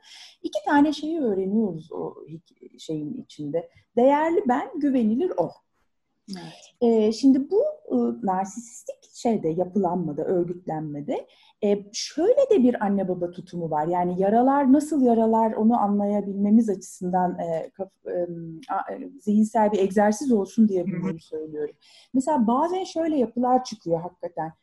İki 0.43 0.59
tane 0.65 0.93
şeyi 0.93 1.19
öğreniyoruz 1.21 1.91
o 1.91 2.15
şeyin 2.79 3.13
içinde. 3.13 3.69
Değerli 3.95 4.43
ben, 4.47 4.79
güvenilir 4.79 5.31
o. 5.37 5.51
Evet. 6.31 6.73
E, 6.81 7.11
şimdi 7.11 7.49
bu 7.49 7.63
e, 7.91 7.95
narsisistik 8.25 8.95
şeyde 9.13 9.49
yapılanmada, 9.49 10.25
örgütlenmede 10.25 11.27
e, 11.63 11.85
şöyle 11.93 12.49
de 12.51 12.63
bir 12.63 12.85
anne 12.85 13.07
baba 13.07 13.31
tutumu 13.31 13.69
var. 13.69 13.87
Yani 13.87 14.21
yaralar 14.21 14.73
nasıl 14.73 15.01
yaralar 15.01 15.51
onu 15.51 15.79
anlayabilmemiz 15.79 16.69
açısından 16.69 17.39
e, 17.39 17.69
kaf, 17.69 17.91
e, 18.07 18.27
zihinsel 19.19 19.71
bir 19.71 19.79
egzersiz 19.79 20.31
olsun 20.31 20.69
diye 20.69 20.85
bunu 20.85 21.19
söylüyorum. 21.19 21.75
Mesela 22.13 22.47
bazen 22.47 22.83
şöyle 22.83 23.17
yapılar 23.17 23.63
çıkıyor 23.63 24.01
hakikaten. 24.01 24.53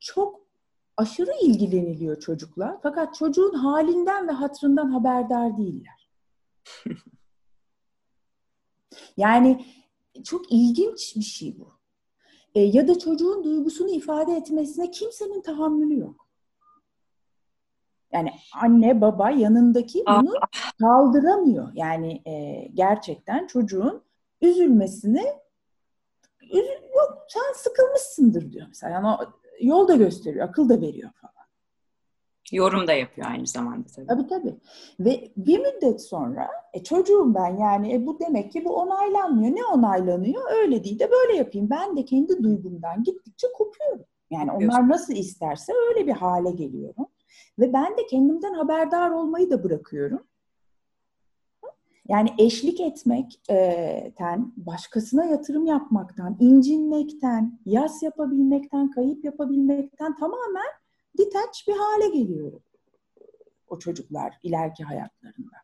Çok 0.00 0.40
aşırı 0.96 1.32
ilgileniliyor 1.42 2.20
çocukla 2.20 2.80
fakat 2.82 3.14
çocuğun 3.14 3.54
halinden 3.54 4.28
ve 4.28 4.32
hatrından 4.32 4.90
haberdar 4.90 5.56
değiller. 5.56 6.10
yani 9.16 9.64
çok 10.24 10.52
ilginç 10.52 11.16
bir 11.16 11.22
şey 11.22 11.58
bu. 11.58 11.71
E, 12.54 12.60
ya 12.60 12.88
da 12.88 12.98
çocuğun 12.98 13.44
duygusunu 13.44 13.90
ifade 13.90 14.32
etmesine 14.32 14.90
kimsenin 14.90 15.42
tahammülü 15.42 15.98
yok. 15.98 16.26
Yani 18.12 18.30
anne 18.54 19.00
baba 19.00 19.30
yanındaki 19.30 20.04
bunu 20.06 20.32
kaldıramıyor. 20.80 21.68
Yani 21.74 22.22
e, 22.26 22.64
gerçekten 22.74 23.46
çocuğun 23.46 24.02
üzülmesini 24.40 25.24
üzül, 26.42 26.82
yok 26.96 27.26
sen 27.28 27.52
sıkılmışsındır 27.54 28.52
diyor 28.52 28.66
mesela. 28.68 28.92
Yani 28.92 29.16
yol 29.60 29.88
da 29.88 29.94
gösteriyor, 29.94 30.48
akıl 30.48 30.68
da 30.68 30.80
veriyor 30.80 31.10
falan. 31.20 31.31
Yorum 32.52 32.86
da 32.86 32.92
yapıyor 32.92 33.26
aynı 33.30 33.46
zamanda 33.46 33.88
tabii. 33.96 34.06
Tabii 34.06 34.26
tabii. 34.26 34.54
Ve 35.00 35.32
bir 35.36 35.58
müddet 35.58 36.02
sonra 36.02 36.48
e, 36.72 36.84
çocuğum 36.84 37.34
ben 37.34 37.56
yani 37.56 37.94
e, 37.94 38.06
bu 38.06 38.20
demek 38.20 38.52
ki 38.52 38.64
bu 38.64 38.76
onaylanmıyor. 38.76 39.56
Ne 39.56 39.64
onaylanıyor? 39.64 40.42
Öyle 40.62 40.84
değil 40.84 40.98
de 40.98 41.10
böyle 41.10 41.38
yapayım. 41.38 41.70
Ben 41.70 41.96
de 41.96 42.04
kendi 42.04 42.42
duygumdan 42.42 43.02
gittikçe 43.02 43.46
kopuyorum. 43.54 44.04
Yani 44.30 44.52
onlar 44.52 44.88
nasıl 44.88 45.14
isterse 45.14 45.72
öyle 45.88 46.06
bir 46.06 46.12
hale 46.12 46.50
geliyorum. 46.50 47.06
Ve 47.58 47.72
ben 47.72 47.96
de 47.96 48.06
kendimden 48.06 48.54
haberdar 48.54 49.10
olmayı 49.10 49.50
da 49.50 49.64
bırakıyorum. 49.64 50.26
Yani 52.08 52.28
eşlik 52.38 52.80
etmekten, 52.80 54.52
başkasına 54.56 55.24
yatırım 55.24 55.66
yapmaktan, 55.66 56.36
incinmekten, 56.40 57.60
yas 57.66 58.02
yapabilmekten, 58.02 58.90
kayıp 58.90 59.24
yapabilmekten 59.24 60.16
tamamen 60.16 60.81
detach 61.18 61.68
bir 61.68 61.72
hale 61.72 62.08
geliyor 62.08 62.60
o 63.72 63.78
çocuklar 63.78 64.38
ileriki 64.42 64.84
hayatlarında. 64.84 65.56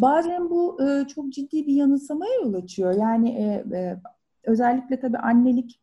Bazen 0.00 0.50
bu 0.50 0.82
e, 0.82 1.06
çok 1.08 1.32
ciddi 1.32 1.66
bir 1.66 1.74
yanılsamaya 1.74 2.34
yol 2.34 2.54
açıyor. 2.54 2.94
Yani 2.94 3.30
e, 3.30 3.76
e, 3.76 4.00
özellikle 4.44 5.00
tabii 5.00 5.18
annelik 5.18 5.80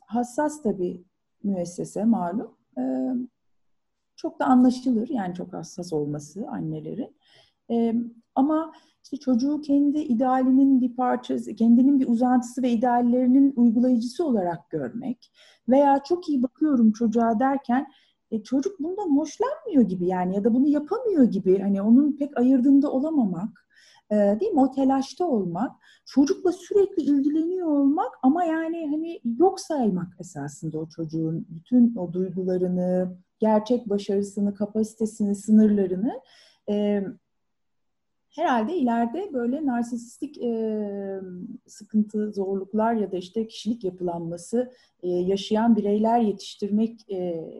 hassas 0.00 0.62
tabii 0.62 1.04
müessese 1.42 2.04
malum. 2.04 2.56
E, 2.78 2.82
çok 4.16 4.40
da 4.40 4.44
anlaşılır 4.44 5.08
yani 5.08 5.34
çok 5.34 5.52
hassas 5.52 5.92
olması 5.92 6.48
annelerin. 6.48 7.16
E, 7.70 7.94
ama 8.34 8.72
işte 9.04 9.16
çocuğu 9.16 9.60
kendi 9.60 9.98
idealinin 9.98 10.80
bir 10.80 10.96
parçası, 10.96 11.54
kendinin 11.54 12.00
bir 12.00 12.08
uzantısı 12.08 12.62
ve 12.62 12.70
ideallerinin 12.70 13.52
uygulayıcısı 13.56 14.26
olarak 14.26 14.70
görmek 14.70 15.32
veya 15.68 16.02
çok 16.04 16.28
iyi 16.28 16.42
bakıyorum 16.42 16.92
çocuğa 16.92 17.40
derken 17.40 17.86
e, 18.30 18.42
çocuk 18.42 18.80
bundan 18.80 19.16
hoşlanmıyor 19.16 19.82
gibi 19.82 20.06
yani 20.06 20.34
ya 20.36 20.44
da 20.44 20.54
bunu 20.54 20.68
yapamıyor 20.68 21.24
gibi 21.24 21.58
hani 21.58 21.82
onun 21.82 22.16
pek 22.16 22.38
ayırdığında 22.38 22.92
olamamak 22.92 23.66
e, 24.10 24.16
değil 24.40 24.52
mi? 24.52 24.60
O 24.60 24.70
telaşta 24.70 25.26
olmak 25.26 25.72
çocukla 26.06 26.52
sürekli 26.52 27.02
ilgileniyor 27.02 27.66
olmak 27.66 28.14
ama 28.22 28.44
yani 28.44 28.88
hani 28.90 29.20
yok 29.38 29.60
saymak 29.60 30.20
esasında 30.20 30.78
o 30.78 30.88
çocuğun 30.88 31.46
bütün 31.50 31.96
o 31.96 32.12
duygularını 32.12 33.16
gerçek 33.38 33.88
başarısını 33.88 34.54
kapasitesini 34.54 35.34
sınırlarını 35.34 36.20
e, 36.68 37.04
herhalde 38.30 38.76
ileride 38.76 39.32
böyle 39.32 39.66
narsistik 39.66 40.38
e, 40.42 41.20
sıkıntı, 41.66 42.32
zorluklar 42.32 42.94
ya 42.94 43.12
da 43.12 43.16
işte 43.16 43.46
kişilik 43.46 43.84
yapılanması 43.84 44.72
e, 45.02 45.08
yaşayan 45.08 45.76
bireyler 45.76 46.20
yetiştirmek 46.20 47.10
e, 47.10 47.50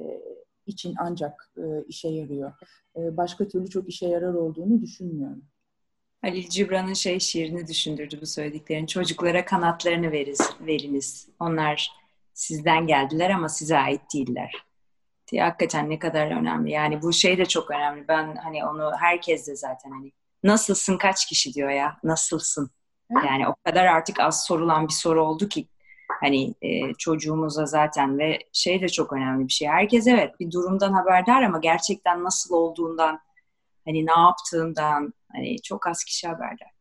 için 0.69 0.95
ancak 0.99 1.53
e, 1.57 1.85
işe 1.89 2.09
yarıyor. 2.09 2.53
E, 2.97 3.16
başka 3.16 3.49
türlü 3.49 3.70
çok 3.70 3.89
işe 3.89 4.07
yarar 4.07 4.35
olduğunu 4.35 4.81
düşünmüyorum. 4.82 5.45
Halil 6.23 6.49
Cibran'ın 6.49 6.95
şey 6.95 7.20
şiirini 7.20 7.66
düşündürdü 7.66 8.19
bu 8.20 8.27
söylediklerin. 8.27 8.86
Çocuklara 8.86 9.45
kanatlarını 9.45 10.12
veriz, 10.12 10.40
veriniz. 10.61 11.28
Onlar 11.40 11.90
sizden 12.35 12.86
geldiler 12.86 13.31
ama 13.31 13.49
size 13.49 13.78
ait 13.78 14.01
değiller. 14.15 14.53
Diye 15.32 15.43
hakikaten 15.43 15.90
ne 15.90 15.99
kadar 15.99 16.27
önemli. 16.27 16.70
Yani 16.70 17.03
bu 17.03 17.12
şey 17.12 17.39
de 17.39 17.47
çok 17.47 17.70
önemli. 17.70 18.09
Ben 18.09 18.36
hani 18.36 18.66
onu 18.66 18.93
herkes 19.01 19.49
de 19.49 19.57
zaten 19.57 19.90
hani 19.90 20.12
nasılsın 20.43 20.99
kaç 20.99 21.27
kişi 21.27 21.55
diyor 21.55 21.70
ya 21.70 21.97
nasılsın. 22.05 22.70
Yani 23.11 23.49
o 23.49 23.55
kadar 23.65 23.85
artık 23.85 24.20
az 24.20 24.45
sorulan 24.47 24.89
bir 24.89 24.93
soru 24.93 25.24
oldu 25.24 25.49
ki 25.49 25.69
Hani 26.20 26.55
e, 26.62 26.95
çocuğumuza 26.95 27.66
zaten 27.66 28.19
ve 28.19 28.39
şey 28.53 28.81
de 28.81 28.89
çok 28.89 29.12
önemli 29.12 29.49
bir 29.49 29.53
şey. 29.53 29.69
Herkes 29.69 30.07
evet 30.07 30.40
bir 30.40 30.51
durumdan 30.51 30.93
haberdar 30.93 31.43
ama 31.43 31.59
gerçekten 31.59 32.24
nasıl 32.24 32.55
olduğundan, 32.55 33.19
hani 33.85 34.07
ne 34.07 34.20
yaptığından 34.20 35.15
hani 35.32 35.62
çok 35.62 35.86
az 35.86 36.05
kişi 36.05 36.28
haberdar. 36.28 36.78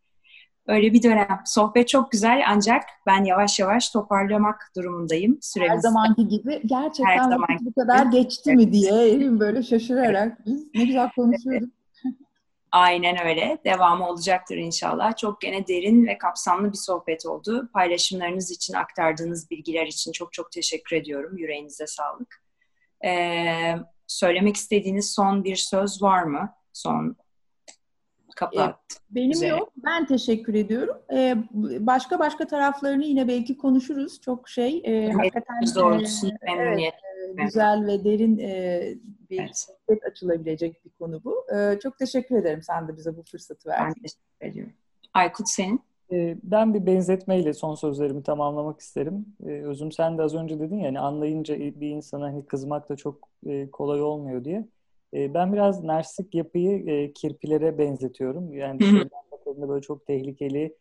Öyle 0.68 0.94
bir 0.94 1.04
dönem. 1.04 1.42
Sohbet 1.46 1.88
çok 1.88 2.12
güzel 2.12 2.44
ancak 2.48 2.84
ben 3.06 3.24
yavaş 3.24 3.60
yavaş 3.60 3.90
toparlamak 3.90 4.72
durumundayım. 4.78 5.38
Süremiz. 5.42 5.72
Her 5.72 5.78
zamanki 5.78 6.28
gibi 6.28 6.62
gerçekten 6.66 7.06
Her 7.06 7.24
zamanki 7.24 7.66
bu 7.66 7.74
kadar 7.74 8.06
geçti 8.06 8.54
mi 8.54 8.74
diye 8.74 9.40
böyle 9.40 9.64
şaşırarak 9.64 10.46
biz 10.46 10.66
ne 10.76 10.86
güzel 10.86 11.10
konuşuyorduk. 11.16 11.77
Aynen 12.72 13.28
öyle. 13.28 13.58
Devamı 13.66 14.10
olacaktır 14.10 14.58
inşallah. 14.58 15.18
Çok 15.18 15.42
gene 15.42 15.68
derin 15.68 16.08
ve 16.08 16.18
kapsamlı 16.18 16.72
bir 16.72 16.78
sohbet 16.78 17.26
oldu. 17.26 17.70
Paylaşımlarınız 17.74 18.52
için, 18.52 18.74
aktardığınız 18.74 19.50
bilgiler 19.52 19.88
için 19.88 20.12
çok 20.12 20.34
çok 20.34 20.52
teşekkür 20.52 20.96
ediyorum. 20.96 21.38
Yüreğinize 21.38 21.88
sağlık. 21.88 22.44
Ee, 23.06 23.76
söylemek 24.08 24.56
istediğiniz 24.56 25.14
son 25.14 25.44
bir 25.44 25.56
söz 25.56 26.02
var 26.02 26.24
mı? 26.24 26.54
Son 26.74 27.16
kapat. 28.36 28.80
Benim 29.10 29.32
üzere. 29.32 29.50
yok. 29.50 29.74
Ben 29.76 30.06
teşekkür 30.06 30.54
ediyorum. 30.54 30.98
Ee, 31.14 31.36
başka 31.80 32.20
başka 32.20 32.48
taraflarını 32.48 33.06
yine 33.06 33.28
belki 33.28 33.58
konuşuruz. 33.58 34.22
Çok 34.22 34.50
şey 34.50 34.82
e, 34.86 35.12
hakikaten 35.12 35.56
doğrultusunu 35.76 36.32
e, 36.32 36.56
memnuniyet. 36.56 36.94
Evet, 37.28 37.40
güzel 37.46 37.88
ve 37.88 38.04
derin 38.04 38.38
e, 38.38 38.82
bir 39.30 39.40
evet. 39.90 40.04
açılabilecek 40.12 40.86
bir 40.86 40.90
konu 40.90 41.24
bu. 41.24 41.46
E, 41.56 41.80
çok 41.80 41.98
teşekkür 41.98 42.36
ederim 42.36 42.62
sen 42.64 42.88
de 42.88 42.98
bize 42.98 43.18
bu 43.18 43.24
fırsatı 43.24 43.70
verdin. 43.70 43.94
Ben 43.98 44.02
teşekkür 44.02 44.52
ediyorum. 44.52 44.74
Aykut 45.14 45.50
senin? 45.50 45.82
Ee, 46.12 46.38
ben 46.44 46.74
bir 46.74 46.86
benzetmeyle 46.86 47.54
son 47.54 47.76
sözlerimi 47.76 48.24
tamamlamak 48.24 48.80
isterim. 48.80 49.26
Ee, 49.46 49.50
Özüm 49.50 49.92
sen 49.92 50.18
de 50.18 50.22
az 50.22 50.36
önce 50.36 50.60
dedin 50.60 50.78
ya 50.78 50.88
hani 50.88 51.00
anlayınca 51.00 51.60
bir 51.60 51.90
insana 51.90 52.26
hani 52.26 52.46
kızmak 52.46 52.90
da 52.90 52.96
çok 52.96 53.30
e, 53.46 53.72
kolay 53.72 54.02
olmuyor 54.02 54.44
diye. 54.44 54.68
Ben 55.14 55.54
biraz 55.54 55.84
narsik 55.84 56.36
yapıyı 56.36 56.90
e, 56.90 57.14
kirpilere 57.14 57.78
benzetiyorum. 57.78 58.54
Yani 58.54 58.80
böyle 59.46 59.82
çok 59.82 60.06
tehlikeli, 60.06 60.76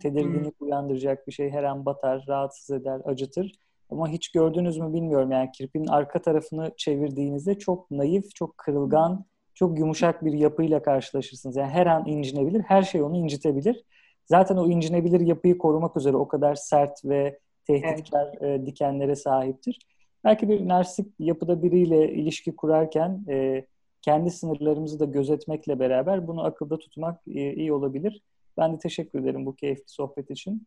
tedirginlik 0.00 0.62
uyandıracak 0.62 1.26
bir 1.26 1.32
şey 1.32 1.50
her 1.50 1.64
an 1.64 1.86
batar, 1.86 2.24
rahatsız 2.28 2.70
eder, 2.70 3.00
acıtır. 3.04 3.52
Ama 3.90 4.08
hiç 4.08 4.28
gördünüz 4.28 4.78
mü 4.78 4.92
bilmiyorum 4.92 5.30
yani 5.30 5.50
kirpinin 5.52 5.86
arka 5.86 6.22
tarafını 6.22 6.72
çevirdiğinizde 6.76 7.58
çok 7.58 7.90
naif, 7.90 8.34
çok 8.34 8.58
kırılgan, 8.58 9.24
çok 9.54 9.78
yumuşak 9.78 10.24
bir 10.24 10.32
yapıyla 10.32 10.82
karşılaşırsınız. 10.82 11.56
Yani 11.56 11.70
her 11.70 11.86
an 11.86 12.06
incinebilir, 12.06 12.60
her 12.60 12.82
şey 12.82 13.02
onu 13.02 13.16
incitebilir. 13.16 13.84
Zaten 14.26 14.56
o 14.56 14.68
incinebilir 14.68 15.20
yapıyı 15.20 15.58
korumak 15.58 15.96
üzere 15.96 16.16
o 16.16 16.28
kadar 16.28 16.54
sert 16.54 17.04
ve 17.04 17.38
tehditkar 17.66 18.34
evet. 18.40 18.60
e, 18.62 18.66
dikenlere 18.66 19.16
sahiptir. 19.16 19.78
Belki 20.24 20.48
bir 20.48 20.68
narsik 20.68 21.06
yapıda 21.18 21.62
biriyle 21.62 22.12
ilişki 22.12 22.56
kurarken 22.56 23.24
e, 23.28 23.66
kendi 24.02 24.30
sınırlarımızı 24.30 25.00
da 25.00 25.04
gözetmekle 25.04 25.78
beraber 25.78 26.28
bunu 26.28 26.44
akılda 26.44 26.78
tutmak 26.78 27.20
e, 27.28 27.54
iyi 27.54 27.72
olabilir. 27.72 28.22
Ben 28.56 28.72
de 28.72 28.78
teşekkür 28.78 29.18
ederim 29.18 29.46
bu 29.46 29.54
keyifli 29.54 29.84
sohbet 29.86 30.30
için. 30.30 30.66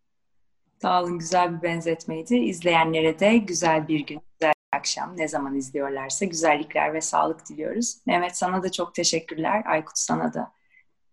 Sağ 0.82 1.04
olun, 1.04 1.20
güzel 1.20 1.58
bir 1.58 1.62
benzetmeydi. 1.62 2.36
İzleyenlere 2.36 3.20
de 3.20 3.38
güzel 3.38 3.88
bir 3.88 4.00
gün, 4.00 4.22
güzel 4.40 4.54
bir 4.74 4.78
akşam 4.78 5.18
ne 5.18 5.28
zaman 5.28 5.56
izliyorlarsa 5.56 6.26
güzellikler 6.26 6.94
ve 6.94 7.02
sağlık 7.02 7.50
diliyoruz. 7.50 7.98
Mehmet 8.06 8.38
sana 8.38 8.64
da 8.64 8.72
çok 8.72 8.96
teşekkürler. 8.96 9.64
Aykut 9.66 9.98
sana 9.98 10.34
da. 10.34 10.54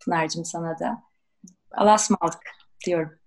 Pınar'cığım 0.01 0.45
sana 0.45 0.79
da. 0.79 1.03
Allah'a 1.73 1.95
ısmarladık 1.95 2.41
diyorum. 2.87 3.19